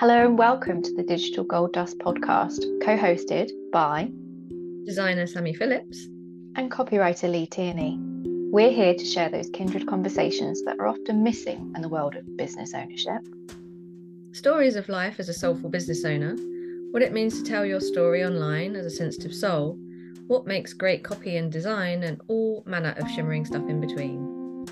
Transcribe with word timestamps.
Hello 0.00 0.24
and 0.24 0.38
welcome 0.38 0.80
to 0.80 0.94
the 0.94 1.02
Digital 1.02 1.44
Gold 1.44 1.74
Dust 1.74 1.98
podcast, 1.98 2.64
co 2.82 2.96
hosted 2.96 3.50
by 3.70 4.10
designer 4.86 5.26
Sammy 5.26 5.52
Phillips 5.52 6.06
and 6.56 6.70
copywriter 6.70 7.30
Lea 7.30 7.46
Tierney. 7.46 7.98
We're 8.50 8.72
here 8.72 8.94
to 8.94 9.04
share 9.04 9.28
those 9.28 9.50
kindred 9.50 9.86
conversations 9.86 10.62
that 10.64 10.78
are 10.78 10.86
often 10.86 11.22
missing 11.22 11.70
in 11.76 11.82
the 11.82 11.88
world 11.90 12.16
of 12.16 12.34
business 12.38 12.72
ownership. 12.72 13.20
Stories 14.32 14.74
of 14.74 14.88
life 14.88 15.20
as 15.20 15.28
a 15.28 15.34
soulful 15.34 15.68
business 15.68 16.02
owner, 16.06 16.34
what 16.92 17.02
it 17.02 17.12
means 17.12 17.36
to 17.36 17.44
tell 17.46 17.66
your 17.66 17.82
story 17.82 18.24
online 18.24 18.76
as 18.76 18.86
a 18.86 18.90
sensitive 18.90 19.34
soul, 19.34 19.78
what 20.28 20.46
makes 20.46 20.72
great 20.72 21.04
copy 21.04 21.36
and 21.36 21.52
design, 21.52 22.04
and 22.04 22.22
all 22.28 22.62
manner 22.64 22.94
of 22.96 23.10
shimmering 23.10 23.44
stuff 23.44 23.68
in 23.68 23.82
between. 23.82 24.64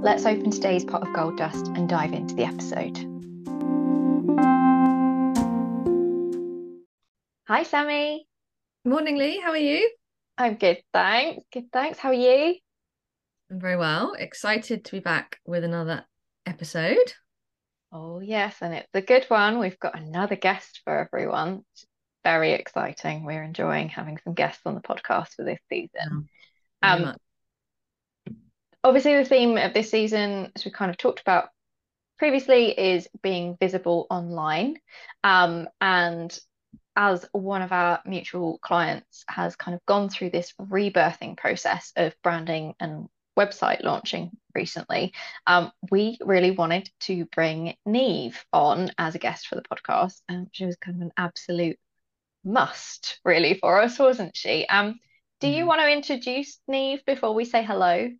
Let's 0.00 0.24
open 0.24 0.50
today's 0.50 0.86
pot 0.86 1.06
of 1.06 1.14
gold 1.14 1.36
dust 1.36 1.66
and 1.74 1.90
dive 1.90 2.14
into 2.14 2.34
the 2.34 2.44
episode. 2.44 3.11
Hi, 7.52 7.64
Sammy. 7.64 8.26
Morning, 8.82 9.18
Lea. 9.18 9.38
How 9.38 9.50
are 9.50 9.58
you? 9.58 9.90
I'm 10.38 10.54
good, 10.54 10.78
thanks. 10.94 11.44
Good, 11.52 11.70
thanks. 11.70 11.98
How 11.98 12.08
are 12.08 12.14
you? 12.14 12.56
I'm 13.50 13.60
very 13.60 13.76
well. 13.76 14.14
Excited 14.14 14.86
to 14.86 14.92
be 14.92 15.00
back 15.00 15.38
with 15.44 15.62
another 15.62 16.06
episode. 16.46 17.12
Oh, 17.92 18.20
yes, 18.20 18.56
and 18.62 18.72
it's 18.72 18.88
a 18.94 19.02
good 19.02 19.26
one. 19.28 19.58
We've 19.58 19.78
got 19.78 19.98
another 19.98 20.34
guest 20.34 20.80
for 20.84 20.98
everyone. 20.98 21.62
It's 21.74 21.84
very 22.24 22.52
exciting. 22.52 23.26
We're 23.26 23.42
enjoying 23.42 23.90
having 23.90 24.16
some 24.24 24.32
guests 24.32 24.62
on 24.64 24.74
the 24.74 24.80
podcast 24.80 25.34
for 25.36 25.44
this 25.44 25.60
season. 25.68 25.90
um, 26.80 27.14
obviously, 28.82 29.18
the 29.18 29.26
theme 29.26 29.58
of 29.58 29.74
this 29.74 29.90
season, 29.90 30.52
as 30.56 30.64
we 30.64 30.70
kind 30.70 30.90
of 30.90 30.96
talked 30.96 31.20
about 31.20 31.50
previously, 32.18 32.70
is 32.70 33.08
being 33.22 33.58
visible 33.60 34.06
online. 34.08 34.78
Um, 35.22 35.68
and 35.82 36.34
as 36.96 37.24
one 37.32 37.62
of 37.62 37.72
our 37.72 38.00
mutual 38.04 38.58
clients 38.58 39.24
has 39.28 39.56
kind 39.56 39.74
of 39.74 39.84
gone 39.86 40.08
through 40.08 40.30
this 40.30 40.52
rebirthing 40.60 41.36
process 41.36 41.92
of 41.96 42.14
branding 42.22 42.74
and 42.80 43.08
website 43.38 43.82
launching 43.82 44.30
recently, 44.54 45.12
um, 45.46 45.72
we 45.90 46.18
really 46.20 46.50
wanted 46.50 46.90
to 47.00 47.24
bring 47.26 47.74
Niamh 47.86 48.36
on 48.52 48.90
as 48.98 49.14
a 49.14 49.18
guest 49.18 49.46
for 49.46 49.54
the 49.54 49.62
podcast. 49.62 50.20
Um, 50.28 50.48
she 50.52 50.66
was 50.66 50.76
kind 50.76 50.96
of 50.96 51.02
an 51.02 51.12
absolute 51.16 51.78
must, 52.44 53.20
really, 53.24 53.54
for 53.54 53.80
us, 53.80 53.98
wasn't 53.98 54.36
she? 54.36 54.66
Um, 54.66 54.98
do 55.40 55.48
you 55.48 55.64
mm. 55.64 55.68
want 55.68 55.80
to 55.80 55.90
introduce 55.90 56.58
Niamh 56.70 57.04
before 57.06 57.34
we 57.34 57.44
say 57.44 57.64
hello? 57.64 58.10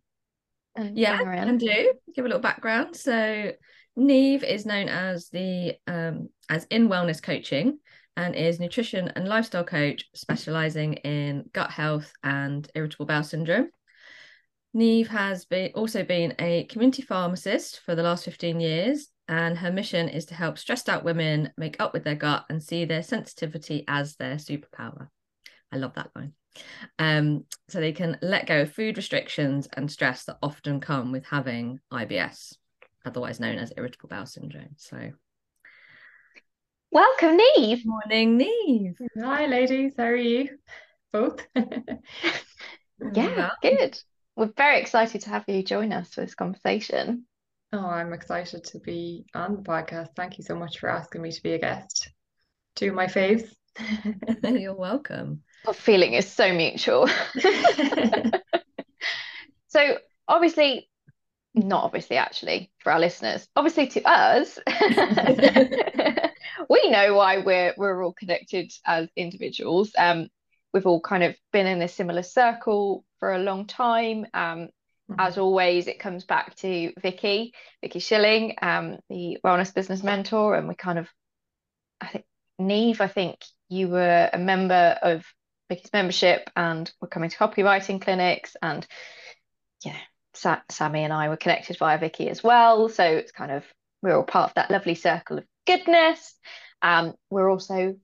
yeah, 0.75 1.21
and 1.21 1.59
do 1.59 1.93
give 2.15 2.25
a 2.25 2.27
little 2.27 2.41
background. 2.41 2.95
So 2.95 3.51
Niamh 3.97 4.43
is 4.43 4.65
known 4.65 4.89
as 4.89 5.29
the 5.29 5.75
um, 5.87 6.29
as 6.49 6.65
in 6.65 6.89
wellness 6.89 7.21
coaching 7.21 7.79
and 8.17 8.35
is 8.35 8.59
nutrition 8.59 9.09
and 9.15 9.27
lifestyle 9.27 9.63
coach 9.63 10.05
specializing 10.13 10.93
in 10.95 11.49
gut 11.53 11.71
health 11.71 12.11
and 12.23 12.69
irritable 12.75 13.05
bowel 13.05 13.23
syndrome. 13.23 13.69
Niamh 14.75 15.07
has 15.07 15.45
been 15.45 15.71
also 15.75 16.03
been 16.03 16.33
a 16.39 16.65
community 16.65 17.03
pharmacist 17.03 17.81
for 17.81 17.93
the 17.93 18.01
last 18.01 18.25
15 18.25 18.59
years, 18.59 19.09
and 19.27 19.57
her 19.57 19.71
mission 19.71 20.09
is 20.09 20.25
to 20.25 20.35
help 20.35 20.57
stressed 20.57 20.89
out 20.89 21.03
women 21.03 21.51
make 21.57 21.79
up 21.79 21.93
with 21.93 22.03
their 22.03 22.15
gut 22.15 22.45
and 22.49 22.61
see 22.61 22.85
their 22.85 23.03
sensitivity 23.03 23.83
as 23.87 24.15
their 24.15 24.37
superpower. 24.37 25.09
I 25.71 25.77
love 25.77 25.93
that 25.95 26.09
line. 26.15 26.33
Um, 26.97 27.45
so 27.69 27.79
they 27.79 27.93
can 27.93 28.17
let 28.21 28.47
go 28.47 28.61
of 28.61 28.73
food 28.73 28.97
restrictions 28.97 29.67
and 29.73 29.91
stress 29.91 30.25
that 30.25 30.37
often 30.41 30.79
come 30.79 31.11
with 31.11 31.25
having 31.25 31.79
IBS, 31.91 32.55
otherwise 33.05 33.39
known 33.39 33.57
as 33.57 33.73
irritable 33.77 34.09
bowel 34.09 34.25
syndrome. 34.25 34.75
So 34.77 35.11
Welcome, 36.93 37.39
Niamh. 37.39 37.83
Morning, 37.85 38.37
Niamh. 38.37 38.93
Hi, 39.19 39.47
ladies. 39.47 39.93
How 39.97 40.03
are 40.03 40.15
you? 40.15 40.49
Both. 41.11 41.43
yeah, 43.15 43.49
good. 43.63 43.97
We're 44.35 44.53
very 44.55 44.79
excited 44.79 45.21
to 45.21 45.29
have 45.29 45.45
you 45.47 45.63
join 45.63 45.91
us 45.91 46.13
for 46.13 46.21
this 46.21 46.35
conversation. 46.35 47.25
Oh, 47.71 47.83
I'm 47.83 48.13
excited 48.13 48.63
to 48.65 48.79
be 48.79 49.25
on 49.33 49.55
the 49.55 49.63
podcast. 49.63 50.09
Thank 50.15 50.37
you 50.37 50.43
so 50.43 50.55
much 50.55 50.77
for 50.77 50.87
asking 50.87 51.23
me 51.23 51.31
to 51.31 51.41
be 51.41 51.53
a 51.53 51.59
guest. 51.59 52.11
Two 52.75 52.89
of 52.89 52.93
my 52.93 53.07
faves. 53.07 53.51
You're 54.43 54.75
welcome. 54.75 55.41
Our 55.65 55.73
feeling 55.73 56.13
is 56.13 56.31
so 56.31 56.53
mutual. 56.53 57.07
so, 59.67 59.97
obviously, 60.27 60.91
not 61.55 61.83
obviously, 61.83 62.17
actually, 62.17 62.71
for 62.79 62.91
our 62.91 62.99
listeners, 62.99 63.47
obviously 63.55 63.87
to 63.87 64.03
us, 64.03 64.57
we 66.69 66.89
know 66.89 67.13
why 67.13 67.37
we're 67.37 67.73
we're 67.77 68.03
all 68.03 68.13
connected 68.13 68.71
as 68.85 69.07
individuals. 69.15 69.91
Um, 69.97 70.29
we've 70.73 70.87
all 70.87 71.01
kind 71.01 71.23
of 71.23 71.35
been 71.51 71.67
in 71.67 71.81
a 71.81 71.87
similar 71.87 72.23
circle 72.23 73.05
for 73.19 73.33
a 73.33 73.39
long 73.39 73.67
time. 73.67 74.25
Um, 74.33 74.69
mm-hmm. 75.09 75.15
as 75.19 75.37
always, 75.37 75.87
it 75.87 75.99
comes 75.99 76.25
back 76.25 76.55
to 76.55 76.91
Vicky, 76.99 77.53
Vicky 77.81 77.99
Shilling, 77.99 78.55
um, 78.61 78.97
the 79.09 79.37
wellness 79.45 79.73
business 79.73 80.03
mentor, 80.03 80.55
and 80.55 80.67
we 80.67 80.75
kind 80.75 80.99
of, 80.99 81.07
I 82.01 82.07
think 82.07 82.25
Niamh, 82.59 82.99
I 82.99 83.07
think 83.07 83.39
you 83.69 83.89
were 83.89 84.29
a 84.31 84.39
member 84.39 84.97
of 85.01 85.23
Vicky's 85.69 85.93
membership, 85.93 86.49
and 86.55 86.91
we're 86.99 87.07
coming 87.07 87.29
to 87.29 87.37
copywriting 87.37 88.01
clinics, 88.01 88.55
and 88.61 88.85
yeah, 89.85 89.97
Sa- 90.33 90.61
Sammy 90.69 91.03
and 91.03 91.13
I 91.13 91.29
were 91.29 91.37
connected 91.37 91.77
via 91.77 91.97
Vicky 91.97 92.29
as 92.29 92.43
well. 92.43 92.89
So 92.89 93.03
it's 93.03 93.31
kind 93.31 93.51
of 93.51 93.63
we're 94.01 94.15
all 94.15 94.23
part 94.23 94.51
of 94.51 94.55
that 94.55 94.71
lovely 94.71 94.95
circle 94.95 95.37
of 95.37 95.45
goodness. 95.65 96.35
Um, 96.81 97.13
we're 97.29 97.49
also 97.49 97.95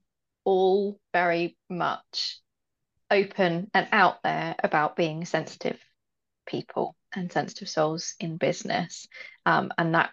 all 0.46 1.00
very 1.14 1.58
much 1.70 2.40
open 3.12 3.70
and 3.74 3.88
out 3.92 4.24
there 4.24 4.56
about 4.64 4.96
being 4.96 5.26
sensitive 5.26 5.80
people 6.48 6.96
and 7.14 7.32
sensitive 7.32 7.70
souls 7.70 8.16
in 8.20 8.38
business. 8.38 9.08
Um, 9.46 9.72
and 9.78 9.96
that 9.96 10.12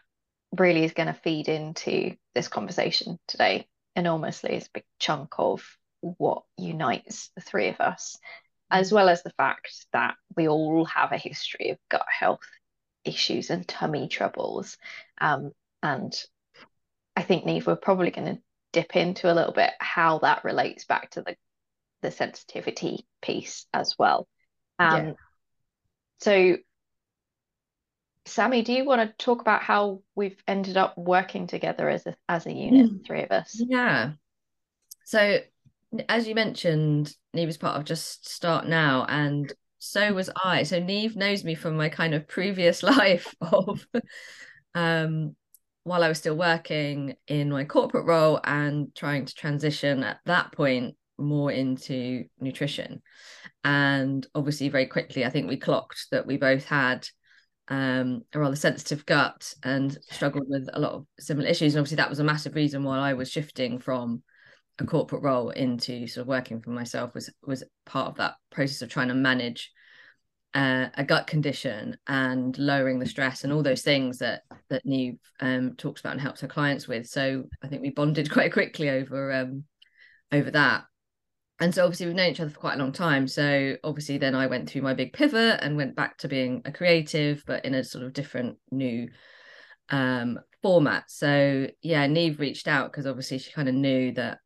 really 0.59 0.85
is 0.85 0.93
going 0.93 1.09
to 1.09 1.21
feed 1.23 1.49
into 1.49 2.17
this 2.35 2.49
conversation 2.49 3.19
today 3.29 3.67
enormously. 3.95 4.55
It's 4.55 4.67
a 4.67 4.71
big 4.75 4.85
chunk 4.99 5.35
of 5.39 5.63
what 6.01 6.43
unites 6.57 7.31
the 7.35 7.41
three 7.41 7.69
of 7.69 7.81
us, 7.81 8.19
as 8.71 8.93
well 8.93 9.09
as 9.09 9.23
the 9.23 9.33
fact 9.37 9.87
that 9.93 10.15
we 10.37 10.49
all 10.49 10.85
have 10.87 11.13
a 11.13 11.19
history 11.19 11.71
of 11.71 11.79
gut 11.89 12.07
health 12.09 12.41
issues 13.05 13.51
and 13.51 13.67
tummy 13.67 14.09
troubles. 14.09 14.77
Um, 15.21 15.53
and 15.83 16.13
I 17.15 17.23
think 17.23 17.45
Niamh, 17.45 17.67
we're 17.67 17.77
probably 17.77 18.11
going 18.11 18.37
to 18.37 18.43
dip 18.73 18.97
into 18.97 19.33
a 19.33 19.35
little 19.35 19.53
bit 19.53 19.71
how 19.81 20.19
that 20.19 20.45
relates 20.45 20.85
back 20.85 21.11
to 21.13 21.23
the 21.23 21.37
the 22.03 22.11
sensitivity 22.11 23.07
piece 23.23 23.67
as 23.73 23.95
well. 23.99 24.29
Um, 24.79 25.07
yeah. 25.07 25.13
So, 26.21 26.57
Sammy, 28.27 28.63
do 28.63 28.73
you 28.73 28.85
want 28.85 29.01
to 29.01 29.25
talk 29.25 29.41
about 29.41 29.63
how 29.63 30.03
we've 30.15 30.41
ended 30.47 30.77
up 30.77 30.97
working 30.99 31.47
together 31.47 31.89
as 31.89 32.07
a 32.07 32.15
as 32.29 32.47
a 32.47 32.53
unit, 32.53 32.91
mm. 32.91 33.07
three 33.07 33.23
of 33.23 33.31
us? 33.31 33.57
Yeah. 33.59 34.13
So, 35.05 35.39
as 36.09 36.27
you 36.27 36.35
mentioned, 36.35 37.15
Niamh 37.35 37.47
was 37.47 37.57
part 37.57 37.77
of 37.77 37.85
Just 37.85 38.29
Start 38.29 38.67
Now, 38.67 39.07
and 39.09 39.53
so 39.79 40.13
was 40.13 40.31
I. 40.43 40.63
So 40.65 40.81
Niamh 40.81 41.17
knows 41.17 41.45
me 41.45 41.55
from 41.55 41.77
my 41.77 41.89
kind 41.89 42.15
of 42.15 42.29
previous 42.29 42.83
life 42.83 43.35
of 43.41 43.87
um 44.75 45.35
while 45.85 46.03
I 46.03 46.09
was 46.09 46.19
still 46.19 46.37
working 46.37 47.15
in 47.29 47.49
my 47.49 47.65
corporate 47.65 48.07
role 48.07 48.41
and 48.43 48.93
trying 48.97 49.25
to 49.25 49.35
transition 49.35 50.03
at 50.03 50.19
that 50.27 50.51
point 50.51 50.97
more 51.17 51.53
into 51.53 52.25
nutrition. 52.41 53.03
And 53.63 54.27
obviously, 54.35 54.69
very 54.69 54.87
quickly, 54.87 55.25
I 55.25 55.31
think 55.31 55.49
we 55.49 55.57
clocked 55.57 56.09
that 56.11 56.27
we 56.27 56.39
both 56.39 56.65
had 56.65 57.09
um, 57.69 58.23
a 58.33 58.41
rather 58.41 58.57
sensitive 58.57 59.07
gut 59.07 59.55
and 59.63 59.97
struggled 60.11 60.47
with 60.49 60.69
a 60.73 60.81
lot 60.81 60.93
of 60.93 61.07
similar 61.21 61.47
issues. 61.47 61.75
And 61.75 61.81
obviously, 61.81 61.97
that 61.97 62.11
was 62.11 62.19
a 62.19 62.25
massive 62.25 62.57
reason 62.57 62.83
why 62.83 62.99
I 62.99 63.15
was 63.15 63.31
shifting 63.31 63.79
from 63.79 64.25
a 64.79 64.85
corporate 64.85 65.23
role 65.23 65.51
into 65.51 66.07
sort 66.07 66.23
of 66.23 66.29
working 66.29 66.61
for 66.61 66.71
myself 66.71 67.15
was 67.15 67.31
was 67.47 67.65
part 67.85 68.09
of 68.09 68.17
that 68.17 68.35
process 68.51 68.83
of 68.83 68.89
trying 68.89 69.09
to 69.09 69.15
manage 69.15 69.73
uh, 70.55 70.89
a 70.95 71.05
gut 71.05 71.27
condition 71.27 71.97
and 72.07 72.57
lowering 72.59 72.99
the 72.99 73.07
stress 73.07 73.45
and 73.45 73.53
all 73.53 73.63
those 73.63 73.83
things 73.83 74.19
that 74.19 74.43
that 74.71 74.85
Niamh 74.87 75.19
um, 75.41 75.75
talks 75.77 76.01
about 76.01 76.13
and 76.13 76.21
helps 76.21 76.41
her 76.41 76.49
clients 76.49 76.89
with. 76.89 77.07
So 77.07 77.45
I 77.63 77.69
think 77.69 77.83
we 77.83 77.91
bonded 77.91 78.31
quite 78.33 78.53
quickly 78.53 78.91
over 78.91 79.33
um, 79.33 79.65
over 80.33 80.51
that. 80.53 80.85
And 81.59 81.75
so 81.75 81.85
obviously 81.85 82.07
we've 82.07 82.17
known 82.17 82.31
each 82.31 82.41
other 82.41 82.51
for 82.51 82.61
quite 82.61 82.75
a 82.75 82.79
long 82.79 82.93
time. 82.93 83.27
So 83.29 83.77
obviously 83.83 84.19
then 84.19 84.35
I 84.35 84.47
went 84.47 84.69
through 84.69 84.83
my 84.83 84.93
big 84.93 85.15
pivot 85.15 85.61
and 85.63 85.77
went 85.77 85.97
back 85.97 86.19
to 86.19 86.29
being 86.29 86.61
a 86.67 86.73
creative, 86.73 87.43
but 87.47 87.65
in 87.65 87.75
a 87.75 87.83
sort 87.83 88.05
of 88.05 88.13
different 88.13 88.59
new 88.71 89.09
um, 89.89 90.39
format. 90.63 91.05
So 91.11 91.69
yeah, 91.81 92.07
Niamh 92.07 92.39
reached 92.39 92.69
out 92.69 92.93
because 92.93 93.07
obviously 93.07 93.39
she 93.39 93.53
kind 93.53 93.69
of 93.69 93.75
knew 93.75 94.13
that 94.13 94.39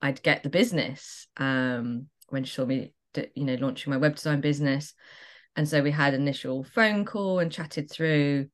I'd 0.00 0.22
get 0.22 0.42
the 0.42 0.50
business 0.50 1.26
um, 1.36 2.06
when 2.28 2.44
she 2.44 2.54
saw 2.54 2.64
me, 2.64 2.92
you 3.34 3.44
know, 3.44 3.54
launching 3.54 3.90
my 3.90 3.96
web 3.96 4.16
design 4.16 4.40
business. 4.40 4.94
And 5.56 5.68
so 5.68 5.82
we 5.82 5.90
had 5.90 6.14
initial 6.14 6.62
phone 6.62 7.04
call 7.04 7.40
and 7.40 7.50
chatted 7.50 7.90
through 7.90 8.48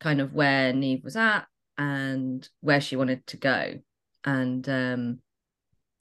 kind 0.00 0.20
of 0.20 0.34
where 0.34 0.72
Niamh 0.72 1.04
was 1.04 1.16
at 1.16 1.46
and 1.78 2.48
where 2.60 2.80
she 2.80 2.96
wanted 2.96 3.26
to 3.28 3.36
go. 3.36 3.74
And 4.24 4.66
um 4.68 5.18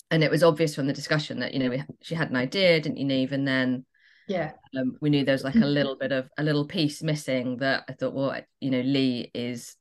and 0.09 0.23
it 0.23 0.31
was 0.31 0.43
obvious 0.43 0.75
from 0.75 0.87
the 0.87 0.93
discussion 0.93 1.39
that 1.39 1.53
you 1.53 1.59
know 1.59 1.69
we, 1.69 1.83
she 2.01 2.15
had 2.15 2.29
an 2.29 2.35
idea 2.35 2.79
didn't 2.79 2.97
you 2.97 3.05
Niamh? 3.05 3.31
And 3.31 3.47
then 3.47 3.85
yeah. 4.27 4.51
um, 4.77 4.97
we 5.01 5.09
knew 5.09 5.25
there 5.25 5.33
was 5.33 5.43
like 5.43 5.55
a 5.55 5.59
little 5.59 5.97
bit 5.97 6.11
of 6.11 6.29
a 6.37 6.43
little 6.43 6.65
piece 6.65 7.01
missing 7.01 7.57
that 7.57 7.83
I 7.89 7.93
thought 7.93 8.13
well 8.13 8.39
you 8.59 8.69
know 8.69 8.81
Lea 8.81 9.31
is 9.33 9.75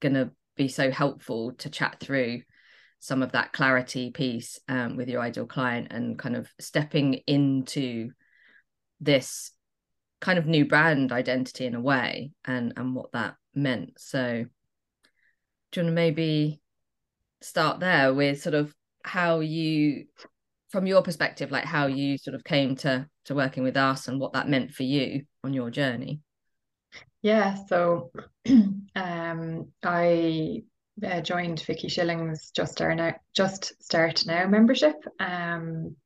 gonna 0.00 0.30
be 0.56 0.68
so 0.68 0.90
helpful 0.90 1.52
to 1.58 1.70
chat 1.70 1.98
through 2.00 2.42
some 3.00 3.22
of 3.22 3.32
that 3.32 3.52
clarity 3.52 4.10
piece 4.10 4.60
um, 4.68 4.96
with 4.96 5.08
your 5.08 5.22
ideal 5.22 5.46
client 5.46 5.88
and 5.90 6.18
kind 6.18 6.36
of 6.36 6.48
stepping 6.60 7.14
into 7.26 8.10
this 9.00 9.52
kind 10.20 10.38
of 10.38 10.46
new 10.46 10.66
brand 10.66 11.10
identity 11.10 11.64
in 11.64 11.74
a 11.74 11.80
way 11.80 12.30
and 12.44 12.74
and 12.76 12.94
what 12.94 13.10
that 13.12 13.34
meant. 13.54 13.92
So 13.98 14.44
do 15.72 15.80
you 15.80 15.84
want 15.84 15.92
to 15.92 15.94
maybe 15.94 16.60
start 17.40 17.80
there 17.80 18.12
with 18.12 18.42
sort 18.42 18.54
of 18.54 18.74
how 19.02 19.40
you 19.40 20.04
from 20.68 20.86
your 20.86 21.02
perspective 21.02 21.50
like 21.50 21.64
how 21.64 21.86
you 21.86 22.18
sort 22.18 22.34
of 22.34 22.44
came 22.44 22.76
to 22.76 23.08
to 23.24 23.34
working 23.34 23.62
with 23.62 23.78
us 23.78 24.08
and 24.08 24.20
what 24.20 24.34
that 24.34 24.48
meant 24.48 24.72
for 24.72 24.82
you 24.82 25.22
on 25.42 25.54
your 25.54 25.70
journey? 25.70 26.20
Yeah 27.22 27.54
so 27.66 28.10
um 28.94 29.72
i 29.82 30.62
uh, 31.06 31.20
joined 31.20 31.60
Vicky 31.60 31.88
Shillings 31.88 32.50
just 32.54 32.72
start 32.72 32.96
now 32.96 33.14
just 33.34 33.72
start 33.82 34.24
now 34.26 34.46
membership 34.46 34.96
um 35.18 35.96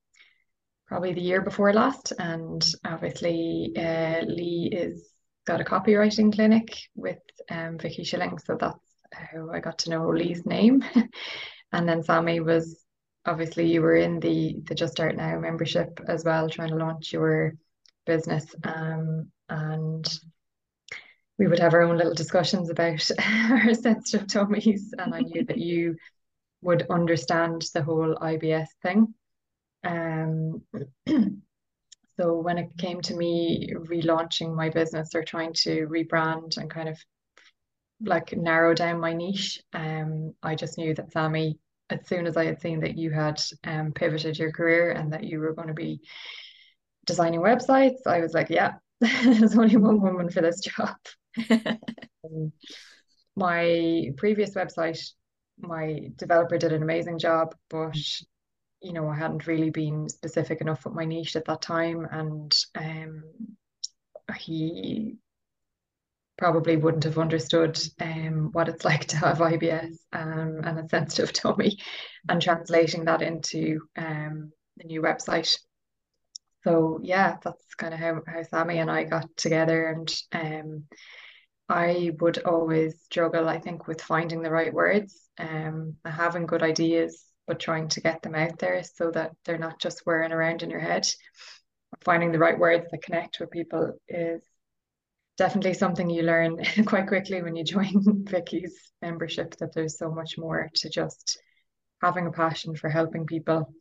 probably 0.86 1.14
the 1.14 1.20
year 1.20 1.40
before 1.40 1.72
last. 1.72 2.12
And 2.18 2.64
obviously 2.84 3.72
uh, 3.76 4.20
Lea 4.26 4.70
is 4.72 5.08
got 5.46 5.60
a 5.60 5.64
copywriting 5.64 6.32
clinic 6.32 6.76
with 6.94 7.18
um, 7.50 7.78
Vicky 7.78 8.04
Shillings 8.04 8.44
so 8.46 8.56
that's 8.58 8.78
how 9.12 9.50
I 9.50 9.60
got 9.60 9.78
to 9.78 9.90
know 9.90 10.08
Lea's 10.08 10.46
name. 10.46 10.84
And 11.72 11.88
then 11.88 12.04
Sammy 12.04 12.38
was 12.38 12.84
obviously 13.26 13.66
you 13.66 13.82
were 13.82 13.96
in 13.96 14.20
the 14.20 14.54
the 14.68 14.76
Just 14.76 14.92
Start 14.92 15.16
Now 15.16 15.40
membership 15.40 16.00
as 16.06 16.24
well, 16.24 16.48
trying 16.48 16.68
to 16.68 16.76
launch 16.76 17.12
your 17.12 17.54
business. 18.06 18.46
Um, 18.62 19.32
and 19.48 20.06
we 21.38 21.46
would 21.46 21.58
have 21.58 21.74
our 21.74 21.82
own 21.82 21.96
little 21.96 22.14
discussions 22.14 22.70
about 22.70 23.08
our 23.50 23.74
sensitive 23.74 24.26
tummies, 24.26 24.94
and 24.98 25.14
I 25.14 25.20
knew 25.20 25.44
that 25.44 25.58
you 25.58 25.96
would 26.62 26.86
understand 26.90 27.64
the 27.74 27.82
whole 27.82 28.14
IBS 28.16 28.68
thing. 28.82 29.14
Um, 29.84 30.62
so 32.16 32.38
when 32.38 32.58
it 32.58 32.70
came 32.78 33.00
to 33.02 33.14
me 33.14 33.72
relaunching 33.74 34.54
my 34.54 34.70
business 34.70 35.14
or 35.14 35.22
trying 35.22 35.52
to 35.64 35.86
rebrand 35.88 36.56
and 36.56 36.70
kind 36.70 36.88
of 36.88 36.98
like 38.00 38.36
narrow 38.36 38.74
down 38.74 39.00
my 39.00 39.12
niche, 39.12 39.60
um, 39.72 40.34
I 40.42 40.54
just 40.54 40.78
knew 40.78 40.94
that 40.94 41.12
Sammy 41.12 41.58
as 41.90 42.06
soon 42.06 42.26
as 42.26 42.36
I 42.36 42.44
had 42.46 42.60
seen 42.60 42.80
that 42.80 42.96
you 42.96 43.10
had 43.10 43.40
um, 43.64 43.92
pivoted 43.92 44.38
your 44.38 44.52
career 44.52 44.92
and 44.92 45.12
that 45.12 45.24
you 45.24 45.38
were 45.38 45.52
going 45.52 45.68
to 45.68 45.74
be 45.74 46.00
designing 47.04 47.40
websites, 47.40 48.06
I 48.06 48.20
was 48.20 48.32
like, 48.32 48.48
yeah, 48.50 48.74
there's 49.00 49.56
only 49.56 49.76
one 49.76 50.00
woman 50.00 50.30
for 50.30 50.40
this 50.40 50.60
job. 50.60 50.96
my 53.36 54.10
previous 54.16 54.54
website, 54.54 55.00
my 55.58 56.10
developer 56.16 56.58
did 56.58 56.72
an 56.72 56.82
amazing 56.82 57.18
job, 57.18 57.54
but 57.70 57.96
you 58.80 58.92
know, 58.92 59.08
I 59.08 59.16
hadn't 59.16 59.46
really 59.46 59.70
been 59.70 60.08
specific 60.08 60.60
enough 60.60 60.84
with 60.84 60.94
my 60.94 61.04
niche 61.06 61.36
at 61.36 61.46
that 61.46 61.62
time, 61.62 62.06
and 62.10 62.54
um, 62.76 63.24
he 64.36 65.16
probably 66.36 66.76
wouldn't 66.76 67.04
have 67.04 67.18
understood 67.18 67.78
um, 68.00 68.50
what 68.52 68.68
it's 68.68 68.84
like 68.90 69.06
to 69.06 69.16
have 69.16 69.38
IBS 69.38 69.96
um, 70.12 70.60
and 70.64 70.78
a 70.78 70.88
sensitive 70.88 71.32
tummy 71.32 71.78
and 72.28 72.42
translating 72.42 73.04
that 73.04 73.22
into 73.22 73.80
um, 73.96 74.52
the 74.76 74.84
new 74.84 75.00
website. 75.00 75.58
So 76.64 76.98
yeah, 77.02 77.36
that's 77.42 77.74
kind 77.74 77.92
of 77.94 78.00
how, 78.00 78.22
how 78.26 78.42
Sammy 78.42 78.78
and 78.78 78.90
I 78.90 79.04
got 79.04 79.36
together 79.36 79.86
and 79.86 80.14
um, 80.32 80.84
I 81.68 82.12
would 82.20 82.42
always 82.44 83.00
struggle, 83.02 83.48
I 83.48 83.58
think, 83.58 83.86
with 83.86 84.02
finding 84.02 84.42
the 84.42 84.50
right 84.50 84.72
words, 84.72 85.18
um, 85.38 85.96
having 86.04 86.46
good 86.46 86.62
ideas, 86.62 87.24
but 87.46 87.60
trying 87.60 87.88
to 87.88 88.00
get 88.00 88.22
them 88.22 88.34
out 88.34 88.58
there 88.58 88.82
so 88.82 89.10
that 89.12 89.32
they're 89.44 89.58
not 89.58 89.80
just 89.80 90.00
whirring 90.04 90.32
around 90.32 90.62
in 90.62 90.70
your 90.70 90.80
head. 90.80 91.06
Finding 92.00 92.32
the 92.32 92.38
right 92.38 92.58
words 92.58 92.86
that 92.90 93.02
connect 93.02 93.40
with 93.40 93.50
people 93.50 93.98
is 94.08 94.42
definitely 95.36 95.74
something 95.74 96.10
you 96.10 96.22
learn 96.22 96.58
quite 96.86 97.08
quickly 97.08 97.42
when 97.42 97.56
you 97.56 97.64
join 97.64 98.24
Vicky's 98.28 98.92
membership 99.02 99.56
that 99.56 99.74
there's 99.74 99.98
so 99.98 100.10
much 100.10 100.36
more 100.38 100.70
to 100.74 100.90
just 100.90 101.38
having 102.02 102.26
a 102.26 102.32
passion 102.32 102.76
for 102.76 102.90
helping 102.90 103.26
people 103.26 103.72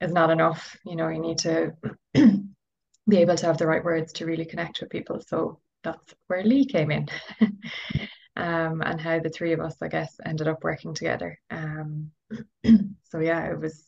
is 0.00 0.12
not 0.12 0.30
enough. 0.30 0.76
You 0.84 0.96
know, 0.96 1.08
you 1.08 1.20
need 1.20 1.38
to 1.38 1.72
be 2.14 3.16
able 3.16 3.36
to 3.36 3.46
have 3.46 3.58
the 3.58 3.66
right 3.66 3.84
words 3.84 4.12
to 4.14 4.26
really 4.26 4.44
connect 4.44 4.80
with 4.80 4.90
people. 4.90 5.20
So 5.26 5.60
that's 5.82 6.14
where 6.26 6.42
Lea 6.42 6.64
came 6.64 6.90
in. 6.90 7.08
um, 8.36 8.82
and 8.82 9.00
how 9.00 9.18
the 9.18 9.30
three 9.30 9.52
of 9.52 9.60
us, 9.60 9.76
I 9.82 9.88
guess, 9.88 10.16
ended 10.24 10.48
up 10.48 10.62
working 10.62 10.94
together. 10.94 11.38
Um, 11.50 12.10
so 13.04 13.18
yeah, 13.20 13.50
it 13.50 13.60
was 13.60 13.84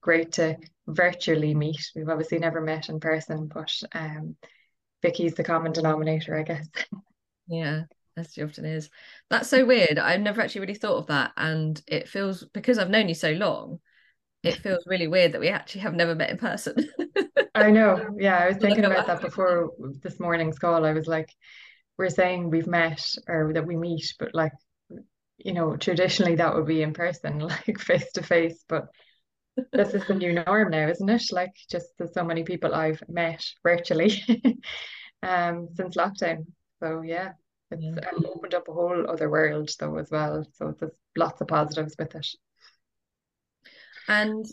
great 0.00 0.32
to 0.32 0.56
virtually 0.86 1.54
meet. 1.54 1.90
We've 1.94 2.08
obviously 2.08 2.38
never 2.38 2.60
met 2.60 2.88
in 2.88 3.00
person, 3.00 3.48
but 3.52 3.72
um, 3.92 4.36
Vicky's 5.02 5.34
the 5.34 5.44
common 5.44 5.72
denominator, 5.72 6.38
I 6.38 6.42
guess. 6.42 6.68
Yeah, 7.48 7.82
as 8.16 8.32
she 8.32 8.42
often 8.42 8.64
is. 8.64 8.88
That's 9.28 9.48
so 9.48 9.66
weird. 9.66 9.98
I've 9.98 10.20
never 10.20 10.40
actually 10.40 10.62
really 10.62 10.74
thought 10.74 10.98
of 10.98 11.06
that. 11.08 11.32
And 11.36 11.82
it 11.86 12.08
feels 12.08 12.44
because 12.54 12.78
I've 12.78 12.88
known 12.88 13.08
you 13.08 13.14
so 13.14 13.32
long, 13.32 13.80
it 14.42 14.56
feels 14.56 14.84
really 14.86 15.06
weird 15.06 15.32
that 15.32 15.40
we 15.40 15.48
actually 15.48 15.82
have 15.82 15.94
never 15.94 16.14
met 16.14 16.30
in 16.30 16.38
person. 16.38 16.74
I 17.54 17.70
know. 17.70 18.16
Yeah, 18.18 18.38
I 18.38 18.48
was 18.48 18.56
thinking 18.56 18.84
about 18.84 19.06
that 19.06 19.20
before 19.20 19.70
this 20.02 20.18
morning's 20.18 20.58
call. 20.58 20.84
I 20.84 20.92
was 20.92 21.06
like, 21.06 21.28
we're 21.98 22.08
saying 22.08 22.50
we've 22.50 22.66
met 22.66 23.04
or 23.28 23.52
that 23.52 23.66
we 23.66 23.76
meet, 23.76 24.14
but 24.18 24.34
like, 24.34 24.52
you 25.38 25.52
know, 25.52 25.76
traditionally 25.76 26.36
that 26.36 26.54
would 26.54 26.66
be 26.66 26.82
in 26.82 26.92
person, 26.92 27.38
like 27.66 27.78
face 27.78 28.10
to 28.12 28.22
face. 28.22 28.64
But 28.68 28.86
this 29.72 29.94
is 29.94 30.06
the 30.06 30.14
new 30.14 30.32
norm 30.32 30.70
now, 30.70 30.88
isn't 30.88 31.08
it? 31.08 31.24
Like 31.30 31.52
just 31.70 31.86
there's 31.98 32.14
so 32.14 32.24
many 32.24 32.42
people 32.42 32.74
I've 32.74 33.02
met 33.08 33.44
virtually 33.62 34.22
um 35.22 35.68
since 35.74 35.96
lockdown. 35.96 36.46
So 36.82 37.02
yeah, 37.02 37.32
it's 37.70 37.82
yeah. 37.82 38.08
Um, 38.10 38.26
opened 38.26 38.54
up 38.54 38.68
a 38.68 38.72
whole 38.72 39.08
other 39.08 39.30
world 39.30 39.70
though 39.78 39.98
as 39.98 40.10
well. 40.10 40.44
So 40.54 40.74
there's 40.78 40.96
lots 41.16 41.40
of 41.40 41.48
positives 41.48 41.94
with 41.98 42.14
it. 42.14 42.26
And 44.08 44.44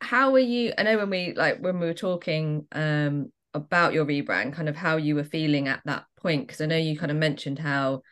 how 0.00 0.34
are 0.34 0.38
you? 0.38 0.72
I 0.78 0.82
know 0.82 0.98
when 0.98 1.10
we 1.10 1.34
like 1.34 1.58
when 1.60 1.80
we 1.80 1.86
were 1.86 1.94
talking 1.94 2.66
um 2.72 3.32
about 3.54 3.92
your 3.92 4.04
rebrand, 4.04 4.52
kind 4.52 4.68
of 4.68 4.76
how 4.76 4.96
you 4.96 5.14
were 5.14 5.24
feeling 5.24 5.68
at 5.68 5.80
that 5.84 6.04
point, 6.20 6.46
because 6.46 6.60
I 6.60 6.66
know 6.66 6.76
you 6.76 6.98
kind 6.98 7.10
of 7.10 7.16
mentioned 7.16 7.58
how, 7.58 8.02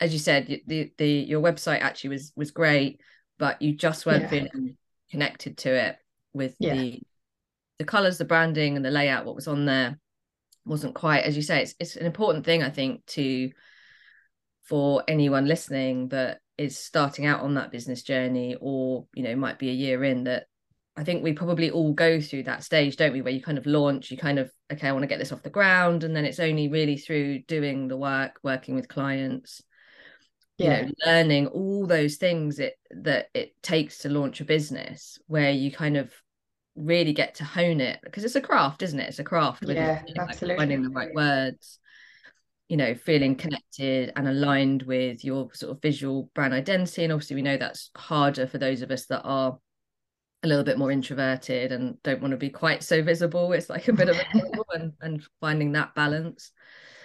as 0.00 0.12
you 0.12 0.18
said, 0.18 0.60
the 0.66 0.92
the 0.98 1.08
your 1.08 1.42
website 1.42 1.80
actually 1.80 2.10
was 2.10 2.32
was 2.36 2.50
great, 2.50 3.00
but 3.38 3.60
you 3.60 3.74
just 3.74 4.06
weren't 4.06 4.22
yeah. 4.22 4.28
feeling 4.28 4.76
connected 5.10 5.58
to 5.58 5.70
it 5.70 5.96
with 6.32 6.54
yeah. 6.58 6.74
the 6.74 7.02
the 7.78 7.84
colors 7.84 8.18
the 8.18 8.24
branding 8.24 8.76
and 8.76 8.84
the 8.84 8.90
layout 8.90 9.24
what 9.24 9.34
was 9.34 9.48
on 9.48 9.66
there 9.66 9.98
wasn't 10.64 10.94
quite 10.94 11.24
as 11.24 11.36
you 11.36 11.42
say 11.42 11.62
it's 11.62 11.74
it's 11.78 11.96
an 11.96 12.06
important 12.06 12.44
thing 12.44 12.62
i 12.62 12.70
think 12.70 13.04
to 13.06 13.50
for 14.64 15.04
anyone 15.06 15.46
listening 15.46 16.08
that 16.08 16.40
is 16.58 16.78
starting 16.78 17.26
out 17.26 17.40
on 17.40 17.54
that 17.54 17.70
business 17.70 18.02
journey 18.02 18.56
or 18.60 19.06
you 19.14 19.22
know 19.22 19.36
might 19.36 19.58
be 19.58 19.68
a 19.68 19.74
year 19.74 20.02
in 20.04 20.24
that 20.24 20.46
i 20.96 21.04
think 21.04 21.22
we 21.22 21.32
probably 21.32 21.70
all 21.70 21.92
go 21.92 22.20
through 22.20 22.42
that 22.42 22.64
stage 22.64 22.96
don't 22.96 23.12
we? 23.12 23.22
Where 23.22 23.32
you 23.32 23.42
kind 23.42 23.58
of 23.58 23.66
launch 23.66 24.10
you 24.10 24.16
kind 24.16 24.38
of 24.38 24.50
okay 24.72 24.88
i 24.88 24.92
want 24.92 25.02
to 25.02 25.08
get 25.08 25.18
this 25.18 25.32
off 25.32 25.42
the 25.42 25.50
ground. 25.50 26.04
And 26.04 26.14
then 26.14 26.24
it's 26.24 26.40
only 26.40 26.68
really 26.68 26.96
through 26.96 27.40
doing 27.42 27.88
the 27.88 27.96
work 27.96 28.38
working 28.42 28.74
with 28.74 28.88
clients 28.88 29.62
yeah. 30.58 30.80
you 30.80 30.86
know 30.86 30.92
learning 31.04 31.46
all 31.48 31.86
those 31.86 32.16
things 32.16 32.58
it 32.58 32.74
that 32.90 33.28
it 33.34 33.60
takes 33.62 33.98
to 33.98 34.08
launch 34.08 34.40
a 34.40 34.44
business 34.44 35.18
where 35.26 35.50
you 35.50 35.70
kind 35.70 35.96
of 35.96 36.10
really 36.76 37.12
get 37.12 37.36
to 37.36 37.44
hone 37.44 37.80
it. 37.80 37.98
Because 38.02 38.24
it's 38.24 38.36
a 38.36 38.40
craft 38.40 38.82
isn't 38.82 39.00
it? 39.00 39.08
It's 39.08 39.18
a 39.18 39.24
craft 39.24 39.64
yeah, 39.66 40.02
it, 40.06 40.16
absolutely. 40.18 40.48
Like 40.48 40.58
finding 40.58 40.82
the 40.82 40.90
right 40.90 41.12
words 41.14 41.78
you 42.68 42.76
know 42.76 42.94
feeling 42.94 43.36
connected 43.36 44.12
and 44.16 44.26
aligned 44.26 44.82
with 44.82 45.24
your 45.24 45.48
sort 45.54 45.72
of 45.72 45.80
visual 45.80 46.30
brand 46.34 46.52
identity 46.52 47.04
and 47.04 47.12
obviously 47.12 47.36
we 47.36 47.42
know 47.42 47.56
that's 47.56 47.90
harder 47.96 48.46
for 48.46 48.58
those 48.58 48.82
of 48.82 48.90
us 48.90 49.06
that 49.06 49.22
are 49.22 49.56
a 50.42 50.48
little 50.48 50.64
bit 50.64 50.78
more 50.78 50.90
introverted 50.90 51.72
and 51.72 52.00
don't 52.02 52.20
want 52.20 52.30
to 52.30 52.36
be 52.36 52.50
quite 52.50 52.82
so 52.82 53.02
visible. 53.02 53.52
It's 53.52 53.70
like 53.70 53.88
a 53.88 53.92
bit 53.92 54.08
of 54.08 54.16
a 54.16 54.24
and, 54.74 54.92
and 55.00 55.26
finding 55.40 55.72
that 55.72 55.94
balance. 55.94 56.52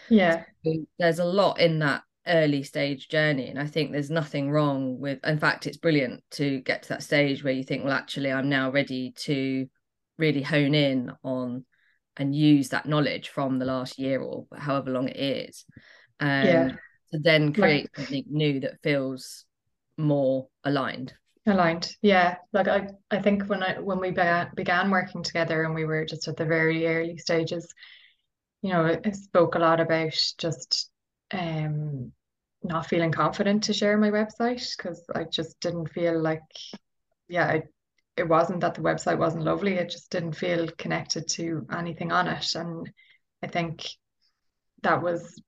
Yeah. 0.10 0.44
So 0.64 0.74
there's 1.00 1.20
a 1.20 1.26
lot 1.26 1.60
in 1.60 1.80
that 1.80 2.04
early 2.28 2.62
stage 2.62 3.10
journey 3.10 3.48
and 3.48 3.58
i 3.58 3.66
think 3.66 3.92
there's 3.92 4.12
nothing 4.12 4.52
wrong 4.52 5.00
with 5.00 5.18
in 5.26 5.40
fact 5.40 5.66
it's 5.66 5.78
brilliant 5.78 6.24
to 6.30 6.60
get 6.60 6.84
to 6.84 6.90
that 6.90 7.02
stage 7.02 7.44
where 7.44 7.52
you 7.52 7.64
think 7.64 7.84
well 7.84 7.94
actually 7.94 8.32
i'm 8.32 8.48
now 8.48 8.70
ready 8.70 9.12
to 9.18 9.68
really 10.20 10.44
hone 10.44 10.76
in 10.76 11.12
on 11.24 11.66
and 12.18 12.36
use 12.36 12.70
that 12.70 12.86
knowledge 12.86 13.30
from 13.30 13.60
the 13.60 13.66
last 13.66 13.98
year 13.98 14.22
or 14.22 14.46
however 14.56 14.92
long 14.92 15.10
it 15.10 15.18
is. 15.18 15.66
Um, 16.20 16.46
yeah 16.46 16.70
to 17.12 17.20
then 17.20 17.54
create 17.54 17.90
like, 17.98 18.08
something 18.08 18.26
new 18.30 18.60
that 18.62 18.82
feels 18.82 19.46
more 19.98 20.48
aligned. 20.64 21.14
Aligned. 21.46 21.96
Yeah. 22.02 22.36
Like 22.54 22.68
i 22.68 22.88
i 23.10 23.20
think 23.20 23.48
when 23.48 23.64
i 23.64 23.80
when 23.80 24.00
we 24.00 24.10
began, 24.10 24.52
began 24.56 24.90
working 24.92 25.24
together 25.24 25.64
and 25.64 25.74
we 25.74 25.86
were 25.86 26.06
just 26.06 26.28
at 26.28 26.38
the 26.38 26.46
very 26.46 26.88
early 26.88 27.18
stages 27.18 27.74
you 28.62 28.72
know 28.72 29.00
i 29.04 29.12
spoke 29.12 29.56
a 29.56 29.60
lot 29.60 29.80
about 29.80 30.16
just 30.38 30.92
um 31.34 32.12
not 32.64 32.86
feeling 32.86 33.12
confident 33.12 33.64
to 33.64 33.74
share 33.74 33.98
my 33.98 34.12
website 34.12 34.78
because 34.78 35.04
i 35.16 35.24
just 35.24 35.60
didn't 35.60 35.88
feel 35.88 36.22
like 36.22 36.44
yeah 37.28 37.48
I, 37.48 37.64
it 38.18 38.28
wasn't 38.28 38.60
that 38.60 38.74
the 38.74 38.82
website 38.82 39.18
wasn't 39.18 39.44
lovely 39.44 39.76
it 39.76 39.90
just 39.90 40.12
didn't 40.12 40.34
feel 40.34 40.68
connected 40.78 41.28
to 41.28 41.66
anything 41.74 42.12
on 42.12 42.28
it 42.28 42.56
and 42.56 42.92
i 43.42 43.48
think 43.48 43.88
that 44.84 45.02
was 45.02 45.42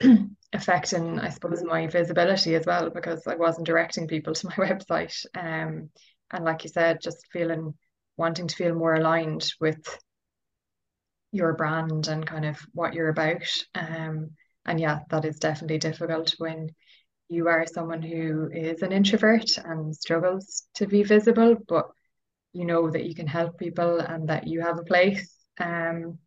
affecting, 0.52 1.18
I 1.18 1.28
suppose, 1.28 1.62
my 1.62 1.86
visibility 1.86 2.54
as 2.54 2.66
well 2.66 2.90
because 2.90 3.26
I 3.26 3.36
wasn't 3.36 3.66
directing 3.66 4.08
people 4.08 4.34
to 4.34 4.46
my 4.46 4.54
website. 4.66 5.24
Um, 5.36 5.90
and 6.30 6.44
like 6.44 6.64
you 6.64 6.70
said, 6.70 7.00
just 7.00 7.26
feeling 7.32 7.74
wanting 8.16 8.48
to 8.48 8.56
feel 8.56 8.74
more 8.74 8.94
aligned 8.94 9.52
with 9.60 9.82
your 11.32 11.54
brand 11.54 12.08
and 12.08 12.26
kind 12.26 12.44
of 12.44 12.58
what 12.72 12.94
you're 12.94 13.08
about. 13.08 13.46
Um, 13.74 14.30
and 14.66 14.80
yeah, 14.80 15.00
that 15.10 15.24
is 15.24 15.38
definitely 15.38 15.78
difficult 15.78 16.34
when 16.38 16.70
you 17.28 17.48
are 17.48 17.64
someone 17.66 18.02
who 18.02 18.50
is 18.52 18.82
an 18.82 18.92
introvert 18.92 19.56
and 19.58 19.94
struggles 19.94 20.66
to 20.74 20.86
be 20.86 21.04
visible, 21.04 21.56
but 21.68 21.86
you 22.52 22.64
know 22.64 22.90
that 22.90 23.04
you 23.04 23.14
can 23.14 23.26
help 23.26 23.58
people 23.58 24.00
and 24.00 24.28
that 24.28 24.46
you 24.46 24.60
have 24.60 24.78
a 24.78 24.84
place. 24.84 25.34
Um, 25.58 26.18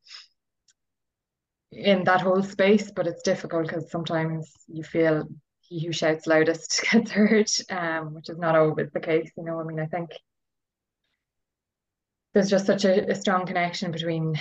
in 1.71 2.03
that 2.03 2.21
whole 2.21 2.43
space, 2.43 2.91
but 2.91 3.07
it's 3.07 3.23
difficult 3.23 3.67
because 3.67 3.89
sometimes 3.89 4.51
you 4.67 4.83
feel 4.83 5.27
he 5.61 5.85
who 5.85 5.91
shouts 5.91 6.27
loudest 6.27 6.83
gets 6.91 7.11
heard, 7.11 7.49
um, 7.69 8.13
which 8.13 8.29
is 8.29 8.37
not 8.37 8.55
always 8.55 8.89
the 8.93 8.99
case. 8.99 9.31
You 9.35 9.43
know, 9.43 9.59
I 9.59 9.63
mean, 9.63 9.79
I 9.79 9.87
think 9.87 10.11
there's 12.33 12.49
just 12.49 12.65
such 12.65 12.85
a, 12.85 13.11
a 13.11 13.15
strong 13.15 13.45
connection 13.45 13.91
between 13.91 14.35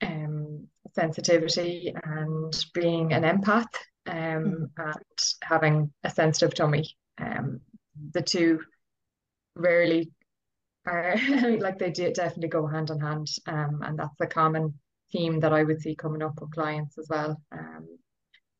um, 0.00 0.68
sensitivity 0.94 1.94
and 2.04 2.54
being 2.74 3.12
an 3.12 3.22
empath 3.22 3.74
um, 4.06 4.16
mm. 4.16 4.68
and 4.78 5.34
having 5.42 5.92
a 6.04 6.10
sensitive 6.10 6.54
tummy. 6.54 6.88
Um, 7.18 7.60
the 8.12 8.22
two 8.22 8.60
rarely 9.54 10.10
are 10.86 11.16
like 11.60 11.78
they 11.78 11.90
do 11.90 12.12
definitely 12.12 12.48
go 12.48 12.66
hand 12.66 12.90
in 12.90 13.00
hand, 13.00 13.28
um, 13.46 13.80
and 13.82 13.98
that's 13.98 14.20
a 14.20 14.26
common 14.26 14.74
theme 15.12 15.40
that 15.40 15.52
I 15.52 15.62
would 15.62 15.80
see 15.80 15.94
coming 15.94 16.22
up 16.22 16.40
with 16.40 16.52
clients 16.52 16.98
as 16.98 17.06
well. 17.08 17.40
Um, 17.52 17.86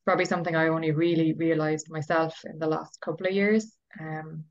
probably 0.05 0.25
something 0.25 0.55
I 0.55 0.67
only 0.67 0.91
really 0.91 1.33
realized 1.33 1.89
myself 1.89 2.35
in 2.45 2.59
the 2.59 2.67
last 2.67 2.99
couple 3.01 3.27
of 3.27 3.33
years, 3.33 3.75
um, 3.99 4.43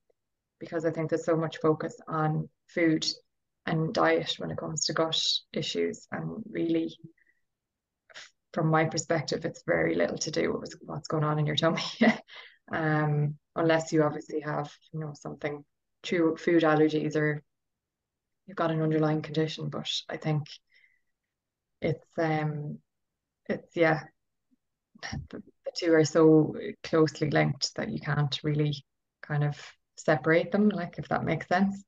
because 0.58 0.84
I 0.84 0.90
think 0.90 1.10
there's 1.10 1.24
so 1.24 1.36
much 1.36 1.58
focus 1.58 1.96
on 2.08 2.48
food 2.68 3.06
and 3.66 3.92
diet 3.94 4.34
when 4.38 4.50
it 4.50 4.58
comes 4.58 4.84
to 4.86 4.92
gut 4.92 5.20
issues, 5.52 6.06
and 6.10 6.42
really, 6.50 6.96
from 8.52 8.68
my 8.68 8.84
perspective, 8.84 9.44
it's 9.44 9.62
very 9.66 9.94
little 9.94 10.18
to 10.18 10.30
do 10.30 10.58
with 10.60 10.74
what's 10.82 11.08
going 11.08 11.24
on 11.24 11.38
in 11.38 11.46
your 11.46 11.56
tummy, 11.56 11.82
um, 12.72 13.36
unless 13.56 13.92
you 13.92 14.02
obviously 14.02 14.40
have 14.40 14.70
you 14.92 15.00
know 15.00 15.12
something 15.14 15.64
true 16.02 16.36
food 16.36 16.64
allergies 16.64 17.14
or 17.14 17.42
you've 18.46 18.56
got 18.56 18.70
an 18.70 18.82
underlying 18.82 19.22
condition. 19.22 19.68
But 19.68 19.88
I 20.08 20.16
think 20.16 20.46
it's 21.80 22.06
um 22.18 22.78
it's 23.49 23.76
yeah 23.76 24.00
the, 25.30 25.42
the 25.64 25.72
two 25.76 25.92
are 25.92 26.04
so 26.04 26.54
closely 26.84 27.30
linked 27.30 27.75
that 27.76 27.90
you 27.90 28.00
can't 28.00 28.38
really 28.44 28.72
kind 29.20 29.44
of 29.44 29.58
separate 29.96 30.52
them 30.52 30.68
like 30.68 30.99
if 30.99 31.08
that 31.08 31.25
makes 31.25 31.46
sense. 31.49 31.84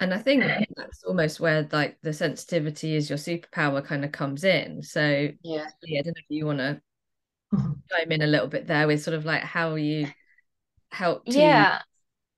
And 0.00 0.12
i 0.12 0.18
think 0.18 0.42
that's 0.76 1.04
almost 1.04 1.38
where 1.38 1.68
like 1.70 2.00
the 2.02 2.12
sensitivity 2.12 2.96
is 2.96 3.08
your 3.08 3.18
superpower 3.18 3.84
kind 3.84 4.04
of 4.04 4.12
comes 4.12 4.44
in. 4.44 4.82
So 4.82 5.28
yeah, 5.42 5.66
yeah 5.84 6.00
i 6.00 6.02
don't 6.02 6.16
know 6.16 6.22
if 6.22 6.24
you 6.28 6.46
want 6.46 6.58
to 6.58 6.80
chime 7.90 8.12
in 8.12 8.22
a 8.22 8.26
little 8.26 8.48
bit 8.48 8.66
there 8.66 8.86
with 8.86 9.02
sort 9.02 9.14
of 9.14 9.24
like 9.24 9.42
how 9.42 9.74
you 9.74 10.08
help 10.90 11.22
yeah. 11.26 11.78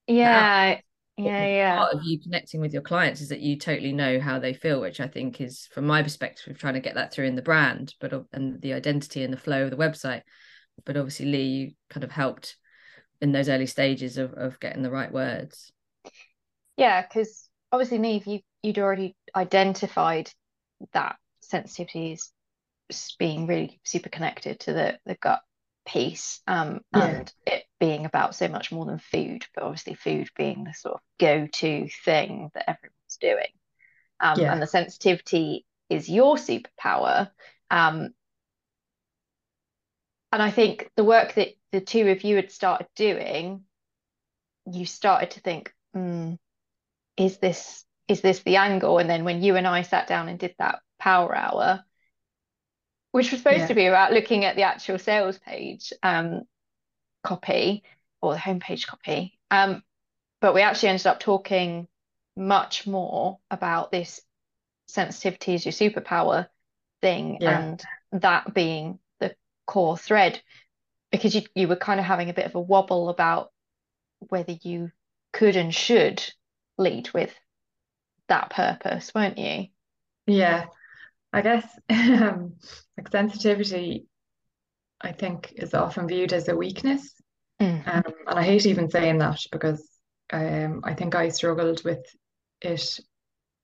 Yeah 0.06 0.78
yeah 1.16 1.46
yeah 1.46 1.78
part 1.78 1.94
of 1.94 2.02
you 2.02 2.20
connecting 2.20 2.60
with 2.60 2.72
your 2.72 2.82
clients 2.82 3.20
is 3.20 3.28
that 3.28 3.40
you 3.40 3.56
totally 3.56 3.92
know 3.92 4.18
how 4.18 4.38
they 4.38 4.52
feel 4.52 4.80
which 4.80 5.00
i 5.00 5.06
think 5.06 5.40
is 5.40 5.68
from 5.72 5.86
my 5.86 6.02
perspective 6.02 6.58
trying 6.58 6.74
to 6.74 6.80
get 6.80 6.96
that 6.96 7.12
through 7.12 7.26
in 7.26 7.36
the 7.36 7.42
brand 7.42 7.94
but 8.00 8.12
and 8.32 8.60
the 8.60 8.72
identity 8.72 9.22
and 9.22 9.32
the 9.32 9.38
flow 9.38 9.64
of 9.64 9.70
the 9.70 9.76
website. 9.76 10.22
But 10.84 10.96
obviously 10.96 11.26
Lea 11.26 11.42
you 11.42 11.72
kind 11.88 12.04
of 12.04 12.10
helped 12.10 12.56
in 13.20 13.32
those 13.32 13.48
early 13.48 13.66
stages 13.66 14.18
of, 14.18 14.34
of 14.34 14.60
getting 14.60 14.82
the 14.82 14.90
right 14.90 15.12
words. 15.12 15.72
Yeah 16.76 17.02
because 17.02 17.48
obviously 17.72 17.98
Niamh 17.98 18.26
you 18.26 18.40
you'd 18.62 18.78
already 18.78 19.16
identified 19.34 20.30
that 20.92 21.16
sensitivity 21.40 22.12
is 22.12 22.30
being 23.18 23.46
really 23.46 23.80
super 23.84 24.08
connected 24.08 24.60
to 24.60 24.72
the 24.72 24.98
the 25.06 25.14
gut 25.14 25.40
piece 25.86 26.40
um, 26.46 26.80
yeah. 26.94 27.04
and 27.04 27.32
it 27.46 27.63
being 27.80 28.04
about 28.04 28.34
so 28.34 28.48
much 28.48 28.70
more 28.72 28.84
than 28.84 28.98
food 28.98 29.44
but 29.54 29.64
obviously 29.64 29.94
food 29.94 30.28
being 30.36 30.64
the 30.64 30.72
sort 30.72 30.94
of 30.94 31.00
go-to 31.18 31.88
thing 32.04 32.50
that 32.54 32.68
everyone's 32.68 33.18
doing 33.20 33.52
um, 34.20 34.38
yeah. 34.38 34.52
and 34.52 34.62
the 34.62 34.66
sensitivity 34.66 35.64
is 35.90 36.08
your 36.08 36.36
superpower 36.36 37.30
um, 37.70 38.10
and 40.32 40.42
i 40.42 40.50
think 40.50 40.90
the 40.96 41.04
work 41.04 41.34
that 41.34 41.48
the 41.72 41.80
two 41.80 42.08
of 42.08 42.22
you 42.22 42.36
had 42.36 42.50
started 42.50 42.86
doing 42.96 43.64
you 44.70 44.86
started 44.86 45.32
to 45.32 45.40
think 45.40 45.72
mm, 45.94 46.38
is 47.16 47.38
this 47.38 47.84
is 48.08 48.20
this 48.20 48.40
the 48.40 48.56
angle 48.56 48.98
and 48.98 49.08
then 49.08 49.24
when 49.24 49.42
you 49.42 49.56
and 49.56 49.66
i 49.66 49.82
sat 49.82 50.06
down 50.06 50.28
and 50.28 50.38
did 50.38 50.54
that 50.58 50.80
power 50.98 51.36
hour 51.36 51.82
which 53.12 53.30
was 53.30 53.40
supposed 53.40 53.60
yeah. 53.60 53.66
to 53.66 53.74
be 53.74 53.86
about 53.86 54.12
looking 54.12 54.44
at 54.44 54.56
the 54.56 54.62
actual 54.62 54.98
sales 54.98 55.38
page 55.38 55.92
um, 56.02 56.42
copy 57.24 57.82
or 58.22 58.32
the 58.34 58.38
homepage 58.38 58.86
copy. 58.86 59.38
Um, 59.50 59.82
but 60.40 60.54
we 60.54 60.62
actually 60.62 60.90
ended 60.90 61.06
up 61.06 61.20
talking 61.20 61.88
much 62.36 62.86
more 62.86 63.38
about 63.50 63.90
this 63.90 64.20
sensitivity 64.86 65.54
is 65.54 65.64
your 65.64 65.72
superpower 65.72 66.46
thing 67.00 67.38
yeah. 67.40 67.60
and 67.60 67.82
that 68.22 68.52
being 68.54 68.98
the 69.20 69.34
core 69.66 69.96
thread 69.96 70.40
because 71.10 71.34
you, 71.34 71.42
you 71.54 71.68
were 71.68 71.76
kind 71.76 72.00
of 72.00 72.06
having 72.06 72.30
a 72.30 72.34
bit 72.34 72.46
of 72.46 72.54
a 72.54 72.60
wobble 72.60 73.08
about 73.08 73.52
whether 74.18 74.52
you 74.62 74.90
could 75.32 75.56
and 75.56 75.74
should 75.74 76.24
lead 76.78 77.12
with 77.12 77.34
that 78.28 78.50
purpose, 78.50 79.12
weren't 79.14 79.38
you? 79.38 79.68
Yeah, 80.26 80.66
I 81.32 81.42
guess 81.42 81.66
um, 81.90 82.54
like 82.96 83.10
sensitivity, 83.10 84.06
I 85.04 85.12
think, 85.12 85.52
is 85.56 85.74
often 85.74 86.08
viewed 86.08 86.32
as 86.32 86.48
a 86.48 86.56
weakness. 86.56 87.14
Mm. 87.60 87.86
Um, 87.86 88.14
and 88.26 88.38
I 88.38 88.42
hate 88.42 88.66
even 88.66 88.90
saying 88.90 89.18
that 89.18 89.40
because 89.52 89.86
um, 90.32 90.80
I 90.82 90.94
think 90.94 91.14
I 91.14 91.28
struggled 91.28 91.84
with 91.84 92.04
it 92.62 93.00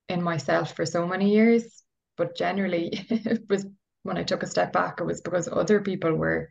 in 0.09 0.23
myself 0.23 0.77
for 0.77 0.85
so 0.85 1.07
many 1.07 1.31
years. 1.31 1.83
But 2.17 2.37
generally, 2.37 2.91
it 3.11 3.49
was 3.49 3.67
when 4.03 4.19
I 4.19 4.23
took 4.23 4.43
a 4.43 4.47
step 4.47 4.73
back, 4.73 5.01
it 5.01 5.05
was 5.05 5.21
because 5.21 5.49
other 5.49 5.81
people 5.81 6.15
were 6.15 6.51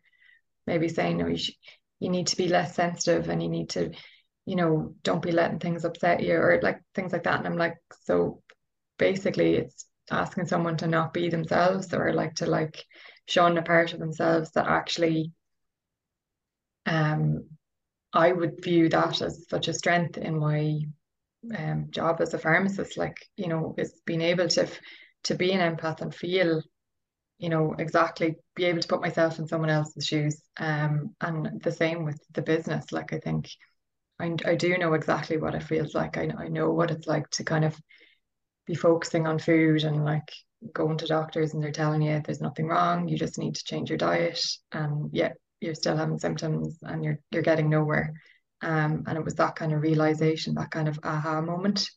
maybe 0.66 0.90
saying, 0.90 1.18
no, 1.18 1.28
you, 1.28 1.38
sh- 1.38 1.52
you 2.00 2.10
need 2.10 2.28
to 2.28 2.38
be 2.38 2.48
less 2.48 2.76
sensitive 2.76 3.30
and 3.30 3.42
you 3.42 3.50
need 3.50 3.70
to, 3.72 3.92
you 4.46 4.56
know, 4.56 4.96
don't 5.04 5.22
be 5.22 5.32
letting 5.32 5.60
things 5.60 5.86
upset 5.86 6.22
you 6.22 6.36
or 6.36 6.60
like 6.62 6.82
things 6.96 7.12
like 7.12 7.24
that. 7.24 7.38
And 7.38 7.48
I'm 7.48 7.58
like, 7.58 7.78
so 8.06 8.42
basically, 8.98 9.56
it's 9.56 9.86
asking 10.12 10.48
someone 10.48 10.78
to 10.78 10.88
not 10.88 11.14
be 11.14 11.30
themselves 11.30 11.94
or 11.94 12.14
like 12.14 12.36
to 12.36 12.48
like 12.48 12.84
shun 13.30 13.58
a 13.58 13.62
part 13.62 13.94
of 13.94 14.00
themselves 14.00 14.52
that 14.52 14.68
actually 14.68 15.32
um 16.86 17.44
I 18.12 18.32
would 18.32 18.64
view 18.64 18.90
that 18.90 19.22
as 19.22 19.48
such 19.48 19.68
a 19.68 19.74
strength 19.74 20.18
in 20.18 20.40
my 20.40 20.80
um, 21.56 21.88
job 21.92 22.22
as 22.22 22.34
a 22.34 22.40
pharmacist. 22.40 22.98
Like 22.98 23.18
you 23.38 23.48
know 23.48 23.76
is 23.78 24.02
being 24.06 24.22
able 24.22 24.48
to 24.50 24.68
to 25.26 25.36
be 25.36 25.52
an 25.52 25.76
empath 25.76 26.02
and 26.02 26.14
feel 26.14 26.62
you 27.38 27.50
know 27.50 27.76
exactly 27.78 28.36
be 28.56 28.66
able 28.66 28.82
to 28.82 28.88
put 28.88 29.02
myself 29.02 29.40
in 29.40 29.48
someone 29.48 29.70
else's 29.70 30.06
shoes 30.06 30.42
um 30.58 31.16
and 31.22 31.62
the 31.62 31.72
same 31.72 32.04
with 32.04 32.20
the 32.34 32.42
business. 32.42 32.92
Like 32.92 33.14
I 33.14 33.20
think 33.20 33.50
I, 34.20 34.36
I 34.46 34.56
do 34.56 34.78
know 34.78 34.94
exactly 34.94 35.38
what 35.38 35.56
it 35.56 35.64
feels 35.64 35.94
like. 35.94 36.18
I, 36.18 36.30
I 36.38 36.48
know 36.48 36.72
what 36.72 36.92
it's 36.92 37.08
like 37.08 37.30
to 37.32 37.44
kind 37.44 37.64
of 37.64 37.80
be 38.66 38.76
focusing 38.76 39.28
on 39.28 39.40
food 39.40 39.84
and 39.84 40.04
like 40.04 40.30
going 40.74 40.98
to 40.98 41.08
doctors 41.08 41.54
and 41.54 41.64
they're 41.64 41.72
telling 41.72 42.02
you 42.02 42.22
there's 42.24 42.42
nothing 42.42 42.68
wrong, 42.68 43.08
you 43.08 43.18
just 43.18 43.38
need 43.38 43.56
to 43.56 43.64
change 43.64 43.90
your 43.90 43.98
diet. 43.98 44.46
And 44.72 45.10
yet 45.14 45.38
you're 45.62 45.76
still 45.76 45.98
having 45.98 46.20
symptoms 46.20 46.78
and 46.82 47.04
you're 47.04 47.20
you're 47.32 47.44
getting 47.44 47.70
nowhere. 47.70 48.14
Um, 48.62 49.04
and 49.08 49.18
it 49.18 49.24
was 49.24 49.36
that 49.36 49.56
kind 49.56 49.74
of 49.74 49.82
realization, 49.82 50.56
that 50.56 50.72
kind 50.72 50.88
of 50.88 51.00
aha 51.04 51.42
moment. 51.42 51.90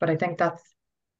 But 0.00 0.10
I 0.10 0.16
think 0.16 0.38
that's 0.38 0.62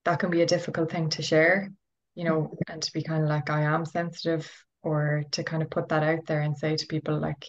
that 0.05 0.19
can 0.19 0.31
be 0.31 0.43
a 0.43 0.47
difficult 0.47 0.91
thing 0.91 1.11
to 1.11 1.23
share, 1.23 1.71
you 2.15 2.25
know, 2.25 2.55
and 2.69 2.83
to 2.83 2.93
be 2.93 3.03
kind 3.03 3.23
of 3.23 3.29
like 3.29 3.51
I 3.51 3.63
am 3.63 3.85
sensitive 3.85 4.51
or 4.83 5.25
to 5.33 5.43
kind 5.43 5.63
of 5.63 5.71
put 5.71 5.89
that 5.89 6.03
out 6.03 6.27
there 6.27 6.41
and 6.41 6.57
say 6.57 6.77
to 6.77 6.87
people 6.87 7.19
like, 7.19 7.47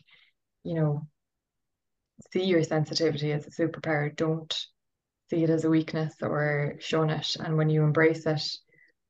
you 0.63 0.73
know, 0.73 1.07
see 2.31 2.43
your 2.43 2.63
sensitivity 2.63 3.31
as 3.31 3.45
a 3.47 3.51
superpower. 3.51 4.15
Don't 4.15 4.53
see 5.29 5.43
it 5.43 5.49
as 5.49 5.63
a 5.63 5.69
weakness 5.69 6.15
or 6.21 6.75
shun 6.79 7.09
it. 7.09 7.35
And 7.39 7.55
when 7.55 7.69
you 7.69 7.83
embrace 7.83 8.25
it, 8.25 8.41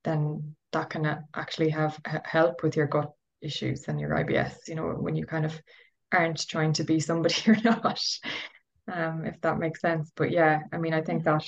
then 0.09 0.55
that 0.71 0.89
can 0.89 1.23
actually 1.35 1.69
have 1.69 1.99
help 2.25 2.63
with 2.63 2.75
your 2.75 2.87
gut 2.87 3.11
issues 3.41 3.87
and 3.87 3.99
your 3.99 4.11
IBS. 4.11 4.67
You 4.67 4.75
know, 4.75 4.87
when 4.89 5.15
you 5.15 5.25
kind 5.25 5.45
of 5.45 5.59
aren't 6.11 6.47
trying 6.47 6.73
to 6.73 6.83
be 6.83 6.99
somebody 6.99 7.35
you're 7.45 7.61
not, 7.63 8.01
um, 8.91 9.25
if 9.25 9.39
that 9.41 9.59
makes 9.59 9.81
sense. 9.81 10.11
But 10.15 10.31
yeah, 10.31 10.59
I 10.73 10.77
mean, 10.77 10.93
I 10.93 11.01
think 11.01 11.23
that 11.23 11.47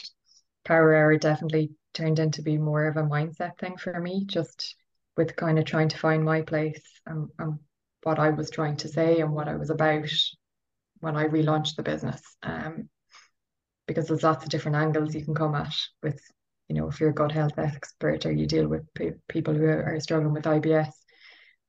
power 0.63 0.95
hour 0.95 1.17
definitely 1.17 1.71
turned 1.93 2.19
into 2.19 2.41
be 2.41 2.57
more 2.57 2.85
of 2.85 2.97
a 2.97 3.03
mindset 3.03 3.57
thing 3.59 3.77
for 3.77 3.99
me, 3.99 4.25
just 4.25 4.75
with 5.17 5.35
kind 5.35 5.59
of 5.59 5.65
trying 5.65 5.89
to 5.89 5.97
find 5.97 6.23
my 6.23 6.41
place 6.41 6.83
and, 7.05 7.27
and 7.39 7.59
what 8.03 8.19
I 8.19 8.29
was 8.29 8.49
trying 8.49 8.77
to 8.77 8.87
say 8.87 9.19
and 9.19 9.33
what 9.33 9.47
I 9.47 9.55
was 9.55 9.69
about 9.69 10.09
when 10.99 11.15
I 11.15 11.25
relaunched 11.25 11.75
the 11.75 11.83
business. 11.83 12.21
Um, 12.43 12.89
because 13.87 14.07
there's 14.07 14.23
lots 14.23 14.43
of 14.43 14.49
different 14.49 14.77
angles 14.77 15.13
you 15.13 15.25
can 15.25 15.35
come 15.35 15.55
at 15.55 15.73
with, 16.01 16.19
you 16.71 16.79
know, 16.79 16.87
if 16.87 17.01
you're 17.01 17.09
a 17.09 17.13
gut 17.13 17.33
health 17.33 17.59
expert 17.59 18.25
or 18.25 18.31
you 18.31 18.47
deal 18.47 18.65
with 18.65 18.83
pe- 18.93 19.19
people 19.27 19.53
who 19.53 19.65
are 19.65 19.99
struggling 19.99 20.31
with 20.31 20.45
IBS. 20.45 20.93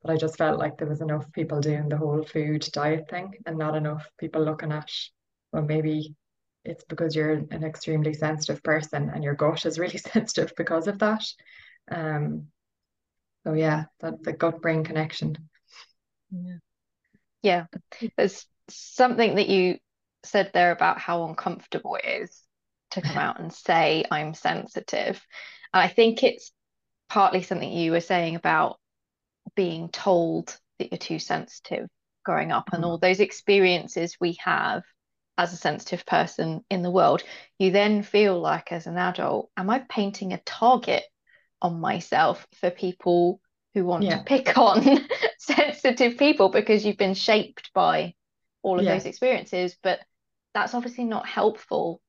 But 0.00 0.12
I 0.12 0.16
just 0.16 0.38
felt 0.38 0.60
like 0.60 0.78
there 0.78 0.86
was 0.86 1.00
enough 1.00 1.26
people 1.32 1.60
doing 1.60 1.88
the 1.88 1.96
whole 1.96 2.22
food 2.22 2.64
diet 2.72 3.10
thing 3.10 3.34
and 3.44 3.58
not 3.58 3.74
enough 3.74 4.08
people 4.16 4.44
looking 4.44 4.70
at, 4.70 4.88
well, 5.52 5.64
maybe 5.64 6.14
it's 6.64 6.84
because 6.84 7.16
you're 7.16 7.32
an 7.32 7.64
extremely 7.64 8.14
sensitive 8.14 8.62
person 8.62 9.10
and 9.12 9.24
your 9.24 9.34
gut 9.34 9.66
is 9.66 9.76
really 9.76 9.98
sensitive 10.12 10.52
because 10.56 10.86
of 10.86 11.00
that. 11.00 11.24
Um, 11.90 12.46
so 13.44 13.54
yeah, 13.54 13.86
that 14.00 14.22
the 14.22 14.32
gut 14.34 14.62
brain 14.62 14.84
connection. 14.84 15.34
Yeah. 16.30 16.58
Yeah. 17.42 17.66
There's 18.16 18.46
something 18.68 19.34
that 19.34 19.48
you 19.48 19.78
said 20.24 20.52
there 20.54 20.70
about 20.70 20.98
how 20.98 21.24
uncomfortable 21.24 21.96
it 21.96 22.22
is 22.22 22.40
to 22.92 23.02
come 23.02 23.18
out 23.18 23.40
and 23.40 23.52
say 23.52 24.04
I'm 24.10 24.34
sensitive. 24.34 25.24
And 25.72 25.82
I 25.82 25.88
think 25.88 26.22
it's 26.22 26.52
partly 27.08 27.42
something 27.42 27.70
you 27.70 27.92
were 27.92 28.00
saying 28.00 28.36
about 28.36 28.78
being 29.54 29.88
told 29.88 30.56
that 30.78 30.90
you're 30.90 30.98
too 30.98 31.18
sensitive 31.18 31.88
growing 32.24 32.52
up 32.52 32.70
and 32.72 32.82
mm-hmm. 32.82 32.90
all 32.90 32.98
those 32.98 33.20
experiences 33.20 34.16
we 34.20 34.36
have 34.42 34.82
as 35.38 35.52
a 35.52 35.56
sensitive 35.56 36.04
person 36.06 36.64
in 36.70 36.82
the 36.82 36.90
world, 36.90 37.22
you 37.58 37.70
then 37.70 38.02
feel 38.02 38.38
like 38.38 38.70
as 38.70 38.86
an 38.86 38.96
adult, 38.96 39.50
am 39.56 39.70
I 39.70 39.80
painting 39.80 40.32
a 40.32 40.38
target 40.38 41.04
on 41.60 41.80
myself 41.80 42.46
for 42.60 42.70
people 42.70 43.40
who 43.74 43.84
want 43.84 44.04
yeah. 44.04 44.18
to 44.18 44.24
pick 44.24 44.56
on 44.58 45.06
sensitive 45.38 46.18
people 46.18 46.50
because 46.50 46.84
you've 46.84 46.98
been 46.98 47.14
shaped 47.14 47.70
by 47.74 48.14
all 48.62 48.78
of 48.78 48.84
yeah. 48.84 48.92
those 48.92 49.06
experiences? 49.06 49.76
But 49.82 50.00
that's 50.54 50.74
obviously 50.74 51.04
not 51.04 51.26
helpful 51.26 52.00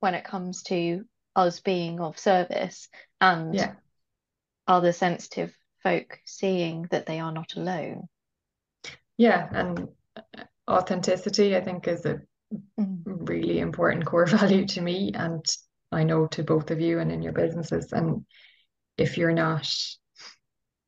when 0.00 0.14
it 0.14 0.24
comes 0.24 0.62
to 0.64 1.04
us 1.34 1.60
being 1.60 2.00
of 2.00 2.18
service 2.18 2.88
and 3.20 3.54
yeah. 3.54 3.74
other 4.66 4.92
sensitive 4.92 5.52
folk 5.82 6.20
seeing 6.24 6.88
that 6.90 7.06
they 7.06 7.20
are 7.20 7.32
not 7.32 7.54
alone. 7.56 8.08
Yeah, 9.16 9.48
and 9.52 9.88
authenticity, 10.68 11.56
I 11.56 11.60
think, 11.60 11.88
is 11.88 12.04
a 12.06 12.20
mm. 12.78 13.02
really 13.04 13.58
important 13.58 14.06
core 14.06 14.26
value 14.38 14.66
to 14.66 14.80
me, 14.80 15.12
and 15.14 15.44
I 15.90 16.04
know 16.04 16.26
to 16.28 16.42
both 16.42 16.70
of 16.70 16.80
you 16.80 17.00
and 17.00 17.10
in 17.10 17.22
your 17.22 17.32
businesses. 17.32 17.92
And 17.92 18.24
if 18.96 19.16
you're 19.16 19.32
not 19.32 19.68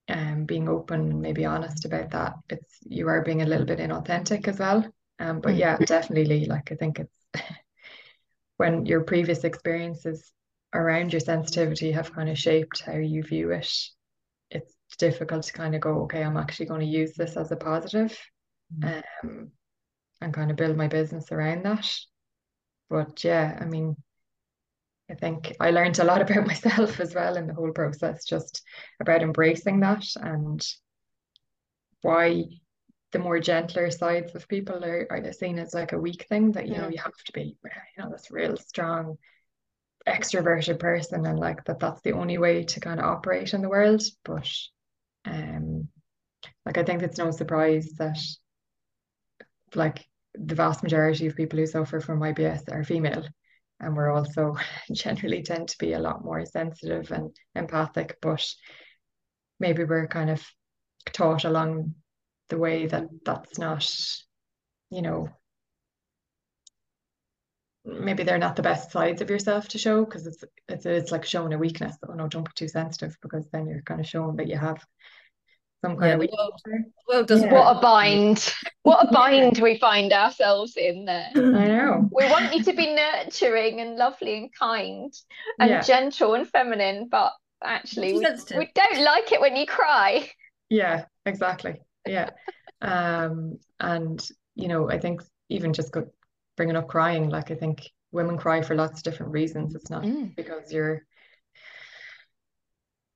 um, 0.08 0.44
being 0.44 0.68
open, 0.68 1.20
maybe 1.20 1.44
honest 1.44 1.84
about 1.84 2.10
that, 2.10 2.34
it's 2.48 2.78
you 2.82 3.08
are 3.08 3.22
being 3.22 3.42
a 3.42 3.46
little 3.46 3.66
bit 3.66 3.78
inauthentic 3.78 4.48
as 4.48 4.58
well. 4.58 4.84
Um, 5.18 5.40
but 5.40 5.54
mm. 5.54 5.58
yeah, 5.58 5.76
definitely, 5.78 6.46
like 6.46 6.72
I 6.72 6.76
think 6.76 7.00
it's 7.00 7.44
when 8.60 8.84
your 8.84 9.00
previous 9.00 9.44
experiences 9.44 10.32
around 10.74 11.14
your 11.14 11.20
sensitivity 11.20 11.92
have 11.92 12.12
kind 12.12 12.28
of 12.28 12.38
shaped 12.38 12.82
how 12.82 12.92
you 12.92 13.22
view 13.22 13.52
it, 13.52 13.72
it's 14.50 14.74
difficult 14.98 15.44
to 15.44 15.54
kind 15.54 15.74
of 15.74 15.80
go, 15.80 16.02
okay, 16.02 16.22
I'm 16.22 16.36
actually 16.36 16.66
going 16.66 16.82
to 16.82 16.86
use 16.86 17.14
this 17.14 17.38
as 17.38 17.50
a 17.50 17.56
positive, 17.56 18.14
mm. 18.78 19.02
um, 19.24 19.50
and 20.20 20.34
kind 20.34 20.50
of 20.50 20.58
build 20.58 20.76
my 20.76 20.88
business 20.88 21.32
around 21.32 21.64
that. 21.64 21.90
But 22.90 23.24
yeah, 23.24 23.56
I 23.58 23.64
mean, 23.64 23.96
I 25.10 25.14
think 25.14 25.56
I 25.58 25.70
learned 25.70 25.98
a 25.98 26.04
lot 26.04 26.20
about 26.30 26.46
myself 26.46 27.00
as 27.00 27.14
well 27.14 27.38
in 27.38 27.46
the 27.46 27.54
whole 27.54 27.72
process, 27.72 28.26
just 28.26 28.60
about 29.00 29.22
embracing 29.22 29.80
that 29.80 30.04
and 30.16 30.62
why 32.02 32.44
the 33.12 33.18
more 33.18 33.40
gentler 33.40 33.90
sides 33.90 34.34
of 34.34 34.48
people 34.48 34.84
are, 34.84 35.06
are 35.10 35.32
seen 35.32 35.58
as 35.58 35.74
like 35.74 35.92
a 35.92 35.98
weak 35.98 36.26
thing 36.28 36.52
that 36.52 36.66
you 36.66 36.74
yeah. 36.74 36.82
know 36.82 36.88
you 36.88 36.98
have 36.98 37.16
to 37.26 37.32
be 37.32 37.56
you 37.64 38.02
know 38.02 38.10
this 38.10 38.30
real 38.30 38.56
strong 38.56 39.16
extroverted 40.08 40.78
person 40.78 41.26
and 41.26 41.38
like 41.38 41.64
that 41.64 41.78
that's 41.78 42.00
the 42.02 42.12
only 42.12 42.38
way 42.38 42.62
to 42.62 42.80
kind 42.80 43.00
of 43.00 43.06
operate 43.06 43.52
in 43.52 43.62
the 43.62 43.68
world 43.68 44.02
but 44.24 44.48
um 45.26 45.88
like 46.64 46.78
I 46.78 46.84
think 46.84 47.02
it's 47.02 47.18
no 47.18 47.30
surprise 47.30 47.92
that 47.98 48.18
like 49.74 50.06
the 50.34 50.54
vast 50.54 50.82
majority 50.82 51.26
of 51.26 51.36
people 51.36 51.58
who 51.58 51.66
suffer 51.66 52.00
from 52.00 52.20
IBS 52.20 52.72
are 52.72 52.84
female 52.84 53.24
and 53.80 53.96
we're 53.96 54.10
also 54.10 54.56
generally 54.92 55.42
tend 55.42 55.68
to 55.68 55.78
be 55.78 55.92
a 55.92 55.98
lot 55.98 56.24
more 56.24 56.44
sensitive 56.46 57.10
and 57.10 57.34
empathic 57.54 58.16
but 58.22 58.46
maybe 59.58 59.84
we're 59.84 60.06
kind 60.06 60.30
of 60.30 60.42
taught 61.12 61.44
along 61.44 61.94
the 62.50 62.58
way 62.58 62.86
that 62.86 63.08
that's 63.24 63.58
not, 63.58 63.88
you 64.90 65.00
know, 65.00 65.28
maybe 67.84 68.22
they're 68.22 68.38
not 68.38 68.56
the 68.56 68.62
best 68.62 68.90
sides 68.90 69.22
of 69.22 69.30
yourself 69.30 69.68
to 69.68 69.78
show 69.78 70.04
because 70.04 70.26
it's 70.26 70.44
it's 70.68 70.84
it's 70.84 71.12
like 71.12 71.24
showing 71.24 71.54
a 71.54 71.58
weakness. 71.58 71.96
Oh 72.06 72.12
no, 72.12 72.28
don't 72.28 72.44
be 72.44 72.50
too 72.54 72.68
sensitive 72.68 73.16
because 73.22 73.48
then 73.52 73.66
you're 73.66 73.82
kind 73.82 74.00
of 74.00 74.06
showing 74.06 74.36
that 74.36 74.48
you 74.48 74.58
have 74.58 74.84
some 75.82 75.96
kind 75.96 76.08
yeah, 76.08 76.14
of 76.14 76.20
weakness. 76.20 76.38
Well, 76.66 76.84
well 77.08 77.24
does 77.24 77.42
yeah. 77.42 77.52
what 77.52 77.76
a 77.76 77.80
bind. 77.80 78.52
What 78.82 79.08
a 79.08 79.12
bind 79.12 79.58
we 79.58 79.78
find 79.78 80.12
ourselves 80.12 80.76
in 80.76 81.06
there. 81.06 81.30
I 81.34 81.40
know. 81.40 82.08
We 82.12 82.28
want 82.28 82.54
you 82.54 82.62
to 82.64 82.72
be 82.74 82.94
nurturing 82.94 83.80
and 83.80 83.96
lovely 83.96 84.36
and 84.36 84.50
kind 84.54 85.12
and 85.58 85.70
yeah. 85.70 85.80
gentle 85.80 86.34
and 86.34 86.46
feminine, 86.46 87.08
but 87.10 87.32
actually 87.62 88.12
we, 88.12 88.26
we 88.56 88.70
don't 88.74 89.04
like 89.04 89.32
it 89.32 89.40
when 89.40 89.56
you 89.56 89.66
cry. 89.66 90.28
Yeah, 90.68 91.04
exactly 91.24 91.80
yeah. 92.06 92.30
Um 92.82 93.58
and 93.78 94.26
you 94.54 94.68
know 94.68 94.90
i 94.90 94.98
think 94.98 95.22
even 95.48 95.72
just 95.72 95.92
go, 95.92 96.10
bringing 96.56 96.76
up 96.76 96.88
crying 96.88 97.28
like 97.28 97.50
i 97.50 97.54
think 97.54 97.90
women 98.12 98.36
cry 98.36 98.62
for 98.62 98.74
lots 98.74 98.98
of 98.98 99.04
different 99.04 99.32
reasons. 99.32 99.74
It's 99.74 99.90
not 99.90 100.02
mm. 100.02 100.34
because 100.34 100.72
you're 100.72 101.04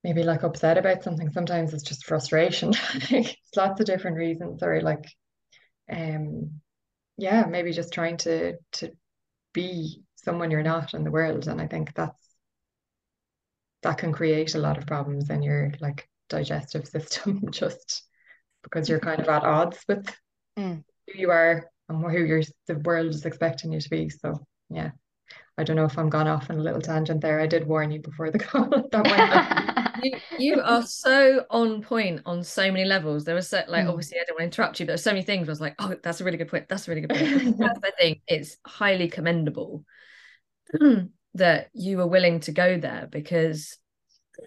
maybe 0.03 0.23
like 0.23 0.43
upset 0.43 0.77
about 0.77 1.03
something. 1.03 1.31
Sometimes 1.31 1.73
it's 1.73 1.83
just 1.83 2.05
frustration. 2.05 2.73
It's 3.09 3.57
lots 3.57 3.79
of 3.79 3.85
different 3.85 4.17
reasons 4.17 4.63
or 4.63 4.81
like 4.81 5.05
um 5.91 6.61
yeah 7.17 7.45
maybe 7.45 7.71
just 7.71 7.93
trying 7.93 8.17
to 8.17 8.57
to 8.73 8.91
be 9.53 10.01
someone 10.15 10.51
you're 10.51 10.63
not 10.63 10.93
in 10.93 11.03
the 11.03 11.11
world. 11.11 11.47
And 11.47 11.61
i 11.61 11.67
think 11.67 11.93
that's 11.93 12.21
that 13.83 13.97
can 13.99 14.11
create 14.11 14.55
a 14.55 14.59
lot 14.59 14.77
of 14.77 14.87
problems 14.87 15.29
in 15.29 15.43
your 15.43 15.71
like 15.79 16.09
digestive 16.29 16.87
system 16.95 17.51
just 17.51 18.03
because 18.65 18.89
you're 18.89 18.99
kind 18.99 19.21
of 19.21 19.29
at 19.29 19.43
odds 19.43 19.79
with 19.87 20.05
mm. 20.57 20.83
who 21.07 21.19
you 21.19 21.31
are 21.31 21.69
and 21.87 22.01
who 22.11 22.41
the 22.67 22.79
world 22.79 23.07
is 23.07 23.25
expecting 23.25 23.71
you 23.71 23.79
to 23.79 23.89
be. 23.89 24.09
So 24.09 24.45
yeah, 24.69 24.91
I 25.57 25.63
don't 25.63 25.75
know 25.75 25.85
if 25.85 25.97
I'm 25.97 26.09
gone 26.09 26.27
off 26.27 26.49
on 26.49 26.57
a 26.57 26.61
little 26.61 26.81
tangent 26.81 27.21
there. 27.21 27.39
I 27.39 27.47
did 27.47 27.67
warn 27.67 27.91
you 27.91 28.01
before 28.01 28.31
the 28.31 28.39
call. 28.39 28.69
that 28.69 29.99
you, 30.03 30.17
you 30.37 30.61
are 30.63 30.83
so 30.83 31.45
on 31.49 31.81
point 31.81 32.21
on 32.25 32.43
so 32.43 32.71
many 32.71 32.85
levels. 32.85 33.23
There 33.23 33.35
was 33.35 33.49
so, 33.49 33.63
like 33.67 33.85
mm. 33.85 33.89
obviously 33.89 34.19
I 34.19 34.23
don't 34.25 34.39
want 34.39 34.51
to 34.51 34.61
interrupt 34.61 34.79
you, 34.79 34.85
but 34.85 34.91
there's 34.91 35.03
so 35.03 35.11
many 35.11 35.23
things. 35.23 35.47
I 35.47 35.51
was 35.51 35.61
like, 35.61 35.75
oh, 35.79 35.95
that's 36.03 36.21
a 36.21 36.23
really 36.23 36.37
good 36.37 36.49
point. 36.49 36.67
That's 36.67 36.87
a 36.87 36.91
really 36.91 37.01
good 37.01 37.11
point. 37.11 37.61
I 37.61 37.91
think 37.99 38.21
it's 38.27 38.57
highly 38.65 39.07
commendable 39.07 39.85
that 41.35 41.69
you 41.73 41.97
were 41.97 42.07
willing 42.07 42.39
to 42.41 42.51
go 42.51 42.77
there 42.77 43.07
because, 43.09 43.77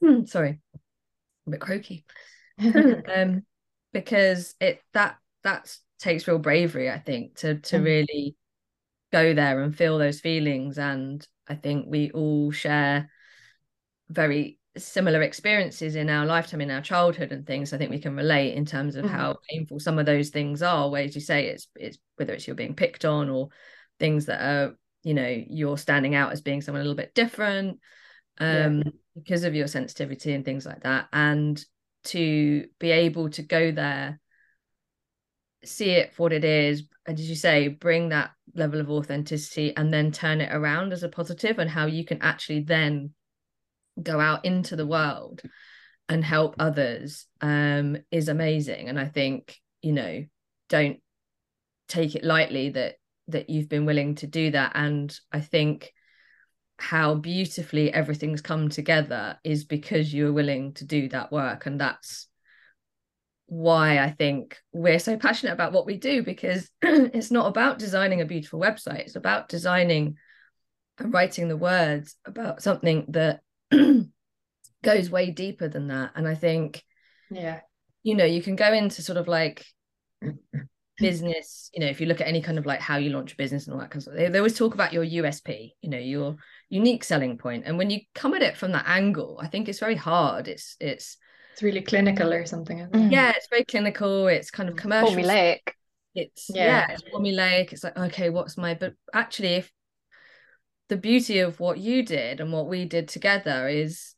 sorry, 0.26 0.58
a 1.46 1.50
bit 1.50 1.60
croaky. 1.60 2.04
um, 2.60 3.42
because 3.92 4.54
it 4.60 4.82
that 4.92 5.16
that 5.42 5.74
takes 5.98 6.28
real 6.28 6.38
bravery 6.38 6.90
i 6.90 6.98
think 6.98 7.34
to 7.36 7.56
to 7.56 7.76
mm. 7.76 7.84
really 7.84 8.36
go 9.12 9.34
there 9.34 9.60
and 9.62 9.76
feel 9.76 9.98
those 9.98 10.20
feelings 10.20 10.78
and 10.78 11.26
i 11.48 11.54
think 11.54 11.86
we 11.88 12.10
all 12.12 12.50
share 12.50 13.10
very 14.08 14.58
similar 14.76 15.22
experiences 15.22 15.96
in 15.96 16.08
our 16.08 16.24
lifetime 16.24 16.60
in 16.60 16.70
our 16.70 16.80
childhood 16.80 17.32
and 17.32 17.46
things 17.46 17.72
i 17.72 17.78
think 17.78 17.90
we 17.90 17.98
can 17.98 18.14
relate 18.14 18.54
in 18.54 18.64
terms 18.64 18.94
of 18.94 19.04
mm. 19.04 19.10
how 19.10 19.36
painful 19.50 19.80
some 19.80 19.98
of 19.98 20.06
those 20.06 20.28
things 20.28 20.62
are 20.62 20.88
where 20.90 21.02
as 21.02 21.14
you 21.14 21.20
say 21.20 21.46
it's 21.46 21.66
it's 21.74 21.98
whether 22.16 22.32
it's 22.32 22.46
you're 22.46 22.54
being 22.54 22.74
picked 22.74 23.04
on 23.04 23.28
or 23.28 23.48
things 23.98 24.26
that 24.26 24.40
are 24.40 24.76
you 25.02 25.14
know 25.14 25.44
you're 25.48 25.78
standing 25.78 26.14
out 26.14 26.32
as 26.32 26.40
being 26.40 26.60
someone 26.60 26.80
a 26.80 26.84
little 26.84 26.96
bit 26.96 27.14
different 27.14 27.78
um 28.38 28.78
yeah. 28.78 28.90
because 29.16 29.42
of 29.42 29.54
your 29.54 29.66
sensitivity 29.66 30.32
and 30.32 30.44
things 30.44 30.64
like 30.64 30.82
that 30.82 31.08
and 31.12 31.64
to 32.08 32.66
be 32.78 32.90
able 32.90 33.30
to 33.30 33.42
go 33.42 33.70
there 33.70 34.20
see 35.64 35.90
it 35.90 36.14
for 36.14 36.24
what 36.24 36.32
it 36.32 36.44
is 36.44 36.84
and 37.06 37.18
as 37.18 37.28
you 37.28 37.34
say 37.34 37.68
bring 37.68 38.10
that 38.10 38.30
level 38.54 38.80
of 38.80 38.90
authenticity 38.90 39.76
and 39.76 39.92
then 39.92 40.12
turn 40.12 40.40
it 40.40 40.54
around 40.54 40.92
as 40.92 41.02
a 41.02 41.08
positive 41.08 41.58
and 41.58 41.70
how 41.70 41.86
you 41.86 42.04
can 42.04 42.20
actually 42.22 42.60
then 42.60 43.10
go 44.02 44.20
out 44.20 44.44
into 44.44 44.76
the 44.76 44.86
world 44.86 45.42
and 46.08 46.24
help 46.24 46.56
others 46.58 47.26
um, 47.40 47.96
is 48.10 48.28
amazing. 48.28 48.88
And 48.88 48.98
i 48.98 49.06
think 49.06 49.56
you 49.82 49.92
know 49.92 50.24
don't 50.68 50.98
take 51.88 52.14
it 52.14 52.24
lightly 52.24 52.70
that 52.70 52.96
that 53.28 53.50
you've 53.50 53.68
been 53.68 53.86
willing 53.86 54.14
to 54.16 54.26
do 54.26 54.50
that. 54.50 54.72
And 54.74 55.14
i 55.32 55.40
think 55.40 55.92
how 56.78 57.14
beautifully 57.14 57.92
everything's 57.92 58.40
come 58.40 58.68
together 58.68 59.38
is 59.44 59.64
because 59.64 60.14
you're 60.14 60.32
willing 60.32 60.72
to 60.74 60.84
do 60.84 61.08
that 61.08 61.32
work 61.32 61.66
and 61.66 61.80
that's 61.80 62.28
why 63.48 63.98
I 63.98 64.10
think 64.10 64.58
we're 64.72 64.98
so 64.98 65.16
passionate 65.16 65.52
about 65.52 65.72
what 65.72 65.86
we 65.86 65.96
do 65.96 66.22
because 66.22 66.70
it's 66.82 67.30
not 67.30 67.46
about 67.46 67.78
designing 67.78 68.20
a 68.20 68.26
beautiful 68.26 68.60
website. 68.60 69.00
It's 69.00 69.16
about 69.16 69.48
designing 69.48 70.16
and 70.98 71.12
writing 71.12 71.48
the 71.48 71.56
words 71.56 72.14
about 72.26 72.62
something 72.62 73.06
that 73.08 73.40
goes 74.82 75.10
way 75.10 75.30
deeper 75.30 75.66
than 75.66 75.88
that. 75.88 76.12
And 76.14 76.28
I 76.28 76.34
think, 76.34 76.84
yeah, 77.30 77.60
you 78.02 78.14
know, 78.14 78.26
you 78.26 78.42
can 78.42 78.54
go 78.54 78.72
into 78.72 79.02
sort 79.02 79.18
of 79.18 79.28
like 79.28 79.64
business, 80.98 81.70
you 81.72 81.80
know, 81.80 81.86
if 81.86 82.02
you 82.02 82.06
look 82.06 82.20
at 82.20 82.28
any 82.28 82.42
kind 82.42 82.58
of 82.58 82.66
like 82.66 82.80
how 82.80 82.98
you 82.98 83.10
launch 83.10 83.32
a 83.32 83.36
business 83.36 83.66
and 83.66 83.74
all 83.74 83.80
that 83.80 83.90
kind 83.90 84.00
of 84.00 84.02
stuff, 84.02 84.14
they, 84.14 84.28
they 84.28 84.38
always 84.38 84.58
talk 84.58 84.74
about 84.74 84.92
your 84.92 85.04
USP, 85.04 85.72
you 85.80 85.88
know, 85.88 85.98
your 85.98 86.36
unique 86.68 87.04
selling 87.04 87.38
point. 87.38 87.64
And 87.66 87.78
when 87.78 87.90
you 87.90 88.00
come 88.14 88.34
at 88.34 88.42
it 88.42 88.56
from 88.56 88.72
that 88.72 88.86
angle, 88.86 89.38
I 89.42 89.48
think 89.48 89.68
it's 89.68 89.78
very 89.78 89.96
hard. 89.96 90.48
It's, 90.48 90.76
it's, 90.80 91.16
it's 91.52 91.62
really 91.64 91.80
clinical 91.80 92.32
or 92.32 92.46
something. 92.46 92.78
It? 92.78 92.90
Yeah, 93.10 93.32
it's 93.34 93.48
very 93.50 93.64
clinical. 93.64 94.28
It's 94.28 94.50
kind 94.50 94.68
of 94.68 94.76
mm. 94.76 94.78
commercial. 94.78 95.16
Formulaic. 95.16 95.58
It's 96.14 96.46
yeah. 96.48 96.64
yeah, 96.64 96.86
it's 96.92 97.02
formulaic. 97.02 97.72
It's 97.72 97.82
like, 97.82 97.98
okay, 97.98 98.30
what's 98.30 98.56
my 98.56 98.74
but 98.74 98.94
actually 99.12 99.54
if 99.54 99.72
the 100.88 100.96
beauty 100.96 101.40
of 101.40 101.58
what 101.58 101.78
you 101.78 102.04
did 102.04 102.40
and 102.40 102.52
what 102.52 102.68
we 102.68 102.84
did 102.84 103.08
together 103.08 103.68
is 103.68 104.14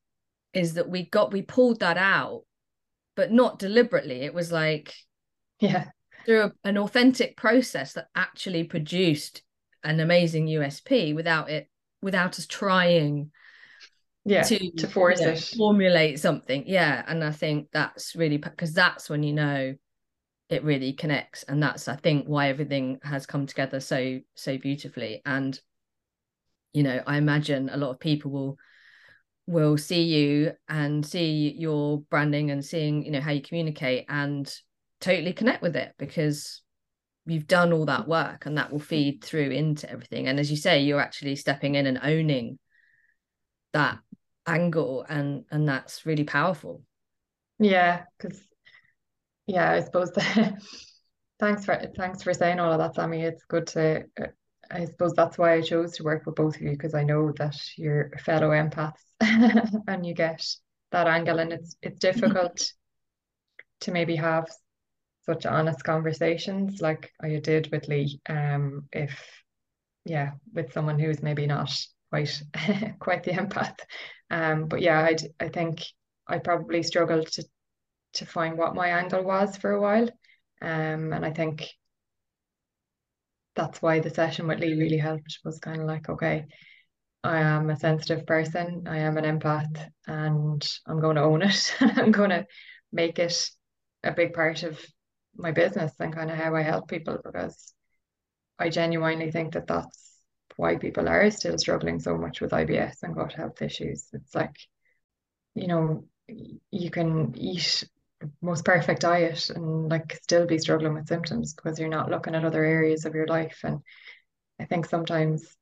is 0.52 0.74
that 0.74 0.90
we 0.90 1.08
got 1.08 1.32
we 1.32 1.40
pulled 1.40 1.80
that 1.80 1.96
out, 1.96 2.42
but 3.16 3.32
not 3.32 3.58
deliberately. 3.58 4.20
It 4.20 4.34
was 4.34 4.52
like 4.52 4.92
yeah, 5.60 5.86
through 6.26 6.42
a, 6.42 6.52
an 6.64 6.76
authentic 6.76 7.38
process 7.38 7.94
that 7.94 8.08
actually 8.14 8.64
produced 8.64 9.42
an 9.82 9.98
amazing 9.98 10.46
USP 10.46 11.14
without 11.14 11.48
it 11.48 11.69
without 12.02 12.38
us 12.38 12.46
trying 12.46 13.30
yeah 14.24 14.42
to, 14.42 14.70
to 14.72 14.86
force 14.86 15.20
you 15.20 15.26
know, 15.26 15.32
it. 15.32 15.54
formulate 15.56 16.18
something. 16.18 16.64
Yeah 16.66 17.02
and 17.06 17.24
i 17.24 17.30
think 17.30 17.68
that's 17.72 18.14
really 18.14 18.36
because 18.36 18.72
that's 18.72 19.08
when 19.08 19.22
you 19.22 19.32
know 19.32 19.74
it 20.48 20.64
really 20.64 20.92
connects 20.92 21.42
and 21.44 21.62
that's 21.62 21.88
i 21.88 21.96
think 21.96 22.26
why 22.26 22.48
everything 22.48 22.98
has 23.02 23.24
come 23.24 23.46
together 23.46 23.80
so 23.80 24.20
so 24.34 24.58
beautifully. 24.58 25.22
And 25.24 25.58
you 26.72 26.82
know 26.82 27.02
i 27.06 27.16
imagine 27.16 27.68
a 27.68 27.76
lot 27.76 27.90
of 27.90 27.98
people 27.98 28.30
will 28.30 28.56
will 29.46 29.76
see 29.76 30.02
you 30.02 30.52
and 30.68 31.04
see 31.04 31.54
your 31.58 32.02
branding 32.10 32.50
and 32.50 32.64
seeing 32.64 33.04
you 33.04 33.10
know 33.10 33.20
how 33.20 33.32
you 33.32 33.42
communicate 33.42 34.04
and 34.08 34.54
totally 35.00 35.32
connect 35.32 35.62
with 35.62 35.74
it 35.74 35.92
because 35.98 36.62
you've 37.26 37.46
done 37.46 37.72
all 37.72 37.86
that 37.86 38.08
work 38.08 38.46
and 38.46 38.58
that 38.58 38.72
will 38.72 38.80
feed 38.80 39.22
through 39.22 39.50
into 39.50 39.90
everything. 39.90 40.28
And 40.28 40.40
as 40.40 40.50
you 40.50 40.56
say 40.56 40.82
you're 40.82 41.00
actually 41.00 41.36
stepping 41.36 41.74
in 41.74 41.86
and 41.86 42.00
owning 42.02 42.58
that 43.72 43.98
angle 44.46 45.04
and 45.08 45.44
and 45.50 45.68
that's 45.68 46.06
really 46.06 46.24
powerful. 46.24 46.82
Yeah 47.58 48.04
because 48.18 48.40
yeah 49.46 49.72
i 49.72 49.80
suppose 49.80 50.10
thanks 51.40 51.64
for 51.64 51.80
thanks 51.96 52.22
for 52.22 52.32
saying 52.32 52.58
all 52.58 52.72
of 52.72 52.78
that 52.78 52.94
sammy. 52.94 53.22
It's 53.22 53.44
good 53.44 53.66
to 53.68 54.04
uh, 54.20 54.26
i 54.70 54.84
suppose 54.84 55.12
that's 55.14 55.36
why 55.36 55.54
i 55.54 55.60
chose 55.60 55.92
to 55.92 56.04
work 56.04 56.24
with 56.24 56.36
both 56.36 56.54
of 56.56 56.62
you 56.62 56.70
because 56.70 56.94
i 56.94 57.02
know 57.02 57.32
that 57.38 57.56
you're 57.76 58.10
fellow 58.24 58.50
empaths 58.50 59.02
and 59.88 60.06
you 60.06 60.14
get 60.14 60.44
that 60.92 61.06
angle 61.08 61.38
and 61.38 61.52
it's 61.52 61.76
it's 61.82 61.98
difficult 61.98 62.72
to 63.80 63.90
maybe 63.92 64.16
have 64.16 64.48
such 65.22 65.46
honest 65.46 65.84
conversations 65.84 66.80
like 66.80 67.12
I 67.22 67.38
did 67.38 67.70
with 67.70 67.88
Lea 67.88 68.20
um 68.28 68.88
if 68.92 69.22
yeah 70.04 70.32
with 70.54 70.72
someone 70.72 70.98
who's 70.98 71.22
maybe 71.22 71.46
not 71.46 71.72
quite 72.10 72.42
quite 72.98 73.22
the 73.24 73.32
empath 73.32 73.78
um, 74.30 74.66
but 74.66 74.80
yeah, 74.80 75.00
I 75.00 75.16
I 75.40 75.48
think 75.48 75.84
I 76.26 76.38
probably 76.38 76.82
struggled 76.82 77.26
to 77.32 77.44
to 78.14 78.26
find 78.26 78.56
what 78.56 78.74
my 78.74 78.88
angle 78.88 79.22
was 79.24 79.56
for 79.56 79.72
a 79.72 79.80
while, 79.80 80.08
um, 80.62 81.12
and 81.12 81.24
I 81.26 81.32
think 81.32 81.68
that's 83.56 83.82
why 83.82 83.98
the 84.00 84.10
session 84.10 84.46
with 84.46 84.60
Lea 84.60 84.74
really 84.74 84.98
helped. 84.98 85.40
Was 85.44 85.58
kind 85.58 85.80
of 85.80 85.86
like, 85.86 86.08
okay, 86.08 86.46
I 87.24 87.40
am 87.40 87.70
a 87.70 87.76
sensitive 87.76 88.24
person. 88.26 88.86
I 88.86 88.98
am 88.98 89.18
an 89.18 89.24
empath, 89.24 89.90
and 90.06 90.66
I'm 90.86 91.00
going 91.00 91.16
to 91.16 91.22
own 91.22 91.42
it. 91.42 91.74
And 91.80 91.98
I'm 91.98 92.12
going 92.12 92.30
to 92.30 92.46
make 92.92 93.18
it 93.18 93.50
a 94.04 94.12
big 94.12 94.32
part 94.32 94.62
of 94.62 94.80
my 95.36 95.52
business 95.52 95.92
and 95.98 96.14
kind 96.14 96.30
of 96.30 96.36
how 96.36 96.54
I 96.54 96.62
help 96.62 96.88
people 96.88 97.18
because 97.24 97.72
I 98.58 98.68
genuinely 98.68 99.30
think 99.30 99.54
that 99.54 99.66
that's 99.66 100.10
why 100.56 100.76
people 100.76 101.08
are 101.08 101.30
still 101.30 101.56
struggling 101.58 102.00
so 102.00 102.18
much 102.18 102.40
with 102.40 102.52
IBS 102.52 103.02
and 103.02 103.14
gut 103.14 103.32
health 103.32 103.62
issues. 103.62 104.08
It's 104.12 104.34
like, 104.34 104.56
you 105.54 105.66
know, 105.66 106.04
you 106.28 106.90
can 106.90 107.34
eat 107.36 107.84
most 108.42 108.64
perfect 108.64 109.00
diet 109.00 109.48
and 109.50 109.88
like 109.88 110.18
still 110.22 110.46
be 110.46 110.58
struggling 110.58 110.94
with 110.94 111.08
symptoms 111.08 111.54
because 111.54 111.78
you're 111.78 111.88
not 111.88 112.10
looking 112.10 112.34
at 112.34 112.44
other 112.44 112.64
areas 112.64 113.06
of 113.06 113.14
your 113.14 113.26
life. 113.26 113.60
And 113.64 113.80
I 114.58 114.66
think 114.66 114.86
sometimes 114.86 115.56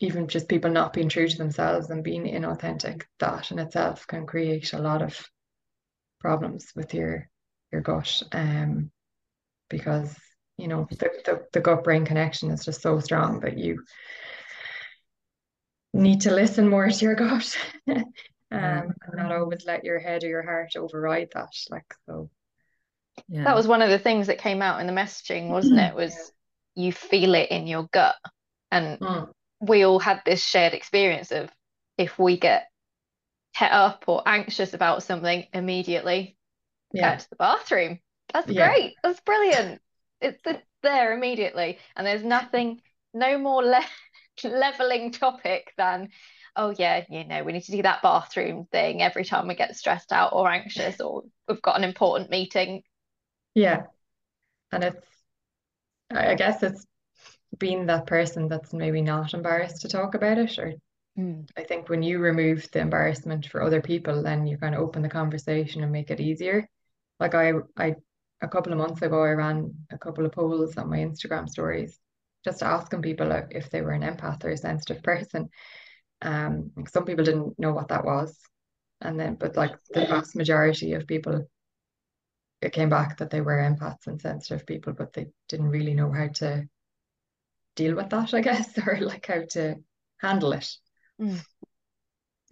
even 0.00 0.28
just 0.28 0.48
people 0.48 0.70
not 0.70 0.92
being 0.92 1.08
true 1.08 1.28
to 1.28 1.36
themselves 1.36 1.90
and 1.90 2.04
being 2.04 2.24
inauthentic, 2.24 3.02
that 3.18 3.50
in 3.50 3.58
itself 3.58 4.06
can 4.06 4.26
create 4.26 4.72
a 4.72 4.78
lot 4.78 5.02
of 5.02 5.28
problems 6.20 6.72
with 6.74 6.92
your 6.94 7.28
your 7.72 7.80
gut. 7.80 8.22
Um 8.32 8.90
because 9.68 10.14
you 10.56 10.68
know 10.68 10.86
the, 10.90 11.10
the, 11.24 11.46
the 11.52 11.60
gut 11.60 11.84
brain 11.84 12.04
connection 12.04 12.50
is 12.50 12.64
just 12.64 12.82
so 12.82 12.98
strong 13.00 13.40
that 13.40 13.58
you 13.58 13.82
need 15.92 16.20
to 16.22 16.34
listen 16.34 16.68
more 16.68 16.88
to 16.88 17.04
your 17.04 17.14
gut 17.14 17.56
um, 17.88 18.04
and 18.50 18.94
not 19.14 19.32
always 19.32 19.64
let 19.66 19.84
your 19.84 19.98
head 19.98 20.22
or 20.24 20.28
your 20.28 20.42
heart 20.42 20.76
override 20.76 21.28
that 21.34 21.48
like 21.70 21.94
so 22.06 22.30
yeah. 23.28 23.44
that 23.44 23.56
was 23.56 23.66
one 23.66 23.82
of 23.82 23.88
the 23.88 23.98
things 23.98 24.26
that 24.26 24.38
came 24.38 24.62
out 24.62 24.80
in 24.80 24.86
the 24.86 24.92
messaging 24.92 25.48
wasn't 25.48 25.78
it 25.78 25.94
was 25.94 26.32
yeah. 26.74 26.84
you 26.86 26.92
feel 26.92 27.34
it 27.34 27.50
in 27.50 27.66
your 27.66 27.88
gut 27.92 28.16
and 28.70 29.00
mm. 29.00 29.28
we 29.60 29.84
all 29.84 29.98
had 29.98 30.22
this 30.24 30.42
shared 30.42 30.74
experience 30.74 31.32
of 31.32 31.50
if 31.98 32.18
we 32.18 32.38
get 32.38 32.66
het 33.54 33.72
up 33.72 34.04
or 34.06 34.22
anxious 34.26 34.74
about 34.74 35.02
something 35.02 35.46
immediately 35.54 36.35
yeah. 36.92 37.10
get 37.10 37.20
to 37.20 37.30
the 37.30 37.36
bathroom. 37.36 37.98
That's 38.32 38.48
yeah. 38.48 38.68
great. 38.68 38.94
That's 39.02 39.20
brilliant. 39.20 39.80
It's 40.20 40.42
there 40.82 41.14
immediately. 41.14 41.78
And 41.94 42.06
there's 42.06 42.24
nothing 42.24 42.80
no 43.14 43.38
more 43.38 43.62
le- 43.62 43.84
leveling 44.44 45.12
topic 45.12 45.72
than 45.76 46.10
oh 46.58 46.74
yeah 46.78 47.04
you 47.10 47.24
know 47.24 47.42
we 47.44 47.52
need 47.52 47.64
to 47.64 47.72
do 47.72 47.82
that 47.82 48.00
bathroom 48.02 48.66
thing 48.72 49.02
every 49.02 49.24
time 49.24 49.46
we 49.46 49.54
get 49.54 49.76
stressed 49.76 50.10
out 50.10 50.32
or 50.32 50.50
anxious 50.50 51.00
or 51.02 51.22
we've 51.48 51.62
got 51.62 51.76
an 51.76 51.84
important 51.84 52.30
meeting. 52.30 52.82
Yeah. 53.54 53.84
And 54.72 54.84
it's 54.84 55.06
i 56.10 56.34
guess 56.34 56.62
it's 56.62 56.86
being 57.58 57.86
that 57.86 58.06
person 58.06 58.48
that's 58.48 58.72
maybe 58.72 59.02
not 59.02 59.34
embarrassed 59.34 59.82
to 59.82 59.88
talk 59.88 60.14
about 60.14 60.38
it 60.38 60.58
or 60.58 60.74
mm. 61.18 61.48
i 61.56 61.62
think 61.62 61.88
when 61.88 62.02
you 62.02 62.18
remove 62.18 62.68
the 62.72 62.78
embarrassment 62.78 63.46
for 63.46 63.62
other 63.62 63.80
people 63.80 64.22
then 64.22 64.46
you 64.46 64.56
kind 64.56 64.74
of 64.74 64.80
open 64.80 65.02
the 65.02 65.08
conversation 65.08 65.82
and 65.82 65.92
make 65.92 66.10
it 66.10 66.20
easier 66.20 66.68
like 67.18 67.34
i 67.34 67.52
i 67.76 67.94
a 68.42 68.48
couple 68.48 68.72
of 68.72 68.78
months 68.78 69.02
ago, 69.02 69.22
I 69.22 69.30
ran 69.30 69.74
a 69.90 69.98
couple 69.98 70.26
of 70.26 70.32
polls 70.32 70.76
on 70.76 70.90
my 70.90 70.98
Instagram 70.98 71.48
stories, 71.48 71.98
just 72.44 72.62
asking 72.62 73.02
people 73.02 73.30
if 73.50 73.70
they 73.70 73.80
were 73.80 73.92
an 73.92 74.02
empath 74.02 74.44
or 74.44 74.50
a 74.50 74.56
sensitive 74.56 75.02
person. 75.10 75.48
Um, 76.22 76.72
some 76.88 77.04
people 77.04 77.24
didn't 77.24 77.58
know 77.58 77.72
what 77.72 77.88
that 77.88 78.04
was, 78.04 78.38
and 79.00 79.18
then 79.18 79.34
but 79.34 79.56
like 79.56 79.74
the 79.90 80.06
vast 80.06 80.36
majority 80.36 80.94
of 80.94 81.06
people, 81.06 81.46
it 82.62 82.72
came 82.72 82.88
back 82.88 83.18
that 83.18 83.30
they 83.30 83.40
were 83.40 83.56
empaths 83.56 84.06
and 84.06 84.20
sensitive 84.20 84.66
people, 84.66 84.92
but 84.92 85.12
they 85.12 85.26
didn't 85.48 85.68
really 85.68 85.94
know 85.94 86.10
how 86.10 86.28
to 86.28 86.68
deal 87.74 87.94
with 87.94 88.10
that, 88.10 88.32
I 88.32 88.40
guess, 88.48 88.78
or 88.78 88.98
like 89.00 89.26
how 89.26 89.42
to 89.50 89.76
handle 90.18 90.52
it. 90.52 90.70
Mm. 91.20 91.44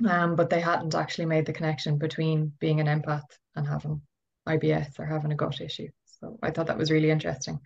Um, 0.07 0.37
but 0.37 0.51
they 0.51 0.61
hadn't 0.61 0.95
actually 0.95 1.27
made 1.27 1.47
the 1.47 1.53
connection 1.53 1.99
between 1.99 2.53
being 2.59 2.81
an 2.81 2.87
empath 2.87 3.23
and 3.55 3.67
having 3.67 4.03
IBS 4.47 4.99
or 4.99 5.07
having 5.07 5.33
a 5.33 5.37
gut 5.37 5.61
issue. 5.61 5.89
So 6.21 6.39
I 6.43 6.51
thought 6.51 6.67
that 6.67 6.79
was 6.79 6.91
really 6.91 7.11
interesting. 7.11 7.59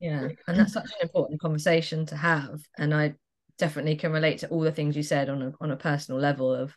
Yeah, 0.00 0.28
and 0.46 0.58
that's 0.58 0.72
such 0.72 0.84
an 0.84 0.98
important 1.02 1.40
conversation 1.40 2.06
to 2.06 2.16
have. 2.16 2.60
And 2.78 2.94
I 2.94 3.14
definitely 3.58 3.96
can 3.96 4.12
relate 4.12 4.38
to 4.40 4.48
all 4.48 4.60
the 4.60 4.72
things 4.72 4.96
you 4.96 5.02
said 5.02 5.28
on 5.28 5.42
a 5.42 5.52
on 5.60 5.70
a 5.70 5.76
personal 5.76 6.20
level 6.20 6.52
of 6.54 6.76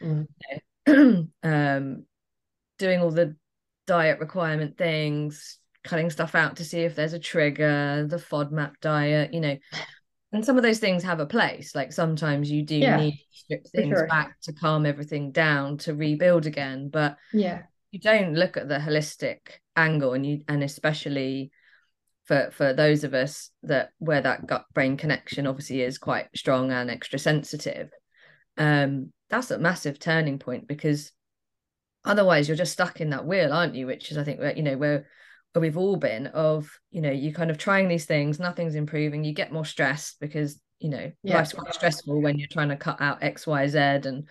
mm. 0.00 0.26
you 0.86 0.94
know, 0.94 1.28
um 1.42 2.04
doing 2.78 3.00
all 3.00 3.10
the 3.10 3.36
diet 3.86 4.20
requirement 4.20 4.76
things, 4.78 5.58
cutting 5.84 6.10
stuff 6.10 6.34
out 6.34 6.56
to 6.56 6.64
see 6.64 6.80
if 6.80 6.94
there's 6.94 7.12
a 7.12 7.18
trigger, 7.18 8.06
the 8.08 8.16
FODMAP 8.16 8.74
diet, 8.80 9.34
you 9.34 9.40
know. 9.40 9.56
And 10.32 10.44
some 10.44 10.56
of 10.56 10.62
those 10.62 10.78
things 10.78 11.02
have 11.02 11.20
a 11.20 11.26
place. 11.26 11.74
Like 11.74 11.92
sometimes 11.92 12.50
you 12.50 12.62
do 12.62 12.80
Yeah, 12.80 12.96
need 12.98 13.12
to 13.12 13.24
strip 13.32 13.66
things 13.68 13.98
sure. 13.98 14.06
back 14.06 14.40
to 14.42 14.52
calm 14.52 14.86
everything 14.86 15.32
down 15.32 15.78
to 15.78 15.94
rebuild 15.94 16.46
again. 16.46 16.88
But 16.88 17.16
Yeah. 17.32 17.62
You 17.90 17.98
don't 18.00 18.34
look 18.34 18.56
at 18.56 18.68
the 18.68 18.78
holistic 18.78 19.38
angle 19.76 20.12
and 20.12 20.24
you 20.24 20.42
and 20.48 20.62
especially 20.62 21.50
for 22.24 22.50
for 22.52 22.72
those 22.72 23.04
of 23.04 23.14
us 23.14 23.50
that 23.62 23.90
where 23.98 24.20
that 24.20 24.46
gut 24.46 24.64
brain 24.74 24.96
connection 24.96 25.46
obviously 25.46 25.82
is 25.82 25.98
quite 25.98 26.28
strong 26.34 26.70
and 26.70 26.90
extra 26.90 27.18
sensitive 27.18 27.90
um 28.58 29.12
that's 29.28 29.50
a 29.50 29.58
massive 29.58 29.98
turning 29.98 30.38
point 30.38 30.66
because 30.68 31.12
otherwise 32.04 32.48
you're 32.48 32.56
just 32.56 32.72
stuck 32.72 33.00
in 33.00 33.10
that 33.10 33.26
wheel 33.26 33.52
aren't 33.52 33.74
you 33.74 33.86
which 33.86 34.10
is 34.10 34.18
i 34.18 34.24
think 34.24 34.38
where 34.38 34.56
you 34.56 34.62
know 34.62 34.76
where 34.76 35.06
where 35.52 35.60
we've 35.60 35.78
all 35.78 35.96
been 35.96 36.28
of 36.28 36.70
you 36.90 37.00
know 37.00 37.10
you 37.10 37.34
kind 37.34 37.50
of 37.50 37.58
trying 37.58 37.88
these 37.88 38.06
things 38.06 38.38
nothing's 38.38 38.74
improving 38.74 39.24
you 39.24 39.32
get 39.32 39.52
more 39.52 39.64
stressed 39.64 40.20
because 40.20 40.60
you 40.78 40.88
know 40.88 41.10
Yeah. 41.22 41.38
life's 41.38 41.52
quite 41.52 41.74
stressful 41.74 42.20
when 42.22 42.38
you're 42.38 42.48
trying 42.48 42.68
to 42.68 42.76
cut 42.76 43.00
out 43.00 43.22
x 43.22 43.46
y 43.46 43.66
z 43.66 43.78
and 43.78 44.28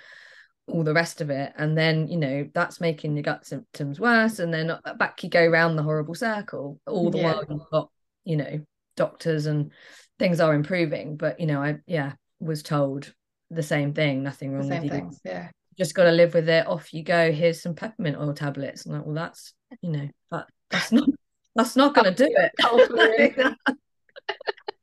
all 0.70 0.84
the 0.84 0.94
rest 0.94 1.22
of 1.22 1.30
it. 1.30 1.54
And 1.58 1.78
then 1.78 2.08
you 2.08 2.18
know 2.18 2.50
that's 2.54 2.80
making 2.82 3.16
your 3.16 3.24
gut 3.24 3.46
symptoms 3.46 4.00
worse. 4.00 4.40
And 4.40 4.54
then 4.54 4.72
back 4.98 5.24
you 5.24 5.30
go 5.30 5.46
round 5.48 5.78
the 5.78 5.84
horrible 5.84 6.16
circle. 6.16 6.80
All 6.88 7.10
the 7.10 7.20
Yeah. 7.20 7.34
while 7.34 7.46
you've 7.50 7.70
got 7.72 7.90
you 8.26 8.38
know 8.38 8.62
doctors 8.96 9.46
and 9.46 9.72
things 10.18 10.40
are 10.40 10.54
improving. 10.54 11.16
But 11.18 11.40
you 11.40 11.46
know 11.46 11.62
i 11.62 11.78
yeah 11.88 12.14
was 12.40 12.64
told 12.64 13.14
the 13.50 13.64
same 13.64 13.94
thing. 13.94 14.24
Nothing 14.24 14.54
wrong 14.54 14.70
with 14.70 14.84
you. 14.84 14.90
things. 14.90 15.20
Yeah. 15.26 15.50
just 15.78 15.96
got 15.96 16.06
to 16.06 16.12
live 16.12 16.34
with 16.34 16.50
it. 16.50 16.68
Off 16.68 16.94
you 16.94 17.04
go. 17.04 17.32
Here's 17.32 17.62
some 17.62 17.76
peppermint 17.76 18.18
oil 18.18 18.34
tablets. 18.34 18.86
I'm 18.86 18.94
like 18.94 19.06
well 19.06 19.16
that's 19.16 19.54
you 19.82 19.92
know 19.92 20.08
that 20.32 20.48
that's 20.70 20.92
not 20.92 21.10
that's 21.56 21.76
not 21.76 21.94
going 21.96 22.14
to 22.14 22.26
do 22.26 22.36
it. 22.38 23.56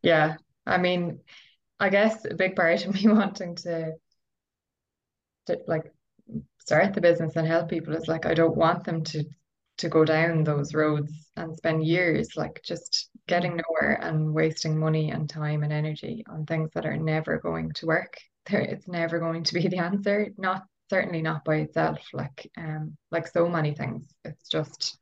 Yeah. 0.02 0.36
I 0.66 0.78
mean, 0.78 1.20
I 1.80 1.88
guess 1.88 2.24
a 2.24 2.34
big 2.34 2.56
part 2.56 2.84
of 2.86 2.94
me 2.94 3.08
wanting 3.08 3.56
to, 3.56 3.92
to 5.46 5.58
like 5.66 5.92
start 6.58 6.94
the 6.94 7.00
business 7.00 7.36
and 7.36 7.46
help 7.46 7.68
people 7.68 7.94
is 7.94 8.08
like 8.08 8.26
I 8.26 8.34
don't 8.34 8.56
want 8.56 8.84
them 8.84 9.04
to 9.04 9.24
to 9.78 9.88
go 9.88 10.04
down 10.04 10.42
those 10.42 10.72
roads 10.74 11.12
and 11.36 11.54
spend 11.54 11.84
years 11.84 12.30
like 12.36 12.62
just 12.64 13.10
getting 13.28 13.56
nowhere 13.56 13.98
and 14.00 14.32
wasting 14.32 14.78
money 14.78 15.10
and 15.10 15.28
time 15.28 15.62
and 15.62 15.72
energy 15.72 16.24
on 16.30 16.46
things 16.46 16.70
that 16.74 16.86
are 16.86 16.96
never 16.96 17.38
going 17.38 17.72
to 17.72 17.86
work. 17.86 18.16
There, 18.48 18.60
it's 18.60 18.88
never 18.88 19.18
going 19.18 19.42
to 19.44 19.54
be 19.54 19.68
the 19.68 19.78
answer. 19.78 20.28
Not 20.38 20.62
certainly 20.88 21.20
not 21.20 21.44
by 21.44 21.56
itself. 21.56 21.98
Like 22.12 22.50
um, 22.56 22.96
like 23.10 23.26
so 23.26 23.48
many 23.48 23.74
things. 23.74 24.06
It's 24.24 24.48
just 24.48 24.98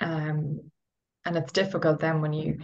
um, 0.00 0.60
and 1.24 1.36
it's 1.36 1.52
difficult 1.52 2.00
then 2.00 2.20
when 2.20 2.32
you 2.32 2.58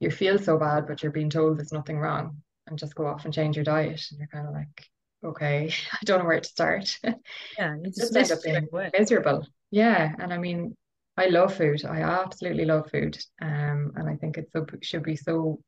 you 0.00 0.10
feel 0.10 0.38
so 0.38 0.58
bad, 0.58 0.86
but 0.86 1.02
you're 1.02 1.12
being 1.12 1.30
told 1.30 1.58
there's 1.58 1.72
nothing 1.72 1.98
wrong, 1.98 2.42
and 2.66 2.78
just 2.78 2.94
go 2.94 3.06
off 3.06 3.24
and 3.24 3.32
change 3.32 3.56
your 3.56 3.64
diet, 3.64 4.02
and 4.10 4.18
you're 4.18 4.28
kind 4.28 4.46
of 4.46 4.54
like, 4.54 4.86
okay, 5.24 5.72
I 5.92 5.98
don't 6.04 6.20
know 6.20 6.26
where 6.26 6.40
to 6.40 6.48
start. 6.48 6.98
yeah 7.58 7.76
you 7.82 7.90
just 7.90 8.16
end 8.16 8.32
up 8.32 8.42
being 8.42 8.68
miserable. 8.98 9.46
Yeah, 9.70 10.14
and 10.18 10.32
I 10.32 10.38
mean, 10.38 10.76
I 11.16 11.26
love 11.26 11.54
food. 11.54 11.84
I 11.84 12.02
absolutely 12.02 12.64
love 12.64 12.90
food. 12.90 13.18
Um, 13.40 13.92
and 13.96 14.08
I 14.08 14.16
think 14.16 14.38
it 14.38 14.50
so 14.52 14.66
should 14.82 15.02
be 15.02 15.16
so 15.16 15.60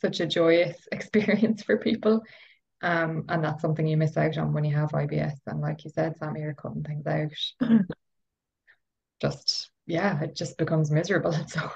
such 0.00 0.20
a 0.20 0.26
joyous 0.26 0.76
experience 0.92 1.62
for 1.62 1.78
people. 1.78 2.22
Um, 2.82 3.24
and 3.28 3.42
that's 3.42 3.62
something 3.62 3.86
you 3.86 3.96
miss 3.96 4.16
out 4.16 4.36
on 4.36 4.52
when 4.52 4.64
you 4.64 4.74
have 4.76 4.90
IBS. 4.90 5.38
And 5.46 5.60
like 5.60 5.84
you 5.84 5.90
said, 5.90 6.16
Sammy, 6.18 6.40
you're 6.40 6.54
cutting 6.54 6.82
things 6.82 7.06
out. 7.06 7.80
just 9.20 9.70
yeah, 9.86 10.20
it 10.22 10.36
just 10.36 10.58
becomes 10.58 10.90
miserable. 10.90 11.32
And 11.32 11.48
So 11.50 11.70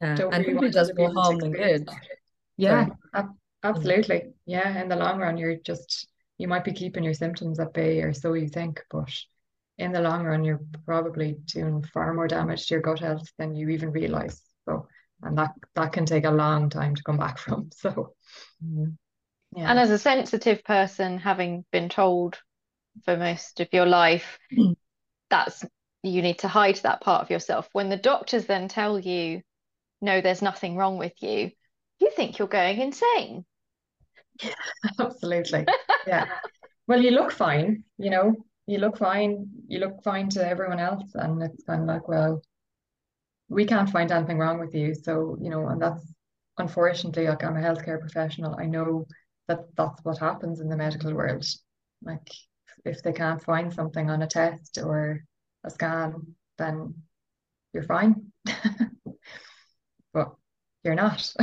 yeah. 0.00 0.14
don't 0.16 0.34
and 0.34 0.44
really 0.44 0.54
want 0.58 0.72
does 0.72 0.92
more 0.96 1.12
harm 1.12 1.38
than 1.38 1.52
good. 1.52 1.88
Yeah, 2.56 2.88
ab- 3.14 3.36
absolutely. 3.62 4.32
Yeah, 4.46 4.80
in 4.80 4.88
the 4.88 4.96
long 4.96 5.18
run, 5.18 5.36
you're 5.36 5.56
just 5.56 6.08
you 6.42 6.48
might 6.48 6.64
be 6.64 6.72
keeping 6.72 7.04
your 7.04 7.14
symptoms 7.14 7.60
at 7.60 7.72
bay, 7.72 8.00
or 8.00 8.12
so 8.12 8.32
you 8.32 8.48
think, 8.48 8.82
but 8.90 9.08
in 9.78 9.92
the 9.92 10.00
long 10.00 10.24
run, 10.24 10.42
you're 10.42 10.60
probably 10.84 11.36
doing 11.46 11.84
far 11.84 12.12
more 12.12 12.26
damage 12.26 12.66
to 12.66 12.74
your 12.74 12.82
gut 12.82 12.98
health 12.98 13.30
than 13.38 13.54
you 13.54 13.68
even 13.68 13.92
realize. 13.92 14.42
So, 14.64 14.88
and 15.22 15.38
that 15.38 15.52
that 15.76 15.92
can 15.92 16.04
take 16.04 16.24
a 16.24 16.32
long 16.32 16.68
time 16.68 16.96
to 16.96 17.02
come 17.04 17.16
back 17.16 17.38
from. 17.38 17.70
So, 17.76 18.14
mm, 18.60 18.96
yeah, 19.56 19.68
And 19.68 19.78
as 19.78 19.90
a 19.90 19.98
sensitive 19.98 20.64
person, 20.64 21.18
having 21.18 21.64
been 21.70 21.88
told 21.88 22.40
for 23.04 23.16
most 23.16 23.60
of 23.60 23.68
your 23.72 23.86
life, 23.86 24.40
Mm. 24.52 24.74
that's 25.30 25.64
you 26.02 26.22
need 26.22 26.40
to 26.40 26.48
hide 26.48 26.76
that 26.78 27.02
part 27.02 27.22
of 27.22 27.30
yourself. 27.30 27.68
When 27.72 27.88
the 27.88 27.96
doctors 27.96 28.46
then 28.46 28.66
tell 28.66 28.98
you, 28.98 29.42
no, 30.00 30.20
there's 30.20 30.42
nothing 30.42 30.76
wrong 30.76 30.98
with 30.98 31.14
you, 31.22 31.52
you 32.00 32.10
think 32.10 32.40
you're 32.40 32.48
going 32.48 32.80
insane. 32.80 33.44
absolutely. 35.00 35.66
Yeah. 36.06 36.26
Well, 36.86 37.00
you 37.00 37.10
look 37.10 37.32
fine, 37.32 37.84
you 37.98 38.10
know, 38.10 38.34
you 38.66 38.78
look 38.78 38.98
fine, 38.98 39.48
you 39.68 39.78
look 39.78 40.02
fine 40.02 40.28
to 40.30 40.46
everyone 40.46 40.80
else, 40.80 41.14
and 41.14 41.42
it's 41.42 41.64
kind 41.64 41.82
of 41.82 41.86
like, 41.88 42.08
well, 42.08 42.42
we 43.48 43.64
can't 43.64 43.90
find 43.90 44.10
anything 44.10 44.38
wrong 44.38 44.58
with 44.58 44.74
you. 44.74 44.94
So, 44.94 45.36
you 45.40 45.50
know, 45.50 45.68
and 45.68 45.80
that's 45.80 46.04
unfortunately, 46.58 47.26
like 47.28 47.44
I'm 47.44 47.56
a 47.56 47.60
healthcare 47.60 48.00
professional, 48.00 48.56
I 48.58 48.66
know 48.66 49.06
that 49.48 49.74
that's 49.76 50.04
what 50.04 50.18
happens 50.18 50.60
in 50.60 50.68
the 50.68 50.76
medical 50.76 51.12
world. 51.14 51.44
Like, 52.02 52.28
if 52.84 53.02
they 53.02 53.12
can't 53.12 53.42
find 53.42 53.72
something 53.72 54.10
on 54.10 54.22
a 54.22 54.26
test 54.26 54.78
or 54.82 55.24
a 55.64 55.70
scan, 55.70 56.34
then 56.58 56.94
you're 57.72 57.84
fine. 57.84 58.32
But 60.12 60.34
you're 60.84 60.94
not. 60.94 61.32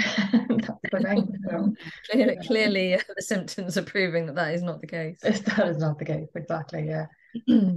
Thing. 0.91 1.27
So, 1.49 1.73
clearly, 2.11 2.37
clearly 2.45 2.93
uh, 2.95 3.01
the 3.15 3.21
symptoms 3.21 3.77
are 3.77 3.83
proving 3.83 4.25
that 4.25 4.35
that 4.35 4.53
is 4.53 4.61
not 4.61 4.81
the 4.81 4.87
case 4.87 5.19
that 5.21 5.67
is 5.67 5.77
not 5.77 5.99
the 5.99 6.05
case. 6.05 6.27
Exactly. 6.35 6.87
Yeah. 6.87 7.05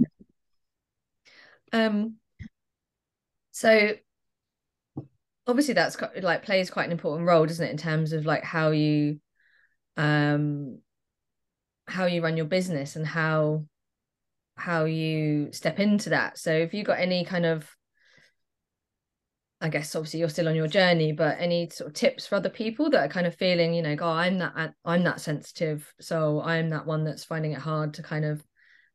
um 1.73 2.15
so 3.51 3.93
obviously 5.47 5.73
that's 5.73 5.95
got, 5.95 6.21
like 6.21 6.43
plays 6.43 6.69
quite 6.69 6.85
an 6.85 6.91
important 6.91 7.27
role 7.27 7.45
doesn't 7.45 7.65
it 7.65 7.71
in 7.71 7.77
terms 7.77 8.13
of 8.13 8.25
like 8.25 8.43
how 8.43 8.71
you 8.71 9.19
um 9.97 10.79
how 11.87 12.05
you 12.05 12.21
run 12.21 12.37
your 12.37 12.45
business 12.45 12.95
and 12.95 13.05
how 13.05 13.65
how 14.55 14.85
you 14.85 15.51
step 15.51 15.79
into 15.79 16.09
that 16.09 16.37
so 16.37 16.51
if 16.51 16.73
you 16.73 16.83
got 16.83 16.99
any 16.99 17.25
kind 17.25 17.45
of 17.45 17.69
I 19.63 19.69
guess 19.69 19.95
obviously 19.95 20.19
you're 20.19 20.29
still 20.29 20.49
on 20.49 20.55
your 20.55 20.67
journey, 20.67 21.13
but 21.13 21.37
any 21.39 21.69
sort 21.69 21.87
of 21.87 21.93
tips 21.93 22.27
for 22.27 22.35
other 22.35 22.49
people 22.49 22.89
that 22.89 23.05
are 23.05 23.07
kind 23.07 23.25
of 23.25 23.35
feeling, 23.35 23.73
you 23.73 23.81
know, 23.81 23.95
go, 23.95 24.07
I'm 24.07 24.37
that 24.39 24.73
I'm 24.83 25.03
that 25.05 25.21
sensitive, 25.21 25.91
so 26.01 26.41
I'm 26.41 26.69
that 26.71 26.85
one 26.85 27.05
that's 27.05 27.23
finding 27.23 27.53
it 27.53 27.59
hard 27.59 27.93
to 27.93 28.03
kind 28.03 28.25
of 28.25 28.43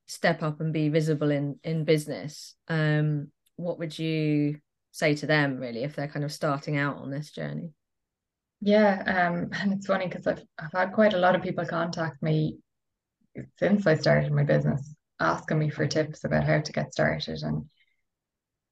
step 0.07 0.43
up 0.43 0.61
and 0.61 0.71
be 0.71 0.91
visible 0.91 1.31
in 1.31 1.59
in 1.65 1.85
business. 1.85 2.55
Um, 2.69 3.33
what 3.57 3.79
would 3.79 3.99
you 3.99 4.61
say 4.93 5.15
to 5.15 5.27
them 5.27 5.57
really 5.57 5.85
if 5.85 5.97
they're 5.97 6.07
kind 6.07 6.25
of 6.25 6.33
starting 6.33 6.77
out 6.77 6.99
on 6.99 7.11
this 7.11 7.31
journey? 7.31 7.73
Yeah. 8.61 9.03
Um, 9.07 9.49
and 9.55 9.73
it's 9.73 9.87
funny 9.87 10.07
because 10.07 10.27
I've 10.27 10.43
I've 10.59 10.73
had 10.73 10.93
quite 10.93 11.15
a 11.15 11.19
lot 11.19 11.35
of 11.35 11.43
people 11.43 11.65
contact 11.65 12.23
me 12.23 12.59
since 13.59 13.87
I 13.87 13.95
started 13.95 14.33
my 14.33 14.45
business, 14.45 14.95
asking 15.19 15.59
me 15.61 15.71
for 15.71 15.87
tips 15.87 16.25
about 16.25 16.45
how 16.45 16.61
to 16.61 16.73
get 16.73 16.93
started. 16.93 17.43
And, 17.43 17.71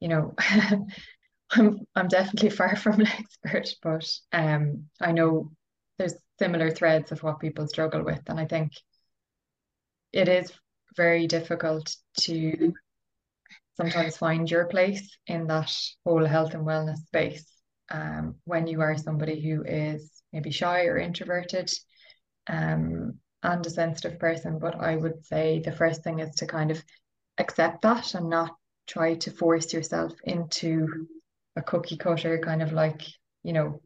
you 0.01 0.09
know, 0.09 0.35
I'm 1.51 1.81
I'm 1.95 2.09
definitely 2.09 2.51
far 2.51 2.77
from 2.77 3.01
an 3.01 3.07
expert, 3.07 3.75
but 3.83 4.11
um, 4.33 4.85
I 5.01 5.13
know 5.13 5.51
there's 5.99 6.15
similar 6.39 6.71
threads 6.71 7.13
of 7.13 7.23
what 7.23 7.41
people 7.41 7.67
struggle 7.67 8.05
with, 8.05 8.23
and 8.29 8.39
I 8.39 8.47
think 8.47 8.73
it 10.13 10.29
is 10.29 10.53
very 10.97 11.27
difficult 11.27 11.95
to 12.21 12.73
sometimes 13.77 14.17
find 14.17 14.51
your 14.51 14.67
place 14.67 15.17
in 15.27 15.47
that 15.49 15.73
whole 16.05 16.25
health 16.25 16.55
and 16.55 16.67
wellness 16.67 16.99
space. 17.07 17.47
Um, 17.91 18.37
when 18.45 18.67
you 18.67 18.81
are 18.81 18.97
somebody 18.97 19.41
who 19.41 19.63
is 19.63 20.11
maybe 20.33 20.51
shy 20.51 20.87
or 20.87 20.99
introverted, 20.99 21.71
um, 22.49 23.19
and 23.43 23.65
a 23.65 23.71
sensitive 23.71 24.19
person, 24.19 24.59
but 24.59 24.75
I 24.75 24.97
would 24.97 25.25
say 25.25 25.61
the 25.61 25.73
first 25.73 26.03
thing 26.03 26.19
is 26.19 26.35
to 26.37 26.47
kind 26.47 26.71
of 26.71 26.83
accept 27.39 27.83
that 27.83 28.15
and 28.15 28.29
not 28.29 28.57
try 28.87 29.15
to 29.15 29.31
force 29.31 29.73
yourself 29.73 30.13
into 30.25 31.07
a 31.57 31.63
cookie 31.63 31.97
cutter 31.97 32.39
kind 32.39 32.63
of 32.63 32.73
like, 32.73 33.03
you 33.43 33.53
know, 33.53 33.81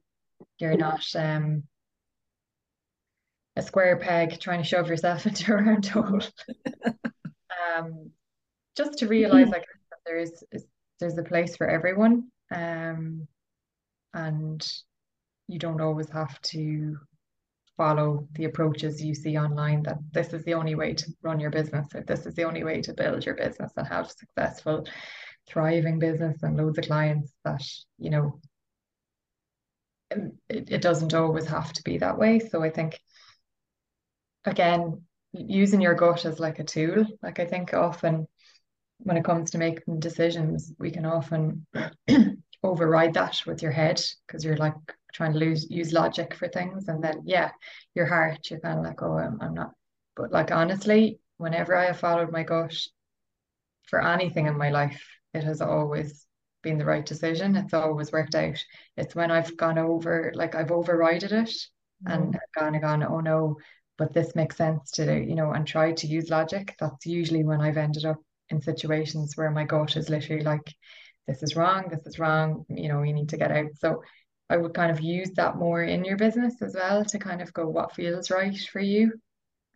you're 0.59 0.77
not 0.77 1.05
um 1.15 1.65
a 3.57 3.63
square 3.63 3.97
peg 3.97 4.39
trying 4.41 4.63
to 4.63 4.69
shove 4.69 4.89
yourself 4.89 5.27
into 5.27 5.53
a 5.53 5.57
round 5.57 5.87
hole. 5.87 6.21
um, 7.77 8.11
just 8.77 8.99
to 8.99 9.07
realize 9.07 9.49
like 9.49 9.65
that 9.91 9.99
there 10.07 10.19
is, 10.19 10.45
is 10.53 10.67
there's 10.99 11.19
a 11.19 11.23
place 11.23 11.57
for 11.57 11.69
everyone. 11.69 12.29
Um, 12.55 13.27
and 14.15 14.67
you 15.49 15.59
don't 15.59 15.81
always 15.81 16.09
have 16.11 16.41
to 16.43 16.99
follow 17.77 18.29
the 18.35 18.45
approaches 18.45 19.03
you 19.03 19.15
see 19.15 19.39
online 19.39 19.83
that 19.83 19.99
this 20.13 20.33
is 20.35 20.45
the 20.45 20.55
only 20.55 20.75
way 20.75 20.93
to 20.93 21.07
run 21.23 21.41
your 21.41 21.51
business 21.51 21.87
or 21.95 22.03
this 22.03 22.27
is 22.27 22.35
the 22.35 22.45
only 22.45 22.63
way 22.63 22.83
to 22.83 22.93
build 22.93 23.25
your 23.25 23.35
business 23.35 23.73
and 23.77 23.87
have 23.87 24.11
successful 24.11 24.85
thriving 25.51 25.99
business 25.99 26.43
and 26.43 26.57
loads 26.57 26.79
of 26.79 26.85
clients 26.85 27.33
that 27.45 27.63
you 27.99 28.11
know 28.11 28.41
it, 30.11 30.71
it 30.71 30.83
doesn't 30.83 31.15
always 31.15 31.47
have 31.47 31.73
to 31.73 31.83
be 31.83 31.99
that 31.99 32.19
way. 32.19 32.39
So 32.41 32.63
i 32.63 32.71
think 32.71 32.99
again 34.45 35.03
using 35.33 35.81
your 35.81 35.95
gut 35.95 36.25
as 36.25 36.41
like 36.41 36.59
a 36.59 36.65
tool 36.65 37.05
like 37.23 37.39
i 37.39 37.45
think 37.45 37.73
often 37.75 38.27
when 38.99 39.17
it 39.17 39.25
comes 39.25 39.51
to 39.51 39.59
making 39.59 40.01
decisions 40.01 40.73
we 40.79 40.91
can 40.91 41.07
often 41.07 41.67
override 42.63 43.15
that 43.15 43.41
with 43.47 43.63
your 43.63 43.73
head 43.73 44.01
because 44.27 44.45
you're 44.45 44.57
like 44.57 44.75
trying 45.13 45.33
to 45.33 45.39
lose 45.39 45.71
use 45.71 45.93
logic 45.93 46.35
for 46.35 46.49
things. 46.49 46.89
And 46.89 47.03
then 47.03 47.23
yeah 47.25 47.51
your 47.95 48.07
heart 48.07 48.51
you're 48.51 48.61
kind 48.61 48.79
of 48.79 48.85
like 48.85 49.03
oh 49.03 49.17
I'm, 49.19 49.39
I'm 49.41 49.55
not 49.55 49.73
but 50.17 50.31
like 50.33 50.51
honestly 50.51 51.21
whenever 51.39 51.75
I 51.75 51.87
have 51.87 52.01
followed 52.01 52.31
my 52.31 52.43
gut 52.43 52.75
for 53.87 54.05
anything 54.05 54.47
in 54.47 54.59
my 54.59 54.71
life 54.71 55.03
it 55.35 55.45
has 55.45 55.61
always 55.61 56.27
been 56.63 56.79
the 56.79 56.85
right 56.85 57.07
decision 57.07 57.57
it's 57.57 57.75
always 57.75 58.13
worked 58.13 58.35
out 58.35 58.63
it's 58.97 59.15
when 59.15 59.31
I've 59.31 59.57
gone 59.57 59.79
over 59.79 60.33
like 60.35 60.55
I've 60.55 60.69
overrided 60.69 61.33
it 61.33 61.49
mm. 62.07 62.13
and 62.13 62.39
gone 62.57 62.75
and 62.75 62.83
gone 62.83 63.03
oh 63.03 63.21
no 63.21 63.57
but 63.97 64.13
this 64.13 64.35
makes 64.35 64.57
sense 64.57 64.91
to 64.93 65.05
you 65.05 65.35
know 65.35 65.53
and 65.53 65.67
try 65.67 65.93
to 65.93 66.07
use 66.07 66.31
logic 66.31 66.77
that's 66.79 67.07
usually 67.07 67.45
when 67.45 67.61
I've 67.61 67.79
ended 67.79 68.05
up 68.05 68.19
in 68.51 68.61
situations 68.61 69.37
where 69.37 69.51
my 69.51 69.65
gut 69.65 69.97
is 69.97 70.11
literally 70.11 70.43
like 70.43 70.75
this 71.27 71.43
is 71.43 71.57
wrong 71.57 71.89
this 71.91 72.07
is 72.07 72.19
wrong 72.19 72.67
you 72.69 72.89
know 72.89 73.03
you 73.03 73.15
need 73.15 73.31
to 73.31 73.39
get 73.39 73.53
out 73.53 73.71
so 73.79 74.03
I 74.51 74.57
would 74.57 74.75
kind 74.75 74.91
of 74.91 75.01
use 75.01 75.31
that 75.37 75.57
more 75.57 75.85
in 75.85 76.05
your 76.05 76.17
business 76.17 76.61
as 76.61 76.75
well 76.75 77.05
to 77.05 77.19
kind 77.21 77.41
of 77.41 77.53
go 77.53 77.69
what 77.69 77.95
feels 77.95 78.33
right 78.33 78.59
for 78.59 78.81
you. 78.81 79.13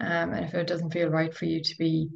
Um, 0.00 0.32
and 0.32 0.44
if 0.44 0.52
it 0.52 0.66
doesn't 0.66 0.92
feel 0.92 1.08
right 1.08 1.32
for 1.32 1.44
you 1.44 1.62
to 1.62 1.78
be 1.78 2.10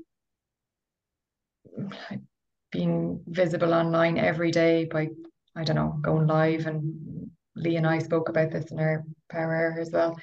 being 2.71 3.23
visible 3.27 3.75
online 3.75 4.19
every 4.19 4.51
day 4.51 4.85
by, 4.85 5.09
I 5.57 5.65
don't 5.65 5.77
know, 5.77 5.99
going 6.03 6.27
live 6.27 6.67
and 6.67 7.31
Lea 7.57 7.77
and 7.77 7.87
I 7.87 7.99
spoke 7.99 8.29
about 8.29 8.51
this 8.51 8.71
in 8.71 8.79
our 8.79 9.05
power 9.31 9.55
hour 9.55 9.81
as 9.81 9.91
well. 9.91 10.19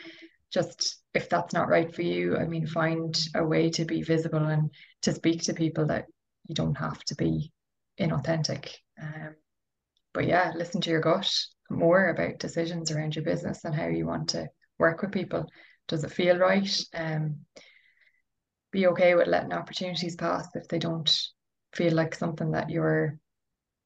Just 0.52 1.02
if 1.14 1.30
that's 1.30 1.54
not 1.54 1.68
right 1.68 1.94
for 1.94 2.02
you, 2.02 2.38
I 2.38 2.46
mean, 2.46 2.68
find 2.68 3.18
a 3.36 3.44
way 3.44 3.70
to 3.72 3.86
be 3.86 4.04
visible 4.04 4.46
and 4.46 4.70
to 5.02 5.14
speak 5.14 5.44
to 5.44 5.54
people 5.54 5.88
that 5.88 6.06
you 6.48 6.56
don't 6.56 6.78
have 6.78 7.04
to 7.06 7.16
be 7.16 7.52
inauthentic. 8.00 8.70
Um, 9.02 9.36
but 10.14 10.26
yeah, 10.26 10.54
listen 10.56 10.82
to 10.82 10.90
your 10.90 11.02
gut 11.02 11.30
more 11.70 12.10
about 12.10 12.40
decisions 12.40 12.92
around 12.92 13.16
your 13.16 13.26
business 13.26 13.66
and 13.66 13.76
how 13.76 13.88
you 13.88 14.06
want 14.06 14.30
to 14.30 14.48
work 14.78 15.02
with 15.02 15.12
people. 15.12 15.50
Does 15.88 16.04
it 16.04 16.12
feel 16.12 16.38
right? 16.38 16.80
Um, 16.94 17.40
be 18.72 18.88
okay 18.88 19.16
with 19.16 19.28
letting 19.28 19.54
opportunities 19.54 20.16
pass 20.16 20.48
if 20.56 20.68
they 20.68 20.80
don't 20.80 21.12
feel 21.76 21.94
like 21.94 22.16
something 22.16 22.52
that 22.52 22.70
you're 22.70 23.18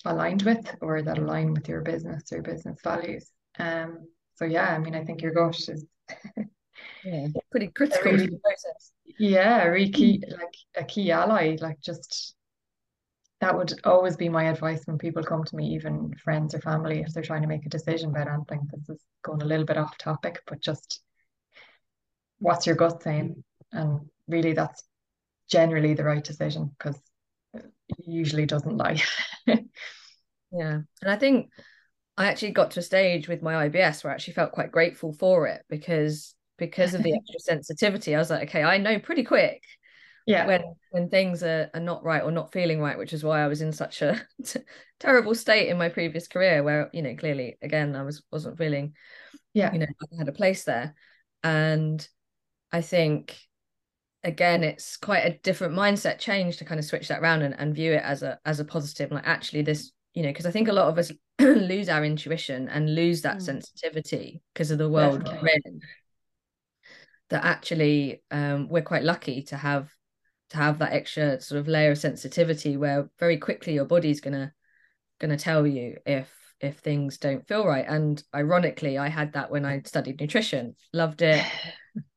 aligned 0.05 0.43
with 0.43 0.75
or 0.81 1.01
that 1.01 1.17
align 1.17 1.53
with 1.53 1.67
your 1.67 1.81
business 1.81 2.31
or 2.31 2.41
business 2.41 2.79
values. 2.83 3.29
Um, 3.57 4.07
so 4.35 4.45
yeah, 4.45 4.69
I 4.69 4.79
mean, 4.79 4.95
I 4.95 5.03
think 5.03 5.21
your 5.21 5.33
gut 5.33 5.59
is 5.67 5.85
yeah, 7.03 7.27
pretty 7.51 7.67
critical 7.67 8.11
really, 8.11 8.27
process. 8.27 8.91
Yeah, 9.17 9.63
really 9.65 9.89
key, 9.91 10.23
like 10.29 10.55
a 10.75 10.83
key 10.85 11.11
ally. 11.11 11.57
Like 11.59 11.81
just 11.81 12.35
that 13.41 13.55
would 13.55 13.73
always 13.83 14.15
be 14.15 14.29
my 14.29 14.45
advice 14.45 14.85
when 14.85 14.97
people 14.97 15.23
come 15.23 15.43
to 15.43 15.55
me, 15.55 15.73
even 15.73 16.13
friends 16.23 16.53
or 16.53 16.61
family, 16.61 16.99
if 17.01 17.13
they're 17.13 17.23
trying 17.23 17.41
to 17.41 17.47
make 17.47 17.65
a 17.65 17.69
decision 17.69 18.09
about 18.09 18.27
anything. 18.27 18.67
This 18.71 18.89
is 18.89 19.01
going 19.23 19.41
a 19.41 19.45
little 19.45 19.65
bit 19.65 19.77
off 19.77 19.97
topic, 19.97 20.41
but 20.47 20.61
just 20.61 21.01
what's 22.39 22.65
your 22.65 22.75
gut 22.75 23.03
saying? 23.03 23.43
And 23.71 24.09
really, 24.27 24.53
that's 24.53 24.83
generally 25.49 25.93
the 25.93 26.03
right 26.03 26.23
decision 26.23 26.71
because 26.77 26.99
usually 28.11 28.45
doesn't 28.45 28.77
lie. 28.77 29.01
yeah. 29.47 29.61
And 30.51 30.85
I 31.05 31.15
think 31.15 31.49
I 32.17 32.27
actually 32.27 32.51
got 32.51 32.71
to 32.71 32.79
a 32.79 32.83
stage 32.83 33.27
with 33.27 33.41
my 33.41 33.69
IBS 33.69 34.03
where 34.03 34.11
I 34.11 34.13
actually 34.15 34.33
felt 34.33 34.51
quite 34.51 34.71
grateful 34.71 35.13
for 35.13 35.47
it 35.47 35.63
because 35.69 36.35
because 36.57 36.93
of 36.93 37.03
the 37.03 37.13
extra 37.15 37.39
sensitivity. 37.39 38.15
I 38.15 38.19
was 38.19 38.29
like, 38.29 38.49
okay, 38.49 38.63
I 38.63 38.77
know 38.77 38.99
pretty 38.99 39.23
quick 39.23 39.63
yeah 40.29 40.45
when 40.45 40.75
when 40.91 41.09
things 41.09 41.41
are, 41.41 41.69
are 41.73 41.79
not 41.79 42.03
right 42.03 42.23
or 42.23 42.31
not 42.31 42.51
feeling 42.51 42.79
right 42.79 42.97
which 42.97 43.13
is 43.13 43.23
why 43.23 43.41
i 43.41 43.47
was 43.47 43.61
in 43.61 43.73
such 43.73 44.01
a 44.03 44.21
t- 44.45 44.59
terrible 44.99 45.33
state 45.33 45.69
in 45.69 45.77
my 45.77 45.89
previous 45.89 46.27
career 46.27 46.61
where 46.63 46.89
you 46.93 47.01
know 47.01 47.15
clearly 47.15 47.57
again 47.63 47.95
i 47.95 48.03
was 48.03 48.21
wasn't 48.31 48.57
feeling 48.57 48.93
yeah 49.53 49.73
you 49.73 49.79
know 49.79 49.85
i 49.85 50.17
had 50.17 50.27
a 50.27 50.33
place 50.33 50.63
there 50.65 50.93
and 51.43 52.07
i 52.71 52.81
think 52.81 53.35
again 54.23 54.63
it's 54.63 54.97
quite 54.97 55.25
a 55.25 55.37
different 55.39 55.73
mindset 55.73 56.19
change 56.19 56.57
to 56.57 56.65
kind 56.65 56.79
of 56.79 56.85
switch 56.85 57.07
that 57.07 57.21
around 57.21 57.41
and, 57.41 57.55
and 57.57 57.75
view 57.75 57.93
it 57.93 58.03
as 58.03 58.21
a 58.21 58.37
as 58.45 58.59
a 58.59 58.65
positive 58.65 59.11
like 59.11 59.25
actually 59.25 59.61
this 59.61 59.91
you 60.13 60.23
know 60.23 60.29
because 60.29 60.45
i 60.45 60.51
think 60.51 60.67
a 60.67 60.73
lot 60.73 60.87
of 60.87 60.97
us 60.97 61.11
lose 61.39 61.87
our 61.87 62.03
intuition 62.03 62.67
and 62.69 62.93
lose 62.95 63.21
that 63.21 63.37
mm. 63.37 63.41
sensitivity 63.41 64.41
because 64.53 64.71
of 64.71 64.77
the 64.77 64.89
world 64.89 65.23
Definitely. 65.23 65.49
we're 65.49 65.71
in 65.71 65.79
that 67.29 67.45
actually 67.45 68.23
um, 68.31 68.67
we're 68.69 68.81
quite 68.81 69.03
lucky 69.03 69.43
to 69.43 69.55
have 69.55 69.89
to 70.49 70.57
have 70.57 70.79
that 70.79 70.93
extra 70.93 71.39
sort 71.39 71.59
of 71.59 71.67
layer 71.67 71.91
of 71.91 71.97
sensitivity 71.97 72.75
where 72.75 73.09
very 73.19 73.37
quickly 73.37 73.73
your 73.73 73.85
body's 73.85 74.19
gonna 74.19 74.51
gonna 75.19 75.37
tell 75.37 75.65
you 75.65 75.97
if 76.05 76.27
if 76.61 76.79
things 76.79 77.17
don't 77.17 77.47
feel 77.47 77.65
right. 77.65 77.85
And 77.87 78.21
ironically 78.35 78.97
i 78.97 79.07
had 79.07 79.33
that 79.33 79.51
when 79.51 79.65
i 79.65 79.81
studied 79.83 80.19
nutrition. 80.19 80.75
Loved 80.93 81.21
it. 81.21 81.45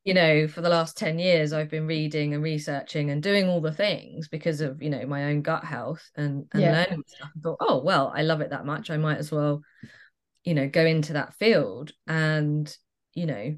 You 0.05 0.13
know 0.13 0.47
for 0.47 0.61
the 0.61 0.69
last 0.69 0.97
10 0.97 1.17
years 1.17 1.51
i've 1.51 1.69
been 1.69 1.87
reading 1.87 2.33
and 2.33 2.43
researching 2.43 3.09
and 3.09 3.23
doing 3.23 3.47
all 3.47 3.59
the 3.59 3.71
things 3.71 4.27
because 4.27 4.61
of 4.61 4.81
you 4.81 4.89
know 4.89 5.05
my 5.05 5.25
own 5.25 5.41
gut 5.41 5.63
health 5.63 6.09
and, 6.15 6.45
and 6.53 6.61
yeah. 6.61 6.83
learning 6.83 7.03
stuff. 7.07 7.29
I 7.35 7.39
thought 7.41 7.57
oh 7.59 7.81
well 7.83 8.11
i 8.15 8.21
love 8.21 8.41
it 8.41 8.51
that 8.51 8.65
much. 8.65 8.91
I 8.91 8.97
might 8.97 9.17
as 9.17 9.31
well 9.31 9.61
you 10.43 10.53
know 10.53 10.67
go 10.67 10.85
into 10.85 11.13
that 11.13 11.33
field. 11.35 11.91
And 12.05 12.73
you 13.13 13.25
know 13.25 13.55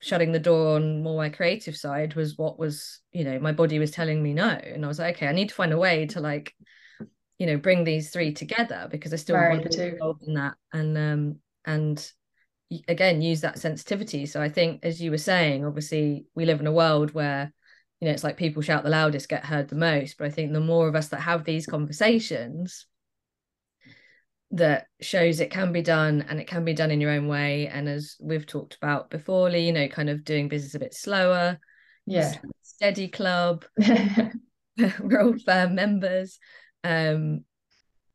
shutting 0.00 0.32
the 0.32 0.38
door 0.38 0.76
on 0.76 1.02
more 1.02 1.16
my 1.16 1.30
creative 1.30 1.76
side 1.76 2.14
was 2.14 2.36
what 2.36 2.58
was 2.58 3.00
you 3.12 3.24
know 3.24 3.38
my 3.38 3.52
body 3.52 3.78
was 3.78 3.90
telling 3.90 4.22
me 4.22 4.34
no. 4.34 4.48
And 4.48 4.84
i 4.84 4.88
was 4.88 4.98
like 4.98 5.16
okay 5.16 5.28
i 5.28 5.32
need 5.32 5.48
to 5.48 5.54
find 5.54 5.72
a 5.72 5.78
way 5.78 6.06
to 6.06 6.20
like 6.20 6.54
you 7.38 7.46
know 7.46 7.56
bring 7.56 7.84
these 7.84 8.10
three 8.10 8.32
together 8.32 8.88
because 8.90 9.12
i 9.12 9.16
still 9.16 9.36
want 9.36 9.62
to 9.62 9.78
be 9.78 9.84
involved 9.84 10.22
in 10.26 10.34
that 10.34 10.54
and 10.72 10.96
um 10.96 11.36
and 11.64 12.12
again 12.88 13.22
use 13.22 13.42
that 13.42 13.58
sensitivity. 13.58 14.26
So 14.26 14.42
i 14.42 14.48
think 14.48 14.84
as 14.84 15.00
you 15.00 15.10
were 15.10 15.18
saying 15.18 15.64
obviously 15.64 16.26
we 16.34 16.46
live 16.46 16.60
in 16.60 16.66
a 16.66 16.72
world 16.72 17.12
where 17.12 17.52
you 18.00 18.08
know 18.08 18.12
it's 18.12 18.24
like 18.24 18.36
people 18.36 18.62
shout 18.62 18.82
the 18.82 18.90
loudest 18.90 19.28
get 19.28 19.44
heard 19.44 19.68
the 19.68 19.76
most. 19.76 20.18
But 20.18 20.26
i 20.26 20.30
think 20.30 20.52
the 20.52 20.60
more 20.60 20.88
of 20.88 20.96
us 20.96 21.08
that 21.08 21.20
have 21.20 21.44
these 21.44 21.66
conversations 21.66 22.86
that 24.52 24.86
shows 25.00 25.40
it 25.40 25.50
can 25.50 25.72
be 25.72 25.82
done 25.82 26.24
and 26.28 26.40
it 26.40 26.46
can 26.46 26.64
be 26.64 26.72
done 26.72 26.90
in 26.90 27.00
your 27.00 27.10
own 27.10 27.26
way. 27.26 27.66
And 27.66 27.88
as 27.88 28.16
we've 28.20 28.46
talked 28.46 28.76
about 28.76 29.10
before 29.10 29.50
Lea, 29.50 29.66
you 29.66 29.72
know 29.72 29.88
kind 29.88 30.08
of 30.08 30.24
doing 30.24 30.48
business 30.48 30.74
a 30.74 30.78
bit 30.78 30.94
slower 30.94 31.58
yeah. 32.06 32.34
Steady 32.62 33.08
club 33.08 33.64
we're 35.00 35.20
all 35.20 35.34
firm 35.44 35.74
members 35.74 36.38
um 36.86 37.44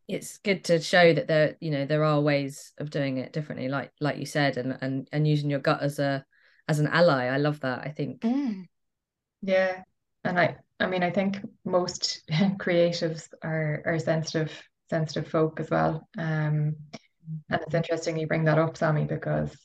it's 0.07 0.37
good 0.39 0.63
to 0.63 0.79
show 0.79 1.13
that 1.13 1.27
there 1.27 1.57
you 1.59 1.71
know 1.71 1.85
there 1.85 2.03
are 2.03 2.21
ways 2.21 2.73
of 2.77 2.89
doing 2.89 3.17
it 3.17 3.33
differently 3.33 3.67
like 3.67 3.91
like 3.99 4.17
you 4.17 4.25
said 4.25 4.57
and 4.57 4.77
and 4.81 5.07
and 5.11 5.27
using 5.27 5.49
your 5.49 5.59
gut 5.59 5.81
as 5.81 5.99
a 5.99 6.25
as 6.67 6.79
an 6.79 6.87
ally 6.87 7.25
i 7.25 7.37
love 7.37 7.59
that 7.61 7.79
i 7.79 7.89
think 7.89 8.21
mm. 8.21 8.65
yeah 9.41 9.81
and 10.23 10.39
i 10.39 10.55
i 10.79 10.87
mean 10.87 11.03
i 11.03 11.09
think 11.09 11.39
most 11.65 12.21
creatives 12.31 13.27
are 13.43 13.81
are 13.85 13.99
sensitive 13.99 14.51
sensitive 14.91 15.31
folk 15.31 15.59
as 15.59 15.71
well. 15.71 16.07
Um, 16.17 16.75
and 17.49 17.61
it's 17.61 17.73
interesting 17.73 18.17
you 18.17 18.27
bring 18.27 18.43
that 18.43 18.59
up, 18.59 18.77
Sammy, 18.77 19.05
because 19.05 19.57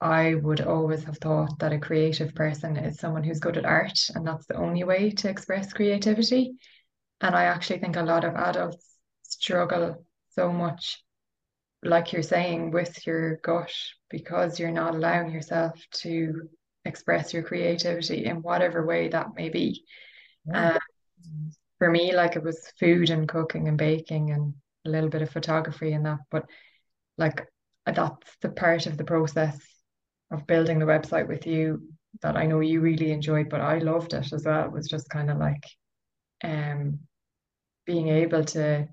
I 0.00 0.34
would 0.36 0.60
always 0.62 1.04
have 1.04 1.18
thought 1.18 1.58
that 1.58 1.72
a 1.72 1.78
creative 1.78 2.34
person 2.34 2.76
is 2.76 2.98
someone 2.98 3.22
who's 3.22 3.40
good 3.40 3.56
at 3.56 3.66
art, 3.66 3.98
and 4.14 4.26
that's 4.26 4.46
the 4.46 4.56
only 4.56 4.84
way 4.84 5.10
to 5.10 5.28
express 5.28 5.72
creativity. 5.72 6.54
And 7.22 7.36
I 7.36 7.44
actually 7.44 7.78
think 7.78 7.96
a 7.96 8.02
lot 8.02 8.24
of 8.24 8.34
adults 8.34 8.84
struggle 9.22 10.04
so 10.30 10.52
much, 10.52 11.02
like 11.82 12.12
you're 12.12 12.22
saying, 12.22 12.72
with 12.72 13.06
your 13.06 13.36
gut 13.36 13.72
because 14.10 14.58
you're 14.58 14.72
not 14.72 14.94
allowing 14.94 15.30
yourself 15.30 15.80
to 16.02 16.48
express 16.84 17.32
your 17.32 17.44
creativity 17.44 18.24
in 18.24 18.42
whatever 18.42 18.84
way 18.84 19.08
that 19.08 19.36
may 19.36 19.48
be. 19.48 19.84
Yeah. 20.46 20.72
Um, 20.74 21.52
for 21.78 21.90
me, 21.90 22.14
like 22.14 22.36
it 22.36 22.42
was 22.42 22.72
food 22.78 23.10
and 23.10 23.28
cooking 23.28 23.68
and 23.68 23.78
baking 23.78 24.32
and 24.32 24.54
a 24.84 24.90
little 24.90 25.08
bit 25.08 25.22
of 25.22 25.30
photography 25.30 25.92
and 25.92 26.06
that. 26.06 26.18
But 26.30 26.46
like 27.18 27.46
that's 27.86 28.36
the 28.40 28.48
part 28.48 28.86
of 28.86 28.96
the 28.96 29.04
process 29.04 29.58
of 30.30 30.46
building 30.46 30.78
the 30.78 30.86
website 30.86 31.28
with 31.28 31.46
you 31.46 31.82
that 32.20 32.36
I 32.36 32.46
know 32.46 32.60
you 32.60 32.80
really 32.80 33.12
enjoyed, 33.12 33.48
but 33.48 33.60
I 33.60 33.78
loved 33.78 34.12
it 34.12 34.32
as 34.32 34.44
well. 34.44 34.64
It 34.64 34.72
was 34.72 34.88
just 34.88 35.08
kind 35.08 35.30
of 35.30 35.38
like 35.38 35.64
um 36.44 36.98
being 37.86 38.08
able 38.08 38.44
to 38.44 38.88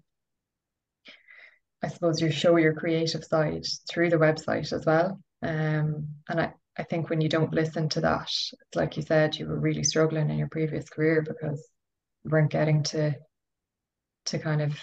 I 1.81 1.87
suppose 1.87 2.21
you 2.21 2.29
show 2.29 2.57
your 2.57 2.73
creative 2.73 3.23
side 3.23 3.65
through 3.89 4.09
the 4.09 4.17
website 4.17 4.73
as 4.73 4.85
well. 4.85 5.19
Um 5.41 6.07
and 6.27 6.41
I, 6.41 6.53
I 6.77 6.83
think 6.83 7.09
when 7.09 7.21
you 7.21 7.29
don't 7.29 7.53
listen 7.53 7.89
to 7.89 8.01
that, 8.01 8.29
it's 8.29 8.75
like 8.75 8.97
you 8.97 9.03
said, 9.03 9.35
you 9.35 9.47
were 9.47 9.59
really 9.59 9.83
struggling 9.83 10.29
in 10.29 10.37
your 10.37 10.49
previous 10.49 10.89
career 10.89 11.21
because 11.21 11.67
you 12.23 12.31
weren't 12.31 12.51
getting 12.51 12.83
to 12.83 13.15
to 14.25 14.39
kind 14.39 14.61
of 14.61 14.79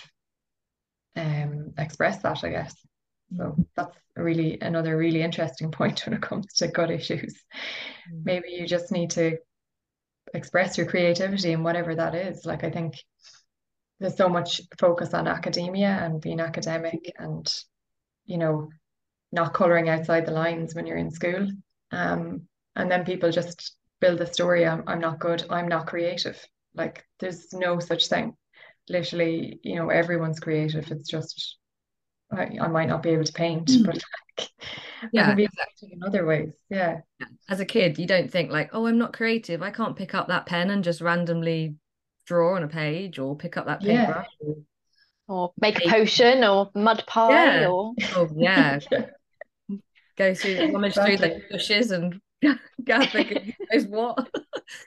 um 1.17 1.73
express 1.79 2.23
that, 2.23 2.45
I 2.45 2.51
guess. 2.51 2.75
So 3.37 3.57
that's 3.75 3.97
really 4.17 4.59
another 4.61 4.97
really 4.97 5.23
interesting 5.23 5.71
point 5.79 6.05
when 6.07 6.15
it 6.15 6.23
comes 6.23 6.47
to 6.55 6.69
gut 6.69 6.91
issues. 6.91 7.35
Mm. 8.13 8.25
Maybe 8.25 8.49
you 8.51 8.67
just 8.67 8.93
need 8.93 9.11
to 9.11 9.39
express 10.35 10.77
your 10.77 10.87
creativity 10.87 11.53
and 11.53 11.65
whatever 11.65 11.95
that 11.95 12.15
is. 12.15 12.45
Like 12.45 12.65
I 12.65 12.71
think 12.71 12.95
there's 14.01 14.17
so 14.17 14.29
much 14.29 14.61
focus 14.79 15.15
on 15.15 15.27
academia 15.27 15.89
and 15.89 16.21
being 16.21 16.41
academic 16.41 17.15
and 17.19 17.53
you 18.25 18.39
know 18.39 18.69
not 19.33 19.55
coloring 19.55 19.89
outside 19.89 20.27
the 20.27 20.33
lines 20.33 20.75
when 20.75 20.87
you're 20.87 20.97
in 20.97 21.11
school. 21.11 21.49
Um, 21.91 22.43
and 22.75 22.91
then 22.91 23.05
people 23.05 23.31
just 23.31 23.77
build 24.01 24.21
a 24.21 24.33
story 24.33 24.67
I'm, 24.67 24.85
I'm 24.87 25.01
not 25.01 25.19
good 25.19 25.45
i'm 25.51 25.69
not 25.69 25.87
creative. 25.87 26.43
Like 26.75 27.05
there's 27.21 27.53
no 27.53 27.79
such 27.79 28.09
thing. 28.09 28.37
Literally 28.89 29.61
you 29.63 29.77
know 29.77 29.89
everyone's 29.89 30.41
creative. 30.41 30.91
It's 30.91 31.09
just 31.09 31.57
I, 32.33 32.59
I 32.61 32.69
might 32.69 32.89
not 32.89 33.03
be 33.03 33.11
able 33.11 33.25
to 33.25 33.33
paint 33.33 33.69
mm. 33.69 33.87
but 33.87 34.03
like, 34.39 34.51
yeah 35.13 35.35
be 35.35 35.45
exactly. 35.45 35.93
in 35.93 36.03
other 36.05 36.27
ways. 36.27 36.53
Yeah. 36.69 37.01
As 37.49 37.61
a 37.61 37.65
kid 37.65 37.99
you 37.99 38.07
don't 38.07 38.31
think 38.31 38.51
like 38.51 38.71
oh 38.73 38.87
i'm 38.87 38.99
not 38.99 39.15
creative. 39.15 39.63
I 39.63 39.71
can't 39.71 39.97
pick 39.97 40.15
up 40.15 40.29
that 40.29 40.47
pen 40.47 40.71
and 40.71 40.85
just 40.85 41.01
randomly 41.01 41.77
draw 42.27 42.57
on 42.57 42.63
a 42.63 42.69
page 42.69 43.19
or 43.19 43.37
pick 43.37 43.57
up 43.57 43.67
that 43.67 43.81
paintbrush 43.81 44.27
yeah. 44.41 44.55
or, 45.29 45.37
or, 45.37 45.53
make 45.59 45.85
a 45.85 45.89
potion 45.89 46.45
or 46.45 46.71
mud 46.75 47.03
pie 47.07 47.61
yeah. 47.61 47.69
or 47.69 47.95
oh 48.17 48.29
yeah 48.37 48.79
go 50.19 50.35
through 50.35 50.73
rummage 50.73 50.95
through 50.95 51.17
the 51.17 51.41
bushes 51.51 51.91
and 51.91 52.21
gather 52.85 53.25
knows 53.73 53.87
what 53.87 54.29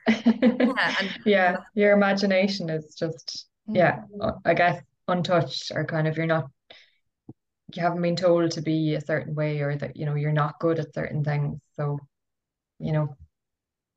yeah, 0.08 0.96
and, 1.00 1.20
yeah 1.26 1.58
your 1.74 1.94
imagination 1.94 2.70
is 2.70 2.94
just 2.96 3.48
yeah 3.68 4.02
mm. 4.16 4.40
i 4.46 4.54
guess 4.54 4.82
untouched 5.08 5.72
or 5.74 5.86
kind 5.86 6.08
of 6.08 6.18
you're 6.18 6.26
not 6.26 6.50
you 7.76 7.82
haven't 7.82 8.02
been 8.02 8.16
told 8.16 8.52
to 8.52 8.62
be 8.62 8.96
a 8.96 9.02
certain 9.02 9.36
way 9.36 9.60
or 9.60 9.76
that 9.76 9.96
you 9.96 10.06
know 10.06 10.16
you're 10.16 10.32
not 10.32 10.60
good 10.60 10.80
at 10.80 10.94
certain 10.94 11.24
things 11.24 11.60
so 11.76 12.00
you 12.80 12.92
know 12.92 13.16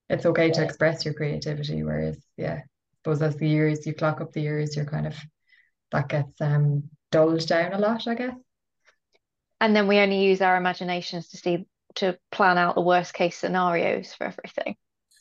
it's 0.09 0.27
okay 0.27 0.51
to 0.51 0.63
express 0.63 1.05
your 1.05 1.15
creativity 1.15 1.83
whereas 1.83 2.19
yeah 2.37 2.61
suppose 3.03 3.21
as 3.23 3.37
the 3.37 3.49
years 3.49 3.85
you 3.87 3.95
clock 3.95 4.21
up 4.21 4.33
the 4.33 4.41
years, 4.41 4.77
you're 4.77 4.85
kind 4.85 5.07
of 5.07 5.17
that 5.91 6.09
gets 6.09 6.41
um 6.41 6.85
dulled 7.11 7.47
down 7.47 7.73
a 7.73 7.79
lot, 7.79 8.07
I 8.07 8.15
guess. 8.15 8.37
And 9.61 9.75
then 9.75 9.89
we 9.89 9.99
only 9.99 10.25
use 10.25 10.41
our 10.41 10.57
imaginations 10.57 11.29
to 11.31 11.37
see 11.37 11.67
to 11.97 12.19
plan 12.31 12.59
out 12.59 12.75
the 12.75 12.81
worst 12.81 13.13
case 13.13 13.37
scenarios 13.37 14.15
for 14.15 14.25
everything, 14.25 14.77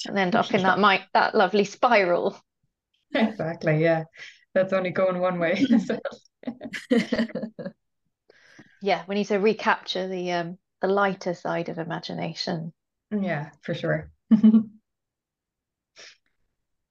and 0.07 0.17
end 0.17 0.35
up 0.35 0.53
in 0.53 0.63
that 0.63 0.79
might 0.87 1.01
that 1.13 1.35
lovely 1.35 1.65
spiral. 1.65 2.39
Exactly. 3.13 3.81
Yeah, 3.81 4.03
that's 4.53 4.73
only 4.73 4.91
going 4.91 5.19
one 5.19 5.39
way. 5.39 5.65
yeah, 8.81 9.03
we 9.07 9.15
need 9.15 9.27
to 9.27 9.37
recapture 9.37 10.07
the 10.07 10.31
um 10.33 10.57
the 10.81 10.87
lighter 10.87 11.33
side 11.33 11.69
of 11.69 11.79
imagination. 11.79 12.73
Yeah, 13.11 13.49
for 13.61 13.73
sure. 13.73 14.11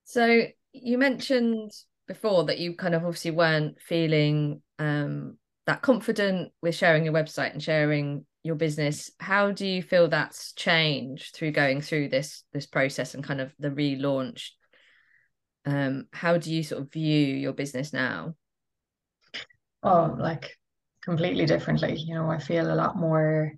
so 0.05 0.43
you 0.73 0.99
mentioned 0.99 1.73
before 2.07 2.45
that 2.45 2.59
you 2.59 2.75
kind 2.75 2.95
of 2.95 3.05
obviously 3.05 3.31
weren't 3.31 3.81
feeling 3.81 4.63
um, 4.79 5.39
that 5.67 5.83
confident 5.83 6.53
with 6.63 6.75
sharing 6.75 7.05
your 7.05 7.15
website 7.15 7.53
and 7.53 7.63
sharing 7.63 8.27
your 8.43 8.57
business. 8.57 9.11
How 9.21 9.53
do 9.53 9.67
you 9.67 9.83
feel 9.83 10.09
that's 10.09 10.53
changed 10.55 11.35
through 11.35 11.53
going 11.53 11.81
through 11.81 12.09
this 12.09 12.43
this 12.53 12.67
process 12.67 13.15
and 13.15 13.23
kind 13.23 13.41
of 13.41 13.55
the 13.59 13.71
relaunch? 13.71 14.49
Um, 15.67 16.07
how 16.13 16.39
do 16.39 16.53
you 16.53 16.63
sort 16.63 16.83
of 16.83 16.93
view 16.93 17.35
your 17.35 17.53
business 17.53 17.93
now? 17.93 18.35
Oh, 19.83 20.17
like 20.19 20.57
completely 21.03 21.47
differently. 21.47 21.97
You 21.97 22.15
know, 22.15 22.31
I 22.31 22.39
feel 22.39 22.73
a 22.73 22.75
lot 22.75 22.97
more 22.97 23.53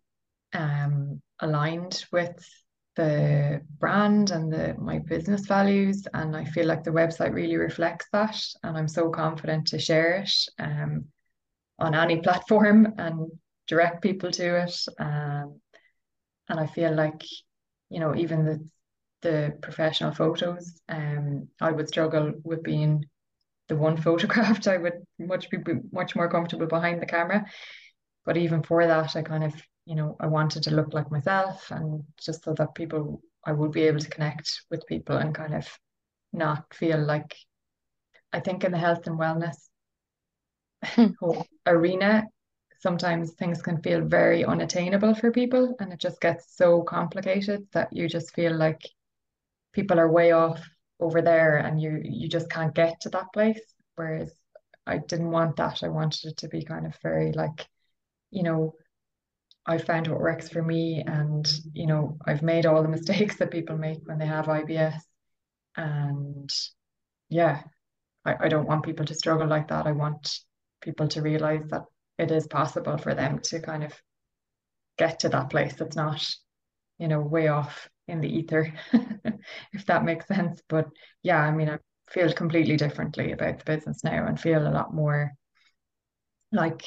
um 0.52 1.22
aligned 1.40 2.04
with 2.12 2.46
the 2.96 3.62
brand 3.78 4.30
and 4.30 4.52
the 4.52 4.74
my 4.78 4.98
business 4.98 5.46
values 5.46 6.06
and 6.12 6.36
I 6.36 6.44
feel 6.44 6.66
like 6.66 6.84
the 6.84 6.90
website 6.90 7.32
really 7.32 7.56
reflects 7.56 8.06
that 8.12 8.36
and 8.62 8.76
I'm 8.76 8.88
so 8.88 9.10
confident 9.10 9.68
to 9.68 9.78
share 9.78 10.16
it 10.16 10.32
um, 10.58 11.06
on 11.78 11.94
any 11.94 12.20
platform 12.20 12.94
and 12.98 13.30
direct 13.66 14.02
people 14.02 14.30
to 14.32 14.62
it 14.62 14.76
um, 14.98 15.60
and 16.48 16.60
I 16.60 16.66
feel 16.66 16.94
like 16.94 17.22
you 17.88 18.00
know 18.00 18.14
even 18.14 18.44
the 18.44 18.68
the 19.22 19.56
professional 19.62 20.12
photos 20.12 20.80
um 20.88 21.48
I 21.60 21.70
would 21.70 21.88
struggle 21.88 22.32
with 22.44 22.62
being 22.62 23.04
the 23.68 23.76
one 23.76 23.96
photographed. 24.08 24.68
I 24.68 24.76
would 24.76 25.04
much 25.18 25.50
be 25.50 25.58
much 25.92 26.14
more 26.14 26.28
comfortable 26.28 26.66
behind 26.66 27.00
the 27.00 27.06
camera. 27.06 27.44
But 28.24 28.36
even 28.36 28.62
for 28.62 28.86
that 28.86 29.16
I 29.16 29.22
kind 29.22 29.44
of 29.44 29.54
you 29.84 29.94
know, 29.96 30.16
I 30.20 30.26
wanted 30.26 30.62
to 30.64 30.74
look 30.74 30.94
like 30.94 31.10
myself 31.10 31.70
and 31.70 32.04
just 32.18 32.44
so 32.44 32.54
that 32.54 32.74
people, 32.74 33.22
I 33.44 33.52
would 33.52 33.72
be 33.72 33.82
able 33.82 34.00
to 34.00 34.08
connect 34.10 34.62
with 34.70 34.86
people 34.86 35.16
and 35.16 35.34
kind 35.34 35.54
of 35.54 35.68
not 36.32 36.72
feel 36.74 36.98
like, 37.00 37.36
I 38.32 38.40
think 38.40 38.64
in 38.64 38.72
the 38.72 38.78
health 38.78 39.06
and 39.06 39.18
wellness 39.18 39.68
arena, 41.66 42.24
sometimes 42.80 43.32
things 43.32 43.62
can 43.62 43.80
feel 43.82 44.00
very 44.00 44.44
unattainable 44.44 45.14
for 45.14 45.30
people 45.30 45.76
and 45.78 45.92
it 45.92 46.00
just 46.00 46.20
gets 46.20 46.56
so 46.56 46.82
complicated 46.82 47.66
that 47.72 47.92
you 47.92 48.08
just 48.08 48.34
feel 48.34 48.54
like 48.56 48.80
people 49.72 49.98
are 50.00 50.10
way 50.10 50.32
off 50.32 50.60
over 51.00 51.22
there 51.22 51.58
and 51.58 51.80
you 51.80 52.00
you 52.04 52.28
just 52.28 52.50
can't 52.50 52.74
get 52.74 53.00
to 53.00 53.10
that 53.10 53.32
place. 53.32 53.60
Whereas 53.96 54.32
I 54.86 54.98
didn't 54.98 55.30
want 55.30 55.56
that. 55.56 55.82
I 55.82 55.88
wanted 55.88 56.30
it 56.32 56.36
to 56.38 56.48
be 56.48 56.64
kind 56.64 56.86
of 56.86 56.96
very 57.02 57.32
like 57.32 57.68
you 58.30 58.42
know 58.42 58.74
I 59.66 59.78
found 59.78 60.08
what 60.08 60.20
works 60.20 60.48
for 60.48 60.62
me 60.62 61.04
and 61.06 61.46
you 61.72 61.86
know 61.86 62.18
I've 62.26 62.42
made 62.42 62.66
all 62.66 62.82
the 62.82 62.88
mistakes 62.96 63.38
that 63.38 63.50
people 63.50 63.76
make 63.78 64.00
when 64.04 64.18
they 64.18 64.26
have 64.26 64.46
IBS 64.46 65.00
and 65.76 66.50
yeah 67.28 67.62
I, 68.24 68.34
I 68.40 68.48
don't 68.48 68.66
want 68.68 68.84
people 68.84 69.06
to 69.06 69.14
struggle 69.14 69.46
like 69.46 69.68
that. 69.68 69.86
I 69.86 69.92
want 69.92 70.38
people 70.80 71.08
to 71.08 71.22
realize 71.22 71.64
that 71.70 71.84
it 72.18 72.30
is 72.30 72.46
possible 72.46 72.98
for 72.98 73.14
them 73.14 73.40
to 73.44 73.60
kind 73.60 73.84
of 73.84 73.92
get 74.98 75.20
to 75.20 75.28
that 75.30 75.50
place 75.50 75.74
that's 75.74 75.96
not 75.96 76.24
you 76.98 77.08
know 77.08 77.20
way 77.20 77.48
off 77.48 77.88
in 78.08 78.20
the 78.20 78.28
ether 78.28 78.72
if 79.72 79.86
that 79.86 80.04
makes 80.04 80.26
sense. 80.26 80.62
But 80.68 80.88
yeah 81.22 81.40
I 81.40 81.50
mean 81.52 81.68
I 81.70 81.78
feel 82.10 82.32
completely 82.32 82.76
differently 82.76 83.32
about 83.32 83.58
the 83.58 83.64
business 83.64 84.04
now 84.04 84.26
and 84.26 84.38
feel 84.38 84.66
a 84.66 84.70
lot 84.70 84.92
more 84.92 85.32
like 86.50 86.84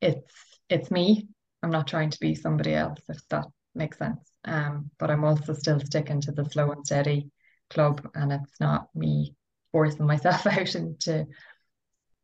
it's 0.00 0.34
it's 0.68 0.90
me 0.90 1.28
I'm 1.64 1.70
not 1.70 1.86
trying 1.86 2.10
to 2.10 2.20
be 2.20 2.34
somebody 2.34 2.74
else, 2.74 3.00
if 3.08 3.26
that 3.30 3.46
makes 3.74 3.98
sense. 3.98 4.30
Um, 4.44 4.90
but 4.98 5.10
I'm 5.10 5.24
also 5.24 5.54
still 5.54 5.80
sticking 5.80 6.20
to 6.20 6.32
the 6.32 6.44
slow 6.44 6.70
and 6.72 6.84
steady 6.84 7.30
club, 7.70 8.06
and 8.14 8.32
it's 8.32 8.60
not 8.60 8.88
me 8.94 9.34
forcing 9.72 10.06
myself 10.06 10.46
out 10.46 10.74
into 10.74 11.26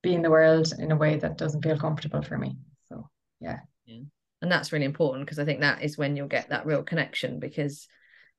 being 0.03 0.21
the 0.21 0.31
world 0.31 0.73
in 0.79 0.93
a 0.93 0.97
way 0.97 1.17
that 1.17 1.39
doesn't 1.39 1.63
feel 1.63 1.79
comfortable 1.79 2.23
for 2.23 2.37
me. 2.37 2.57
So 2.91 3.09
yeah. 3.41 3.61
Yeah. 3.87 4.03
And 4.43 4.53
that's 4.53 4.73
really 4.73 4.85
important 4.85 5.25
because 5.25 5.39
I 5.39 5.45
think 5.45 5.61
that 5.61 5.83
is 5.83 5.97
when 5.97 6.17
you'll 6.17 6.29
get 6.29 6.51
that 6.51 6.67
real 6.67 6.83
connection 6.83 7.41
because 7.41 7.89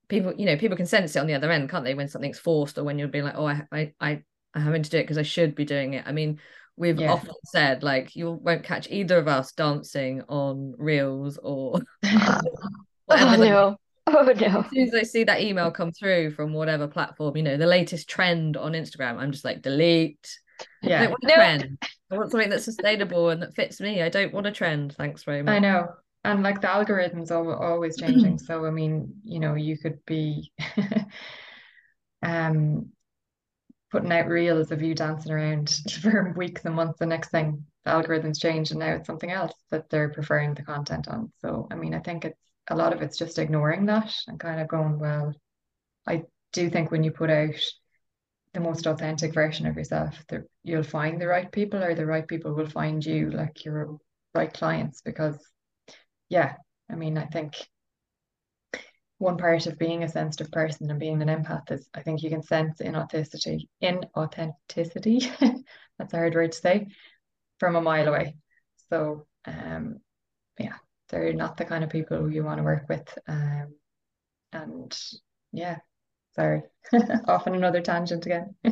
people, 0.08 0.34
you 0.38 0.46
know, 0.46 0.58
people 0.58 0.78
can 0.78 0.86
sense 0.86 1.16
it 1.16 1.20
on 1.20 1.28
the 1.28 1.34
other 1.34 1.52
end, 1.52 1.70
can't 1.70 1.84
they? 1.84 1.94
When 1.94 2.08
something's 2.08 2.40
forced 2.40 2.78
or 2.78 2.84
when 2.84 3.00
you'll 3.00 3.10
be 3.10 3.22
like, 3.24 3.36
oh, 3.36 3.48
I, 3.48 3.64
I, 3.72 3.94
I, 4.00 4.24
I'm 4.54 4.62
having 4.64 4.84
to 4.84 4.90
do 4.90 4.98
it 4.98 5.04
because 5.04 5.18
I 5.18 5.24
should 5.24 5.56
be 5.56 5.66
doing 5.66 5.94
it. 5.94 6.04
I 6.06 6.12
mean, 6.12 6.40
we've 6.78 7.00
yeah. 7.00 7.14
often 7.14 7.36
said 7.46 7.84
like 7.84 8.16
you 8.16 8.32
won't 8.32 8.64
catch 8.64 8.88
either 8.90 9.18
of 9.18 9.28
us 9.28 9.52
dancing 9.52 10.22
on 10.30 10.74
reels 10.78 11.38
or 11.44 11.82
oh 12.06 12.42
no. 13.10 13.78
Oh 14.08 14.24
no. 14.24 14.60
As 14.60 14.70
soon 14.72 14.88
as 14.88 14.96
i 14.96 15.04
see 15.04 15.24
that 15.26 15.42
email 15.42 15.72
come 15.72 15.92
through 15.92 16.32
from 16.32 16.54
whatever 16.54 16.88
platform 16.88 17.38
you 17.38 17.44
know 17.44 17.58
the 17.58 17.68
latest 17.68 18.10
trend 18.10 18.58
on 18.58 18.74
instagram 18.74 19.18
i'm 19.18 19.32
just 19.32 19.46
like 19.46 19.62
delete. 19.62 20.28
Yeah. 20.82 21.04
I 21.04 21.08
want 21.08 21.24
a 21.24 21.28
trend. 21.28 21.78
I 22.12 22.18
want 22.18 22.32
something 22.32 22.50
that's 22.50 22.66
sustainable 22.66 23.30
and 23.30 23.42
that 23.42 23.56
fits 23.56 23.80
me. 23.80 24.02
I 24.02 24.10
don't 24.10 24.34
want 24.34 24.48
a 24.48 24.52
trend. 24.52 24.96
Thanks 24.96 25.24
very 25.24 25.44
much. 25.44 25.56
i 25.56 25.60
know. 25.60 25.88
And 26.24 26.44
like 26.44 26.62
the 26.62 26.68
algorithms 26.68 27.32
are 27.32 27.56
always 27.56 27.98
changing. 27.98 28.38
So 28.46 28.66
i 28.66 28.72
mean 28.72 29.16
you 29.24 29.40
know 29.40 29.56
you 29.56 29.78
could 29.78 30.06
be 30.06 30.52
um 32.24 32.92
putting 33.92 34.12
out 34.12 34.28
reels 34.28 34.72
of 34.72 34.82
you 34.82 34.96
dancing 34.96 35.32
around 35.32 35.70
for 36.02 36.34
weeks 36.38 36.64
and 36.66 36.76
months. 36.76 37.00
The 37.00 37.06
next 37.06 37.30
thing, 37.30 37.66
the 37.84 37.92
algorithms 37.92 38.40
change, 38.42 38.72
and 38.72 38.80
now 38.80 38.96
it's 38.96 39.08
something 39.08 39.32
else 39.32 39.54
that 39.70 39.90
they're 39.90 40.10
preferring 40.10 40.54
the 40.54 40.64
content 40.64 41.08
on. 41.08 41.32
So, 41.42 41.68
I 41.70 41.76
mean, 41.76 41.94
I 41.94 42.00
think 42.00 42.26
it's 42.26 42.40
a 42.70 42.76
lot 42.76 42.94
of 42.94 43.02
it's 43.02 43.18
just 43.18 43.38
ignoring 43.38 43.86
that 43.88 44.14
and 44.28 44.40
kind 44.40 44.62
of 44.62 44.68
going, 44.68 44.98
well, 44.98 45.34
I 46.08 46.24
do 46.54 46.70
think 46.70 46.90
when 46.90 47.04
you 47.04 47.12
put 47.12 47.30
out 47.30 47.56
the 48.54 48.60
most 48.60 48.86
authentic 48.86 49.34
version 49.34 49.66
of 49.66 49.76
yourself, 49.76 50.24
that 50.30 50.44
you'll 50.64 50.84
find 50.84 51.20
the 51.20 51.28
right 51.28 51.52
people, 51.52 51.84
or 51.84 51.94
the 51.94 52.06
right 52.06 52.28
people 52.28 52.54
will 52.54 52.70
find 52.70 53.06
you, 53.06 53.30
like 53.32 53.66
your 53.66 53.98
right 54.34 54.54
clients. 54.54 55.02
Because, 55.02 55.38
yeah, 56.30 56.56
I 56.90 56.96
mean, 56.96 57.18
I 57.18 57.26
think 57.26 57.56
one 59.22 59.38
part 59.38 59.68
of 59.68 59.78
being 59.78 60.04
a 60.04 60.10
sensitive 60.10 60.52
person 60.52 60.90
and 60.90 61.00
being 61.00 61.22
an 61.22 61.28
empath 61.30 61.72
is 61.72 61.88
I 61.94 62.02
think 62.02 62.24
you 62.24 62.30
can 62.30 62.42
sense 62.44 62.80
inauthenticity, 62.82 63.68
inauthenticity, 63.84 65.32
that's 66.00 66.14
a 66.14 66.18
hard 66.18 66.36
word 66.36 66.54
to 66.54 66.58
say, 66.58 66.88
from 67.60 67.76
a 67.76 67.82
mile 67.82 68.08
away. 68.08 68.36
So 68.90 69.28
um 69.46 70.00
yeah, 70.60 70.76
they're 71.10 71.34
not 71.34 71.58
the 71.58 71.66
kind 71.66 71.84
of 71.84 71.90
people 71.92 72.32
you 72.32 72.44
want 72.44 72.60
to 72.60 72.64
work 72.64 72.90
with. 72.90 73.08
Um 73.28 73.76
and 74.54 75.00
yeah, 75.52 75.78
sorry, 76.36 76.64
off 77.28 77.48
on 77.48 77.56
another 77.56 77.82
tangent 77.82 78.26
again. 78.26 78.56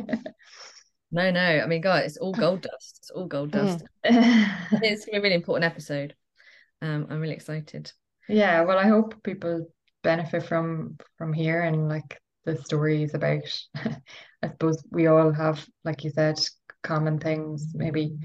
no, 1.12 1.30
no, 1.30 1.40
I 1.40 1.66
mean, 1.66 1.80
God, 1.80 2.04
it's 2.04 2.16
all 2.16 2.32
gold 2.32 2.62
dust. 2.62 2.98
It's 3.00 3.10
all 3.10 3.26
gold 3.26 3.50
Mm. 3.50 3.80
dust. 3.80 3.84
it's 4.04 5.04
gonna 5.04 5.12
be 5.14 5.18
a 5.18 5.22
really 5.22 5.34
important 5.34 5.64
episode. 5.70 6.14
Um, 6.82 7.06
I'm 7.10 7.20
really 7.20 7.34
excited. 7.34 7.92
Yeah, 8.28 8.62
well, 8.62 8.78
I 8.78 8.86
hope 8.86 9.22
people 9.22 9.66
benefit 10.02 10.44
from 10.44 10.96
from 11.16 11.32
here 11.32 11.62
and 11.62 11.88
like 11.88 12.20
the 12.44 12.56
stories 12.56 13.14
about 13.14 13.42
I 14.42 14.48
suppose 14.48 14.82
we 14.90 15.06
all 15.06 15.32
have, 15.32 15.66
like 15.84 16.04
you 16.04 16.10
said, 16.10 16.38
common 16.82 17.18
things, 17.18 17.72
maybe 17.74 18.16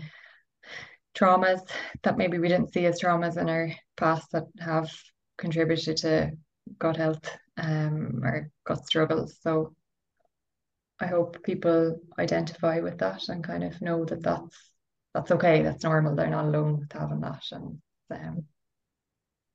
traumas 1.14 1.62
that 2.04 2.18
maybe 2.18 2.40
we 2.40 2.48
didn't 2.48 2.74
see 2.74 2.86
as 2.86 3.02
traumas 3.02 3.38
in 3.38 3.50
our 3.50 3.72
past 3.98 4.32
that 4.32 4.46
have 4.60 4.92
contributed 5.38 5.98
to 5.98 6.32
gut 6.80 6.98
health 6.98 7.30
um 7.58 8.22
or 8.24 8.50
gut 8.66 8.86
struggles. 8.86 9.38
So 9.42 9.76
I 11.00 11.08
hope 11.08 11.44
people 11.44 12.00
identify 12.18 12.80
with 12.80 12.98
that 13.00 13.28
and 13.28 13.44
kind 13.44 13.64
of 13.64 13.82
know 13.82 14.06
that 14.06 14.24
that's 14.24 14.72
that's 15.14 15.32
okay, 15.32 15.62
that's 15.62 15.84
normal. 15.84 16.16
They're 16.16 16.30
not 16.30 16.46
alone 16.46 16.80
with 16.80 16.92
having 16.92 17.22
that, 17.22 17.44
and 17.52 17.82
um, 18.12 18.46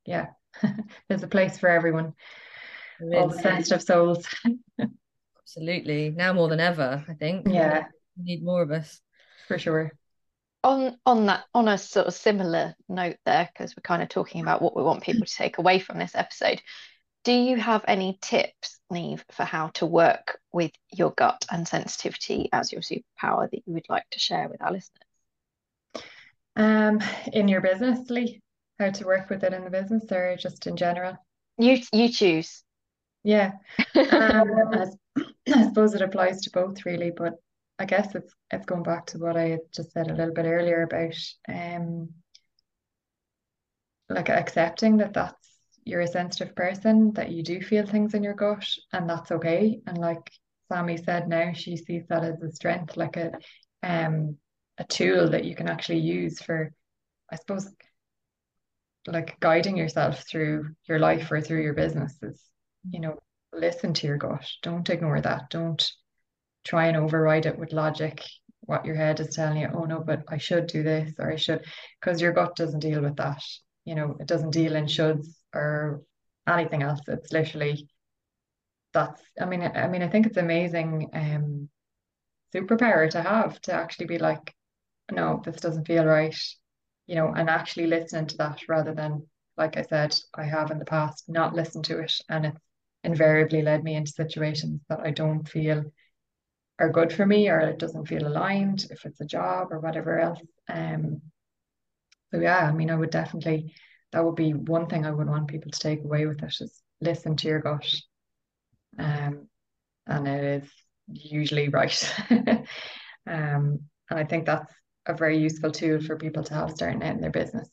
yeah, 0.06 0.26
there's 1.08 1.22
a 1.22 1.28
place 1.28 1.58
for 1.58 1.68
everyone, 1.68 2.14
all 3.00 3.28
the 3.28 3.38
sensitive 3.38 3.82
souls. 3.82 4.26
Absolutely. 5.42 6.10
Now 6.10 6.32
more 6.32 6.48
than 6.48 6.60
ever, 6.60 7.04
I 7.08 7.14
think. 7.14 7.46
Yeah, 7.48 7.86
We 8.16 8.24
need 8.24 8.44
more 8.44 8.62
of 8.62 8.70
us. 8.70 9.00
for 9.48 9.58
sure. 9.58 9.92
On 10.62 10.96
on 11.06 11.26
that 11.26 11.44
on 11.54 11.68
a 11.68 11.78
sort 11.78 12.06
of 12.06 12.14
similar 12.14 12.74
note 12.88 13.16
there, 13.24 13.48
because 13.52 13.74
we're 13.74 13.82
kind 13.82 14.02
of 14.02 14.10
talking 14.10 14.42
about 14.42 14.60
what 14.60 14.76
we 14.76 14.82
want 14.82 15.02
people 15.02 15.24
to 15.24 15.34
take 15.34 15.58
away 15.58 15.78
from 15.78 15.98
this 15.98 16.14
episode. 16.14 16.60
Do 17.24 17.32
you 17.32 17.56
have 17.56 17.84
any 17.88 18.18
tips, 18.22 18.78
Niamh, 18.92 19.22
for 19.32 19.44
how 19.44 19.68
to 19.74 19.86
work 19.86 20.38
with 20.52 20.72
your 20.90 21.10
gut 21.10 21.44
and 21.50 21.66
sensitivity 21.68 22.48
as 22.52 22.72
your 22.72 22.80
superpower 22.80 23.50
that 23.50 23.62
you 23.66 23.74
would 23.74 23.88
like 23.88 24.08
to 24.10 24.18
share 24.18 24.48
with 24.48 24.62
our 24.62 24.72
listeners? 24.72 25.02
Um, 26.56 27.00
in 27.32 27.48
your 27.48 27.60
business, 27.60 28.08
Lea, 28.10 28.40
how 28.80 28.90
to 28.90 29.06
work 29.06 29.30
with 29.30 29.44
it 29.44 29.52
in 29.52 29.64
the 29.64 29.70
business 29.70 30.10
or 30.10 30.36
just 30.36 30.66
in 30.66 30.76
general? 30.76 31.16
You 31.58 31.80
you 31.92 32.08
choose. 32.08 32.64
Yeah, 33.22 33.52
um, 33.94 34.08
I, 34.72 34.86
I 35.54 35.64
suppose 35.64 35.94
it 35.94 36.02
applies 36.02 36.40
to 36.42 36.50
both 36.50 36.84
really, 36.86 37.12
but 37.14 37.34
I 37.78 37.84
guess 37.84 38.14
it's 38.14 38.32
it's 38.50 38.66
going 38.66 38.82
back 38.82 39.06
to 39.06 39.18
what 39.18 39.36
I 39.36 39.58
just 39.74 39.92
said 39.92 40.10
a 40.10 40.14
little 40.14 40.34
bit 40.34 40.46
earlier 40.46 40.82
about 40.82 41.14
um 41.48 42.08
like 44.08 44.28
accepting 44.28 44.96
that 44.98 45.14
that's 45.14 45.36
you're 45.84 46.00
a 46.00 46.06
sensitive 46.06 46.54
person, 46.54 47.12
that 47.14 47.30
you 47.30 47.42
do 47.42 47.60
feel 47.60 47.86
things 47.86 48.14
in 48.14 48.22
your 48.22 48.34
gut, 48.34 48.66
and 48.92 49.08
that's 49.08 49.32
okay. 49.32 49.80
And 49.86 49.98
like 49.98 50.30
Sammy 50.70 50.96
said 50.96 51.28
now, 51.28 51.52
she 51.52 51.76
sees 51.76 52.04
that 52.08 52.22
as 52.22 52.42
a 52.42 52.52
strength, 52.52 52.96
like 52.96 53.16
a 53.16 53.32
um 53.82 54.36
a 54.78 54.84
tool 54.84 55.28
that 55.30 55.44
you 55.44 55.54
can 55.54 55.68
actually 55.68 55.98
use 55.98 56.40
for, 56.40 56.72
I 57.30 57.36
suppose, 57.36 57.68
like 59.06 59.38
guiding 59.40 59.76
yourself 59.76 60.24
through 60.28 60.70
your 60.88 60.98
life 60.98 61.30
or 61.30 61.40
through 61.40 61.62
your 61.62 61.74
business 61.74 62.16
is, 62.22 62.42
you 62.90 63.00
know, 63.00 63.18
listen 63.52 63.94
to 63.94 64.06
your 64.06 64.18
gut. 64.18 64.46
Don't 64.62 64.88
ignore 64.88 65.20
that. 65.20 65.50
Don't 65.50 65.90
try 66.64 66.86
and 66.86 66.96
override 66.96 67.46
it 67.46 67.58
with 67.58 67.72
logic, 67.72 68.22
what 68.60 68.84
your 68.84 68.94
head 68.94 69.20
is 69.20 69.34
telling 69.34 69.58
you, 69.58 69.68
oh 69.72 69.84
no, 69.84 70.00
but 70.00 70.22
I 70.28 70.38
should 70.38 70.66
do 70.66 70.82
this 70.82 71.12
or 71.18 71.32
I 71.32 71.36
should, 71.36 71.64
because 72.00 72.20
your 72.20 72.32
gut 72.32 72.54
doesn't 72.56 72.80
deal 72.80 73.02
with 73.02 73.16
that. 73.16 73.42
You 73.84 73.94
know, 73.94 74.16
it 74.20 74.26
doesn't 74.26 74.50
deal 74.50 74.76
in 74.76 74.84
shoulds 74.84 75.28
or 75.54 76.02
anything 76.46 76.82
else. 76.82 77.00
It's 77.08 77.32
literally 77.32 77.88
that's 78.92 79.22
I 79.40 79.46
mean 79.46 79.62
I 79.62 79.88
mean 79.88 80.02
I 80.02 80.08
think 80.08 80.26
it's 80.26 80.36
amazing 80.36 81.10
um 81.14 81.68
superpower 82.54 83.08
to 83.10 83.22
have 83.22 83.60
to 83.62 83.72
actually 83.72 84.06
be 84.06 84.18
like, 84.18 84.54
no, 85.10 85.40
this 85.44 85.56
doesn't 85.56 85.86
feel 85.86 86.04
right, 86.04 86.36
you 87.10 87.16
know, 87.16 87.34
and 87.36 87.50
actually 87.50 87.88
listening 87.88 88.28
to 88.28 88.36
that 88.36 88.60
rather 88.68 88.94
than 88.94 89.26
like 89.56 89.76
I 89.76 89.82
said, 89.82 90.14
I 90.32 90.44
have 90.44 90.70
in 90.70 90.78
the 90.78 90.84
past 90.84 91.24
not 91.28 91.54
listened 91.56 91.84
to 91.86 91.98
it 91.98 92.12
and 92.28 92.46
it's 92.46 92.60
invariably 93.02 93.62
led 93.62 93.82
me 93.82 93.96
into 93.96 94.12
situations 94.12 94.80
that 94.88 95.00
I 95.00 95.10
don't 95.10 95.46
feel 95.48 95.82
are 96.78 96.88
good 96.92 97.12
for 97.12 97.26
me 97.26 97.48
or 97.50 97.58
it 97.58 97.80
doesn't 97.80 98.06
feel 98.06 98.28
aligned 98.28 98.86
if 98.90 99.04
it's 99.04 99.20
a 99.20 99.26
job 99.26 99.72
or 99.72 99.80
whatever 99.80 100.20
else. 100.20 100.40
Um, 100.68 101.20
so 102.32 102.38
yeah, 102.38 102.60
I 102.60 102.70
mean, 102.70 102.90
I 102.90 102.94
would 102.94 103.10
definitely 103.10 103.74
that 104.12 104.24
would 104.24 104.36
be 104.36 104.52
one 104.54 104.86
thing 104.86 105.04
I 105.04 105.10
would 105.10 105.28
want 105.28 105.48
people 105.48 105.72
to 105.72 105.78
take 105.80 106.04
away 106.04 106.26
with 106.26 106.44
it 106.44 106.54
is 106.60 106.80
listen 107.00 107.34
to 107.38 107.48
your 107.48 107.58
gut. 107.60 107.92
Um, 109.00 109.48
and 110.06 110.28
it 110.28 110.62
is 110.62 110.70
usually 111.12 111.70
right. 111.70 112.14
Um, 113.26 113.80
and 114.08 114.18
I 114.18 114.24
think 114.24 114.46
that's 114.46 114.72
a 115.06 115.14
very 115.14 115.38
useful 115.38 115.70
tool 115.70 116.00
for 116.00 116.16
people 116.16 116.44
to 116.44 116.54
have 116.54 116.70
starting 116.70 117.02
out 117.02 117.14
in 117.14 117.20
their 117.20 117.30
business, 117.30 117.68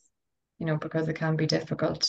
you 0.58 0.66
know, 0.66 0.76
because 0.76 1.08
it 1.08 1.14
can 1.14 1.36
be 1.36 1.46
difficult. 1.46 2.08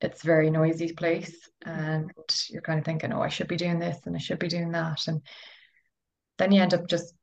It's 0.00 0.24
a 0.24 0.26
very 0.26 0.50
noisy 0.50 0.92
place 0.92 1.36
and 1.64 2.10
you're 2.48 2.62
kind 2.62 2.78
of 2.78 2.84
thinking, 2.84 3.12
oh, 3.12 3.20
I 3.20 3.28
should 3.28 3.48
be 3.48 3.56
doing 3.56 3.78
this 3.78 3.98
and 4.06 4.16
I 4.16 4.18
should 4.18 4.38
be 4.38 4.48
doing 4.48 4.72
that. 4.72 5.06
And 5.06 5.22
then 6.38 6.52
you 6.52 6.62
end 6.62 6.74
up 6.74 6.88
just 6.88 7.14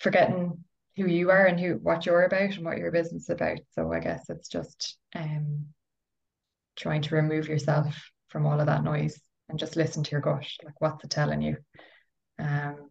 forgetting 0.00 0.64
who 0.96 1.06
you 1.06 1.30
are 1.30 1.46
and 1.46 1.58
who 1.58 1.74
what 1.74 2.06
you're 2.06 2.24
about 2.24 2.56
and 2.56 2.64
what 2.64 2.78
your 2.78 2.90
business 2.90 3.24
is 3.24 3.30
about. 3.30 3.58
So 3.72 3.92
I 3.92 4.00
guess 4.00 4.28
it's 4.28 4.48
just 4.48 4.96
um 5.14 5.66
trying 6.76 7.02
to 7.02 7.14
remove 7.14 7.48
yourself 7.48 8.10
from 8.28 8.46
all 8.46 8.60
of 8.60 8.66
that 8.66 8.84
noise 8.84 9.18
and 9.48 9.58
just 9.58 9.76
listen 9.76 10.02
to 10.04 10.10
your 10.10 10.20
gut, 10.20 10.46
like 10.64 10.80
what's 10.80 11.04
it 11.04 11.10
telling 11.10 11.40
you. 11.40 11.56
Um, 12.38 12.90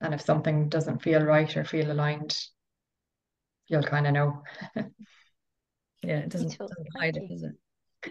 and 0.00 0.14
if 0.14 0.20
something 0.20 0.68
doesn't 0.68 1.02
feel 1.02 1.22
right 1.22 1.56
or 1.56 1.64
feel 1.64 1.90
aligned, 1.90 2.38
you'll 3.68 3.82
kind 3.82 4.06
of 4.06 4.12
know. 4.12 4.42
Yeah, 6.02 6.18
it 6.18 6.28
doesn't, 6.28 6.56
doesn't 6.56 6.86
hide 6.96 7.16
it, 7.16 7.28
does 7.28 7.42
it? 7.42 7.52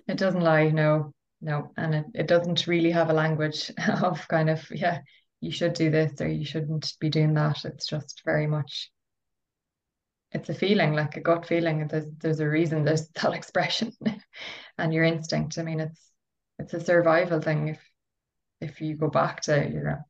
It 0.08 0.18
doesn't 0.18 0.42
lie, 0.42 0.70
no, 0.70 1.14
no. 1.40 1.72
And 1.78 1.96
it, 1.96 2.06
it 2.14 2.28
doesn't 2.28 2.68
really 2.68 2.92
have 2.92 3.10
a 3.10 3.14
language 3.14 3.72
of 4.02 4.28
kind 4.28 4.50
of, 4.50 4.70
yeah, 4.70 5.00
you 5.40 5.52
should 5.52 5.74
do 5.74 5.90
this 5.90 6.20
or 6.20 6.28
you 6.28 6.44
shouldn't 6.44 6.94
be 7.00 7.10
doing 7.10 7.36
that. 7.36 7.64
It's 7.64 7.86
just 7.86 8.24
very 8.26 8.48
much 8.48 8.92
it's 10.36 10.50
a 10.50 10.54
feeling, 10.54 10.94
like 10.94 11.16
a 11.16 11.22
gut 11.22 11.46
feeling. 11.46 11.88
There's 11.88 12.08
there's 12.20 12.42
a 12.42 12.50
reason 12.50 12.84
there's 12.84 13.08
that 13.22 13.34
expression 13.34 13.94
and 14.78 14.94
your 14.94 15.06
instinct. 15.06 15.58
I 15.58 15.64
mean, 15.64 15.80
it's 15.80 16.12
it's 16.60 16.74
a 16.74 16.82
survival 16.84 17.42
thing. 17.42 17.70
If 17.70 17.80
if 18.62 18.82
you 18.82 18.96
go 18.96 19.10
back 19.10 19.42
to 19.42 19.70
your 19.70 20.06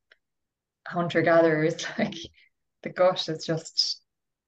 hunter 0.88 1.22
gatherers, 1.22 1.86
like 2.00 2.16
the 2.84 2.89
gut 2.89 3.28
is 3.30 3.46
just, 3.46 4.02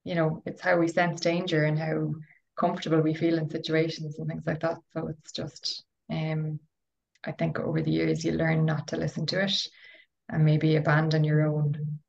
you 0.08 0.16
know, 0.16 0.42
it's 0.46 0.62
how 0.62 0.78
we 0.78 0.88
sense 0.88 1.20
danger 1.20 1.66
and 1.66 1.78
how 1.78 2.14
comfortable 2.58 3.02
we 3.02 3.14
feel 3.14 3.38
in 3.38 3.50
situations 3.50 4.18
and 4.18 4.28
things 4.28 4.44
like 4.48 4.62
that. 4.62 4.78
So 4.94 5.08
it's 5.08 5.34
just, 5.34 5.84
um, 6.10 6.62
I 7.26 7.34
think 7.34 7.60
over 7.60 7.82
the 7.82 7.92
years 7.92 8.24
you 8.24 8.32
learn 8.32 8.64
not 8.64 8.88
to 8.88 8.98
listen 8.98 9.26
to 9.28 9.44
it 9.44 9.68
and 10.30 10.46
maybe 10.46 10.78
abandon 10.78 11.26
your 11.26 11.46
own 11.46 12.00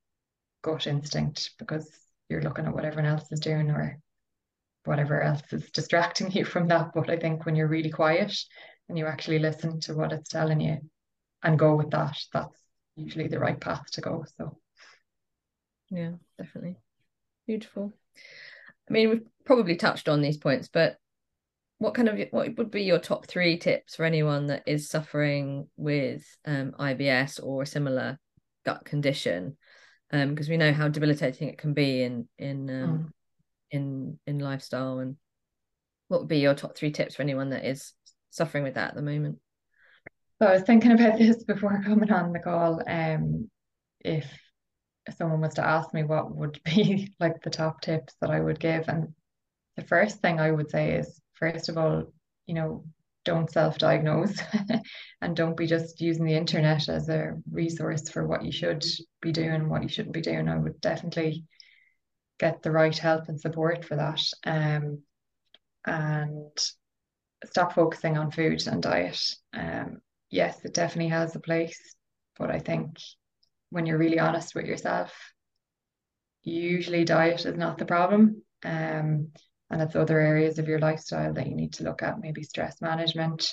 gut 0.62 0.86
instinct 0.86 1.50
because 1.58 1.90
you're 2.28 2.42
looking 2.42 2.66
at 2.66 2.74
what 2.74 2.84
everyone 2.84 3.10
else 3.10 3.32
is 3.32 3.40
doing 3.40 3.68
or 3.70 3.98
whatever 4.84 5.20
else 5.20 5.42
is 5.50 5.68
distracting 5.72 6.30
you 6.32 6.44
from 6.44 6.68
that. 6.68 6.92
But 6.94 7.10
I 7.10 7.16
think 7.16 7.44
when 7.44 7.56
you're 7.56 7.66
really 7.66 7.90
quiet 7.90 8.32
and 8.88 8.96
you 8.96 9.06
actually 9.06 9.40
listen 9.40 9.80
to 9.80 9.94
what 9.94 10.12
it's 10.12 10.28
telling 10.28 10.60
you 10.60 10.78
and 11.42 11.58
go 11.58 11.74
with 11.74 11.90
that, 11.90 12.16
that's 12.32 12.60
usually 12.94 13.26
the 13.26 13.40
right 13.40 13.60
path 13.60 13.90
to 13.92 14.00
go. 14.00 14.24
So 14.36 14.56
Yeah, 15.90 16.12
definitely. 16.38 16.76
Beautiful. 17.48 17.94
I 18.88 18.92
mean, 18.92 19.08
we've 19.08 19.26
probably 19.46 19.74
touched 19.74 20.06
on 20.06 20.20
these 20.20 20.36
points, 20.36 20.68
but 20.68 20.96
what 21.78 21.94
kind 21.94 22.10
of 22.10 22.20
what 22.30 22.58
would 22.58 22.70
be 22.70 22.82
your 22.82 22.98
top 22.98 23.26
three 23.26 23.56
tips 23.56 23.96
for 23.96 24.04
anyone 24.04 24.48
that 24.48 24.64
is 24.66 24.90
suffering 24.90 25.66
with 25.78 26.24
um, 26.44 26.72
IBS 26.78 27.42
or 27.42 27.62
a 27.62 27.66
similar 27.66 28.18
gut 28.66 28.84
condition? 28.84 29.56
Um, 30.12 30.30
because 30.30 30.50
we 30.50 30.58
know 30.58 30.74
how 30.74 30.88
debilitating 30.88 31.48
it 31.48 31.56
can 31.56 31.72
be 31.72 32.02
in 32.02 32.28
in 32.38 32.68
um, 32.68 32.88
Mm. 32.88 33.12
in 33.70 34.18
in 34.26 34.38
lifestyle. 34.40 34.98
And 34.98 35.16
what 36.08 36.20
would 36.20 36.28
be 36.28 36.40
your 36.40 36.54
top 36.54 36.76
three 36.76 36.90
tips 36.90 37.14
for 37.14 37.22
anyone 37.22 37.48
that 37.50 37.64
is 37.64 37.94
suffering 38.28 38.62
with 38.62 38.74
that 38.74 38.90
at 38.90 38.94
the 38.94 39.00
moment? 39.00 39.38
So 40.38 40.48
I 40.48 40.52
was 40.52 40.62
thinking 40.64 40.92
about 40.92 41.18
this 41.18 41.44
before 41.44 41.82
coming 41.82 42.12
on 42.12 42.34
the 42.34 42.40
call. 42.40 42.82
Um, 42.86 43.50
if 44.00 44.30
someone 45.16 45.40
was 45.40 45.54
to 45.54 45.66
ask 45.66 45.92
me 45.94 46.04
what 46.04 46.34
would 46.34 46.60
be 46.64 47.12
like 47.20 47.42
the 47.42 47.50
top 47.50 47.80
tips 47.80 48.14
that 48.20 48.30
I 48.30 48.40
would 48.40 48.60
give, 48.60 48.88
and 48.88 49.14
the 49.76 49.84
first 49.84 50.20
thing 50.20 50.40
I 50.40 50.50
would 50.50 50.70
say 50.70 50.92
is, 50.94 51.20
first 51.34 51.68
of 51.68 51.78
all, 51.78 52.12
you 52.46 52.54
know, 52.54 52.84
don't 53.24 53.50
self-diagnose 53.50 54.40
and 55.20 55.36
don't 55.36 55.56
be 55.56 55.66
just 55.66 56.00
using 56.00 56.24
the 56.24 56.34
internet 56.34 56.88
as 56.88 57.08
a 57.08 57.34
resource 57.50 58.08
for 58.08 58.26
what 58.26 58.44
you 58.44 58.50
should 58.50 58.84
be 59.20 59.32
doing, 59.32 59.68
what 59.68 59.82
you 59.82 59.88
shouldn't 59.88 60.14
be 60.14 60.20
doing. 60.20 60.48
I 60.48 60.56
would 60.56 60.80
definitely 60.80 61.44
get 62.38 62.62
the 62.62 62.70
right 62.70 62.96
help 62.96 63.28
and 63.28 63.40
support 63.40 63.84
for 63.84 63.96
that. 63.96 64.22
Um, 64.44 65.02
and 65.84 66.58
stop 67.44 67.74
focusing 67.74 68.18
on 68.18 68.30
food 68.30 68.66
and 68.66 68.82
diet. 68.82 69.20
Um, 69.52 70.00
yes, 70.30 70.64
it 70.64 70.74
definitely 70.74 71.10
has 71.10 71.36
a 71.36 71.40
place, 71.40 71.94
but 72.38 72.50
I 72.50 72.58
think 72.58 72.96
when 73.70 73.86
you're 73.86 73.98
really 73.98 74.18
honest 74.18 74.54
with 74.54 74.66
yourself, 74.66 75.12
usually 76.42 77.04
diet 77.04 77.44
is 77.44 77.56
not 77.56 77.78
the 77.78 77.84
problem. 77.84 78.42
Um, 78.64 79.28
and 79.70 79.82
it's 79.82 79.96
other 79.96 80.18
areas 80.18 80.58
of 80.58 80.68
your 80.68 80.78
lifestyle 80.78 81.32
that 81.34 81.46
you 81.46 81.54
need 81.54 81.74
to 81.74 81.84
look 81.84 82.02
at, 82.02 82.20
maybe 82.20 82.42
stress 82.42 82.80
management. 82.80 83.52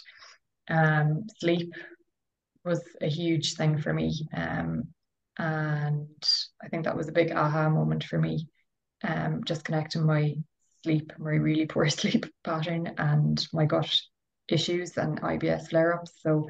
Um, 0.69 1.25
sleep 1.39 1.73
was 2.63 2.81
a 3.01 3.07
huge 3.07 3.55
thing 3.55 3.77
for 3.79 3.93
me. 3.93 4.27
Um, 4.33 4.87
and 5.37 6.23
I 6.63 6.69
think 6.69 6.85
that 6.85 6.95
was 6.95 7.09
a 7.09 7.13
big 7.13 7.31
aha 7.31 7.69
moment 7.69 8.05
for 8.05 8.17
me. 8.17 8.47
Um, 9.03 9.43
just 9.43 9.65
connecting 9.65 10.05
my 10.05 10.35
sleep, 10.83 11.11
my 11.17 11.31
really 11.31 11.65
poor 11.65 11.89
sleep 11.89 12.25
pattern, 12.43 12.93
and 12.97 13.45
my 13.53 13.65
gut 13.65 13.93
issues 14.47 14.97
and 14.97 15.21
IBS 15.21 15.69
flare 15.69 15.95
ups. 15.95 16.13
So, 16.21 16.49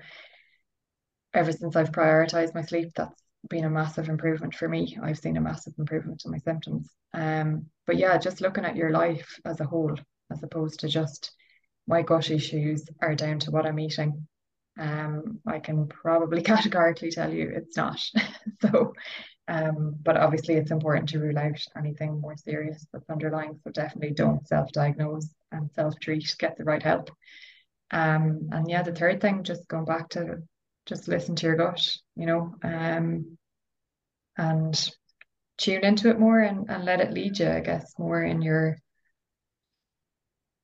ever 1.34 1.52
since 1.52 1.76
I've 1.76 1.92
prioritized 1.92 2.54
my 2.54 2.62
sleep, 2.62 2.92
that's 2.96 3.25
been 3.50 3.66
a 3.66 3.70
massive 3.70 4.10
improvement 4.10 4.54
for 4.56 4.68
me. 4.68 4.98
I've 5.02 5.20
seen 5.20 5.38
a 5.38 5.42
massive 5.42 5.74
improvement 5.78 6.24
in 6.26 6.32
my 6.32 6.38
symptoms. 6.38 6.90
Um, 7.14 7.68
but 7.86 7.98
yeah, 7.98 8.18
just 8.18 8.42
looking 8.42 8.66
at 8.66 8.76
your 8.76 8.92
life 8.92 9.40
as 9.46 9.60
a 9.60 9.66
whole, 9.66 9.96
as 10.32 10.44
opposed 10.44 10.82
to 10.82 10.88
just 10.88 11.32
my 11.88 12.02
gut 12.02 12.32
issues 12.32 12.88
are 13.02 13.16
down 13.16 13.40
to 13.40 13.52
what 13.52 13.66
I'm 13.66 13.80
eating. 13.80 14.28
Um, 14.80 15.40
I 15.48 15.60
can 15.60 15.88
probably 15.88 16.42
categorically 16.54 17.12
tell 17.12 17.32
you 17.32 17.52
it's 17.54 17.78
not. 17.78 18.02
so, 18.62 18.94
um, 19.48 19.96
but 20.02 20.18
obviously 20.18 20.56
it's 20.56 20.72
important 20.72 21.10
to 21.10 21.20
rule 21.20 21.38
out 21.38 21.62
anything 21.78 22.20
more 22.20 22.36
serious 22.38 22.86
that's 22.92 23.10
underlying. 23.10 23.60
So 23.64 23.72
definitely 23.72 24.16
don't 24.16 24.48
self-diagnose 24.48 25.30
and 25.52 25.72
self-treat. 25.72 26.36
Get 26.40 26.58
the 26.58 26.64
right 26.64 26.84
help. 26.84 27.12
Um, 27.92 28.50
and 28.52 28.70
yeah, 28.70 28.82
the 28.82 28.96
third 28.96 29.22
thing, 29.22 29.44
just 29.44 29.68
going 29.68 29.86
back 29.86 30.10
to 30.10 30.42
just 30.86 31.08
listen 31.08 31.36
to 31.36 31.48
your 31.48 31.56
gut, 31.56 31.82
you 32.16 32.26
know, 32.26 32.56
um, 32.64 33.38
and 34.38 34.92
tune 35.58 35.84
into 35.84 36.10
it 36.10 36.20
more 36.20 36.40
and, 36.40 36.70
and 36.70 36.86
let 36.86 37.02
it 37.02 37.14
lead 37.14 37.40
you, 37.40 37.50
I 37.50 37.62
guess, 37.62 37.94
more 37.98 38.24
in 38.24 38.42
your 38.42 38.78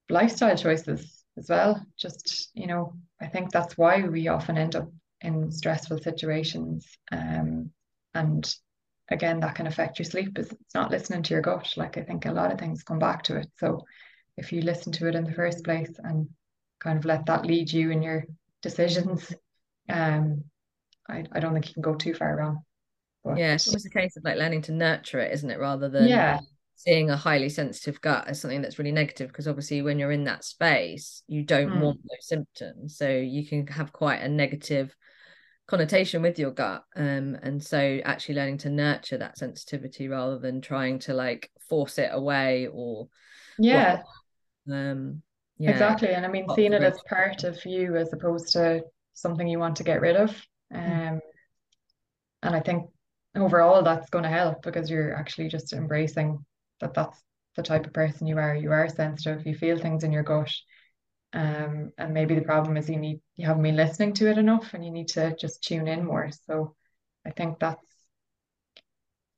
lifestyle 0.09 0.55
choices 0.57 1.23
as 1.37 1.49
well. 1.49 1.83
Just, 1.97 2.49
you 2.53 2.67
know, 2.67 2.93
I 3.19 3.27
think 3.27 3.51
that's 3.51 3.77
why 3.77 4.01
we 4.01 4.27
often 4.27 4.57
end 4.57 4.75
up 4.75 4.91
in 5.21 5.51
stressful 5.51 5.99
situations. 5.99 6.87
Um, 7.11 7.71
and 8.13 8.53
again, 9.09 9.39
that 9.39 9.55
can 9.55 9.67
affect 9.67 9.99
your 9.99 10.05
sleep 10.05 10.37
is 10.37 10.51
it's 10.51 10.75
not 10.75 10.91
listening 10.91 11.23
to 11.23 11.33
your 11.33 11.41
gut. 11.41 11.73
Like 11.77 11.97
I 11.97 12.01
think 12.01 12.25
a 12.25 12.31
lot 12.31 12.51
of 12.51 12.59
things 12.59 12.83
come 12.83 12.99
back 12.99 13.23
to 13.23 13.37
it. 13.37 13.47
So 13.57 13.85
if 14.37 14.51
you 14.51 14.61
listen 14.61 14.91
to 14.93 15.07
it 15.07 15.15
in 15.15 15.23
the 15.23 15.33
first 15.33 15.63
place 15.63 15.91
and 16.03 16.27
kind 16.79 16.97
of 16.97 17.05
let 17.05 17.25
that 17.27 17.45
lead 17.45 17.71
you 17.71 17.91
in 17.91 18.01
your 18.01 18.25
decisions, 18.61 19.33
um, 19.91 20.43
I, 21.09 21.25
I 21.31 21.39
don't 21.39 21.53
think 21.53 21.67
you 21.67 21.73
can 21.73 21.83
go 21.83 21.95
too 21.95 22.13
far 22.13 22.35
wrong. 22.35 22.63
But, 23.23 23.37
yeah, 23.37 23.53
it's 23.53 23.67
almost 23.67 23.85
a 23.85 23.89
case 23.89 24.17
of 24.17 24.23
like 24.23 24.37
learning 24.37 24.63
to 24.63 24.71
nurture 24.71 25.19
it, 25.19 25.31
isn't 25.33 25.51
it? 25.51 25.59
Rather 25.59 25.89
than 25.89 26.07
yeah. 26.07 26.39
seeing 26.75 27.09
a 27.09 27.17
highly 27.17 27.49
sensitive 27.49 28.01
gut 28.01 28.27
as 28.27 28.41
something 28.41 28.61
that's 28.61 28.79
really 28.79 28.91
negative. 28.91 29.27
Because 29.27 29.47
obviously, 29.47 29.81
when 29.81 29.99
you're 29.99 30.11
in 30.11 30.23
that 30.23 30.43
space, 30.43 31.23
you 31.27 31.43
don't 31.43 31.69
mm. 31.69 31.81
want 31.81 31.99
those 32.01 32.27
symptoms. 32.27 32.97
So 32.97 33.09
you 33.09 33.45
can 33.45 33.67
have 33.67 33.93
quite 33.93 34.21
a 34.21 34.29
negative 34.29 34.95
connotation 35.67 36.21
with 36.21 36.37
your 36.37 36.51
gut. 36.51 36.83
Um, 36.95 37.37
and 37.41 37.63
so 37.63 37.99
actually 38.03 38.35
learning 38.35 38.57
to 38.59 38.69
nurture 38.69 39.17
that 39.19 39.37
sensitivity 39.37 40.09
rather 40.09 40.37
than 40.37 40.59
trying 40.59 40.99
to 40.99 41.13
like 41.13 41.49
force 41.69 41.97
it 41.97 42.09
away 42.11 42.67
or 42.73 43.07
yeah. 43.57 44.01
um 44.69 45.21
yeah. 45.57 45.69
Exactly. 45.69 46.09
And 46.09 46.25
I 46.25 46.29
mean 46.29 46.45
seeing 46.55 46.73
it 46.73 46.83
as 46.83 46.99
part 47.07 47.45
of 47.45 47.63
you 47.65 47.95
as 47.95 48.11
opposed 48.11 48.51
to 48.53 48.81
something 49.13 49.47
you 49.47 49.59
want 49.59 49.77
to 49.77 49.83
get 49.83 50.01
rid 50.01 50.15
of. 50.15 50.29
Hmm. 50.71 50.77
Um, 50.77 50.83
mm. 50.83 51.19
And 52.43 52.55
I 52.55 52.59
think 52.59 52.89
overall 53.35 53.83
that's 53.83 54.09
going 54.09 54.23
to 54.23 54.29
help 54.29 54.63
because 54.63 54.89
you're 54.89 55.15
actually 55.15 55.47
just 55.47 55.73
embracing 55.73 56.43
that 56.79 56.93
that's 56.93 57.21
the 57.55 57.63
type 57.63 57.85
of 57.85 57.93
person 57.93 58.27
you 58.27 58.37
are. 58.37 58.55
You 58.55 58.71
are 58.71 58.89
sensitive, 58.89 59.45
you 59.45 59.55
feel 59.55 59.77
things 59.77 60.03
in 60.03 60.11
your 60.11 60.23
gut. 60.23 60.51
Um, 61.33 61.91
and 61.97 62.13
maybe 62.13 62.35
the 62.35 62.41
problem 62.41 62.75
is 62.75 62.89
you 62.89 62.97
need 62.97 63.21
you 63.35 63.47
haven't 63.47 63.63
been 63.63 63.77
listening 63.77 64.13
to 64.15 64.29
it 64.29 64.37
enough 64.37 64.73
and 64.73 64.83
you 64.83 64.91
need 64.91 65.07
to 65.09 65.35
just 65.37 65.63
tune 65.63 65.87
in 65.87 66.05
more. 66.05 66.29
So 66.45 66.75
I 67.25 67.31
think 67.31 67.59
that's 67.59 67.85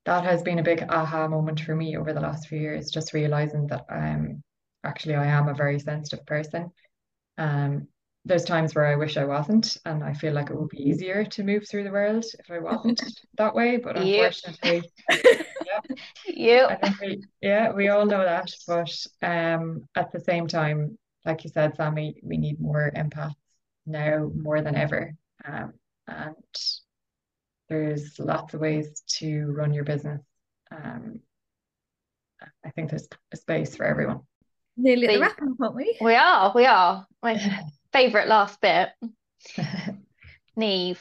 that 0.05 0.23
has 0.23 0.41
been 0.41 0.59
a 0.59 0.63
big 0.63 0.83
aha 0.89 1.27
moment 1.27 1.61
for 1.61 1.75
me 1.75 1.95
over 1.97 2.11
the 2.11 2.19
last 2.19 2.47
few 2.47 2.59
years, 2.59 2.89
just 2.89 3.13
realizing 3.13 3.67
that 3.67 3.85
I'm 3.89 4.43
actually 4.83 5.15
I 5.15 5.27
am 5.27 5.47
a 5.47 5.53
very 5.53 5.79
sensitive 5.79 6.25
person. 6.25 6.71
Um 7.37 7.87
there's 8.25 8.45
times 8.45 8.73
where 8.73 8.85
I 8.85 8.95
wish 8.95 9.17
I 9.17 9.25
wasn't, 9.25 9.77
and 9.85 10.03
I 10.03 10.13
feel 10.13 10.33
like 10.33 10.49
it 10.49 10.55
would 10.55 10.69
be 10.69 10.81
easier 10.81 11.25
to 11.25 11.43
move 11.43 11.67
through 11.67 11.83
the 11.83 11.91
world 11.91 12.25
if 12.39 12.49
I 12.49 12.59
wasn't 12.59 13.01
that 13.37 13.53
way. 13.53 13.77
But 13.77 13.97
unfortunately, 13.97 14.89
yeah, 15.09 15.79
yeah, 16.27 16.77
I 16.81 16.93
we, 17.01 17.23
yeah, 17.41 17.71
we 17.73 17.89
all 17.89 18.05
know 18.05 18.23
that. 18.23 18.49
But 18.65 18.95
um, 19.21 19.87
at 19.95 20.11
the 20.11 20.21
same 20.21 20.47
time, 20.47 20.97
like 21.25 21.43
you 21.43 21.49
said, 21.49 21.75
Sammy, 21.75 22.15
we 22.23 22.37
need 22.37 22.61
more 22.61 22.91
empaths 22.95 23.35
now 23.85 24.31
more 24.35 24.61
than 24.61 24.75
ever. 24.75 25.13
Um, 25.43 25.73
and 26.07 26.35
there's 27.67 28.19
lots 28.19 28.53
of 28.53 28.61
ways 28.61 29.01
to 29.17 29.51
run 29.51 29.73
your 29.73 29.83
business. 29.83 30.21
Um, 30.71 31.19
I 32.65 32.69
think 32.71 32.89
there's 32.89 33.07
a 33.33 33.37
space 33.37 33.75
for 33.75 33.85
everyone. 33.85 34.21
Nearly 34.77 35.07
at 35.07 35.13
the 35.13 35.19
wrapping, 35.19 35.55
aren't 35.61 35.75
we? 35.75 35.97
We 36.01 36.15
are, 36.15 36.51
we 36.55 36.65
are. 36.65 37.05
favorite 37.93 38.27
last 38.27 38.59
bit. 38.59 38.89
Niamh, 40.57 40.97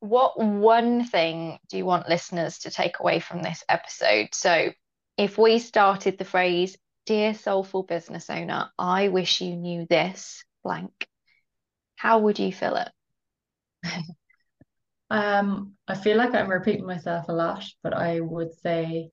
what 0.00 0.38
one 0.38 1.04
thing 1.04 1.58
do 1.68 1.76
you 1.76 1.84
want 1.84 2.08
listeners 2.08 2.58
to 2.60 2.70
take 2.70 2.98
away 2.98 3.20
from 3.20 3.42
this 3.42 3.64
episode? 3.68 4.28
So, 4.32 4.72
if 5.16 5.38
we 5.38 5.58
started 5.58 6.18
the 6.18 6.24
phrase, 6.24 6.76
Dear 7.04 7.34
soulful 7.34 7.82
business 7.82 8.30
owner, 8.30 8.70
I 8.78 9.08
wish 9.08 9.40
you 9.40 9.56
knew 9.56 9.86
this 9.90 10.44
blank, 10.62 11.08
how 11.96 12.20
would 12.20 12.38
you 12.38 12.52
fill 12.52 12.76
it? 12.76 12.90
um, 15.10 15.72
I 15.88 15.96
feel 15.96 16.16
like 16.16 16.32
I'm 16.34 16.48
repeating 16.48 16.86
myself 16.86 17.26
a 17.28 17.32
lot, 17.32 17.64
but 17.82 17.92
I 17.92 18.20
would 18.20 18.54
say, 18.60 19.10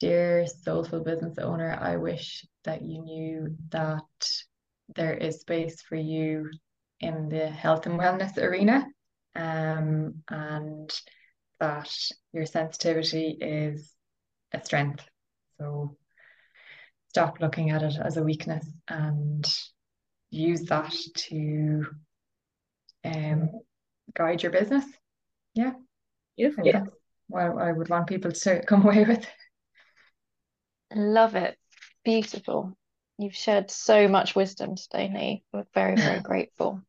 Dear 0.00 0.46
soulful 0.46 1.00
business 1.00 1.36
owner, 1.38 1.78
I 1.78 1.96
wish 1.96 2.46
that 2.64 2.82
you 2.82 3.02
knew 3.02 3.56
that 3.70 4.02
there 4.94 5.14
is 5.14 5.40
space 5.40 5.82
for 5.82 5.96
you 5.96 6.50
in 7.00 7.28
the 7.28 7.48
health 7.48 7.86
and 7.86 7.98
wellness 7.98 8.36
arena 8.38 8.86
um, 9.34 10.22
and 10.30 10.90
that 11.60 11.92
your 12.32 12.46
sensitivity 12.46 13.36
is 13.40 13.92
a 14.52 14.64
strength. 14.64 15.04
So 15.58 15.96
stop 17.08 17.40
looking 17.40 17.70
at 17.70 17.82
it 17.82 17.96
as 18.02 18.16
a 18.16 18.22
weakness 18.22 18.66
and 18.88 19.46
use 20.30 20.62
that 20.64 20.94
to 21.14 21.86
um, 23.04 23.50
guide 24.14 24.42
your 24.42 24.52
business. 24.52 24.84
Yeah. 25.54 25.72
Beautiful. 26.36 26.66
Yeah. 26.66 26.82
Well, 27.28 27.58
I 27.58 27.72
would 27.72 27.88
want 27.88 28.06
people 28.06 28.32
to 28.32 28.62
come 28.66 28.82
away 28.84 29.04
with. 29.04 29.26
Love 30.94 31.34
it. 31.34 31.56
Beautiful. 32.04 32.76
You've 33.18 33.36
shared 33.36 33.70
so 33.70 34.08
much 34.08 34.34
wisdom 34.34 34.74
today, 34.76 35.08
Niamh. 35.08 35.42
We're 35.52 35.66
very, 35.72 35.96
very 35.96 36.20
grateful. 36.20 36.82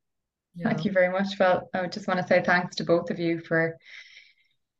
Yeah. 0.55 0.69
Thank 0.69 0.85
you 0.85 0.91
very 0.91 1.09
much. 1.09 1.37
Well, 1.39 1.69
I 1.73 1.85
just 1.87 2.07
want 2.07 2.19
to 2.19 2.27
say 2.27 2.41
thanks 2.41 2.77
to 2.77 2.83
both 2.83 3.11
of 3.11 3.19
you 3.19 3.41
for 3.41 3.77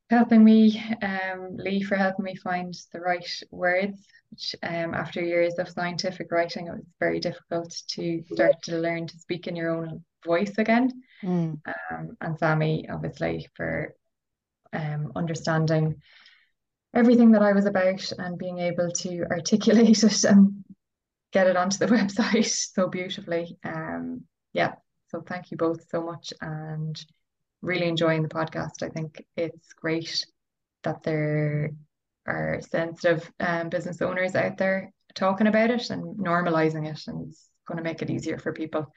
helping 0.09 0.43
me, 0.43 0.81
um, 1.01 1.57
Lea 1.57 1.81
for 1.83 1.95
helping 1.95 2.25
me 2.25 2.35
find 2.35 2.73
the 2.93 2.99
right 2.99 3.27
words. 3.51 4.07
Which, 4.31 4.55
um, 4.63 4.93
after 4.93 5.21
years 5.21 5.55
of 5.59 5.69
scientific 5.69 6.31
writing, 6.31 6.67
it 6.67 6.71
was 6.71 6.85
very 6.99 7.19
difficult 7.19 7.75
to 7.89 8.23
start 8.31 8.61
to 8.63 8.77
learn 8.77 9.07
to 9.07 9.19
speak 9.19 9.47
in 9.47 9.55
your 9.55 9.69
own 9.69 10.03
voice 10.25 10.57
again. 10.57 10.91
Mm. 11.23 11.61
Um, 11.91 12.17
and 12.21 12.39
Sammy, 12.39 12.89
obviously, 12.89 13.47
for 13.55 13.93
um, 14.73 15.11
understanding 15.15 16.01
everything 16.93 17.31
that 17.31 17.41
I 17.41 17.53
was 17.53 17.65
about 17.65 18.11
and 18.17 18.37
being 18.37 18.59
able 18.59 18.89
to 18.89 19.25
articulate 19.29 20.03
it 20.03 20.23
and 20.23 20.64
get 21.35 21.47
it 21.47 21.57
onto 21.57 21.77
the 21.77 21.85
website 21.97 22.45
so 22.45 22.87
beautifully. 22.87 23.57
Um, 23.65 24.21
yeah, 24.53 24.75
so 25.09 25.21
thank 25.21 25.51
you 25.51 25.57
both 25.57 25.85
so 25.89 26.01
much 26.01 26.33
and 26.41 27.05
really 27.61 27.87
enjoying 27.87 28.23
the 28.23 28.29
podcast. 28.29 28.81
I 28.81 28.89
think 28.89 29.21
it's 29.35 29.73
great 29.73 30.25
that 30.83 31.03
there 31.03 31.71
are 32.25 32.61
sensitive 32.61 33.29
um, 33.41 33.67
business 33.67 34.01
owners 34.01 34.33
out 34.33 34.57
there 34.57 34.93
talking 35.13 35.47
about 35.47 35.71
it 35.71 35.89
and 35.89 36.17
normalizing 36.17 36.89
it, 36.89 37.01
and 37.07 37.27
it's 37.27 37.49
going 37.67 37.77
to 37.77 37.83
make 37.83 38.01
it 38.01 38.09
easier 38.09 38.37
for 38.39 38.53
people. 38.53 38.87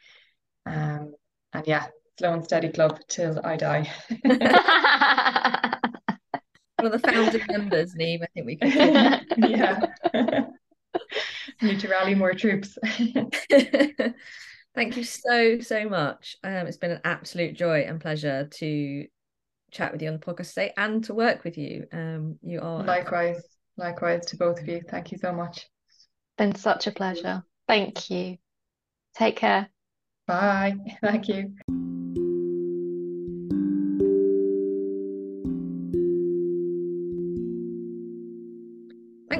Um, 0.65 1.15
and 1.53 1.67
yeah, 1.67 1.87
slow 2.21 2.35
and 2.35 2.45
steady 2.45 2.69
club 2.69 3.01
till 3.09 3.41
I 3.43 3.57
die. 3.57 3.91
One 6.77 6.87
of 6.87 6.93
the 6.93 7.01
founding 7.01 7.43
members, 7.51 7.97
Niamh, 7.97 8.23
I 8.23 8.27
think 8.33 8.47
we 8.47 8.55
can. 8.55 9.27
yeah. 9.39 10.47
Need 11.61 11.81
to 11.81 11.89
rally 11.89 12.15
more 12.15 12.35
troops. 12.35 12.79
Thank 14.75 14.97
you 14.97 15.05
so, 15.05 15.59
so 15.61 15.89
much. 15.89 16.37
Um, 16.45 16.67
it's 16.67 16.77
been 16.77 16.93
an 16.93 17.01
absolute 17.05 17.57
joy 17.57 17.81
and 17.81 18.01
pleasure 18.01 18.49
to 18.59 19.07
chat 19.71 19.93
with 19.93 20.03
you 20.03 20.09
on 20.09 20.15
the 20.15 20.21
podcast 20.21 20.51
today 20.51 20.73
and 20.77 21.03
to 21.05 21.15
work 21.15 21.45
with 21.45 21.59
you. 21.59 21.87
Um, 21.93 22.39
you 22.43 22.61
are 22.61 22.85
likewise, 22.85 23.43
likewise 23.77 24.27
to 24.27 24.37
both 24.37 24.61
of 24.61 24.69
you. 24.69 24.83
Thank 24.89 25.13
you 25.13 25.19
so 25.19 25.33
much. 25.33 25.67
Been 26.37 26.55
such 26.55 26.87
a 26.87 26.93
pleasure. 26.93 27.43
Thank 27.67 28.11
you. 28.11 28.39
Take 29.15 29.37
care. 29.37 29.69
Bye. 30.27 30.77
Thank 31.03 31.29
you. 31.29 31.55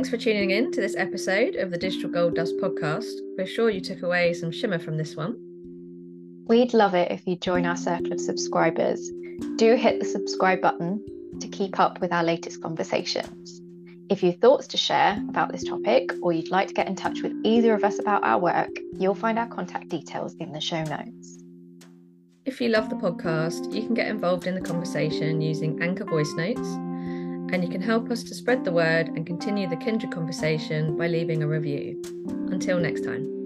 Thanks 0.09 0.25
for 0.25 0.31
tuning 0.31 0.53
in 0.53 0.73
to 0.73 0.81
this 0.81 0.97
episode 0.97 1.57
of 1.57 1.71
the 1.71 1.77
Digital 1.77 2.09
Gold 2.09 2.37
Dust 2.37 2.55
podcast. 2.63 3.13
We're 3.37 3.45
sure 3.45 3.69
you 3.69 3.83
took 3.83 4.03
away 4.03 4.33
some 4.33 4.51
shimmer 4.51 4.79
from 4.79 4.97
this 4.97 5.15
one. 5.15 5.37
We'd 6.47 6.73
love 6.73 6.95
it 6.95 7.13
if 7.13 7.27
you 7.27 7.37
join 7.37 7.67
our 7.67 7.77
circle 7.77 8.15
of 8.15 8.19
subscribers. 8.19 9.07
Do 9.57 9.75
hit 9.75 10.01
the 10.01 10.07
subscribe 10.07 10.63
button 10.63 11.05
to 11.41 11.49
keep 11.49 11.79
up 11.79 12.01
with 12.01 12.11
our 12.11 12.25
latest 12.25 12.63
conversations. 12.63 13.61
If 14.09 14.23
you 14.23 14.31
have 14.31 14.41
thoughts 14.41 14.67
to 14.69 14.79
share 14.79 15.23
about 15.29 15.53
this 15.53 15.65
topic 15.65 16.11
or 16.23 16.33
you'd 16.33 16.51
like 16.51 16.69
to 16.69 16.75
get 16.75 16.89
in 16.89 16.97
touch 16.97 17.21
with 17.21 17.35
either 17.45 17.75
of 17.75 17.85
us 17.85 17.99
about 17.99 18.25
our 18.25 18.39
work, 18.39 18.71
you'll 18.95 19.15
find 19.15 19.39
our 19.39 19.49
contact 19.49 19.91
details 19.91 20.35
in 20.41 20.53
the 20.53 20.61
show 20.63 20.83
notes. 20.85 21.43
If 22.47 22.63
you 22.63 22.71
love 22.71 22.89
the 22.89 22.97
podcast, 22.97 23.75
you 23.75 23.83
can 23.83 23.93
get 23.93 24.09
involved 24.09 24.47
in 24.47 24.55
the 24.55 24.63
conversation 24.63 25.43
using 25.43 25.83
Anchor 25.83 26.07
voice 26.07 26.33
notes 26.33 26.79
and 27.53 27.65
you 27.65 27.71
can 27.71 27.81
help 27.81 28.11
us 28.11 28.23
to 28.25 28.35
spread 28.35 28.65
the 28.65 28.73
word 28.73 29.09
and 29.09 29.27
continue 29.27 29.69
the 29.69 29.77
kindred 29.77 30.13
conversation 30.13 30.97
by 30.97 31.07
leaving 31.07 31.43
a 31.43 31.49
review. 31.49 32.01
Until 32.51 32.79
next 32.79 33.05
time. 33.05 33.38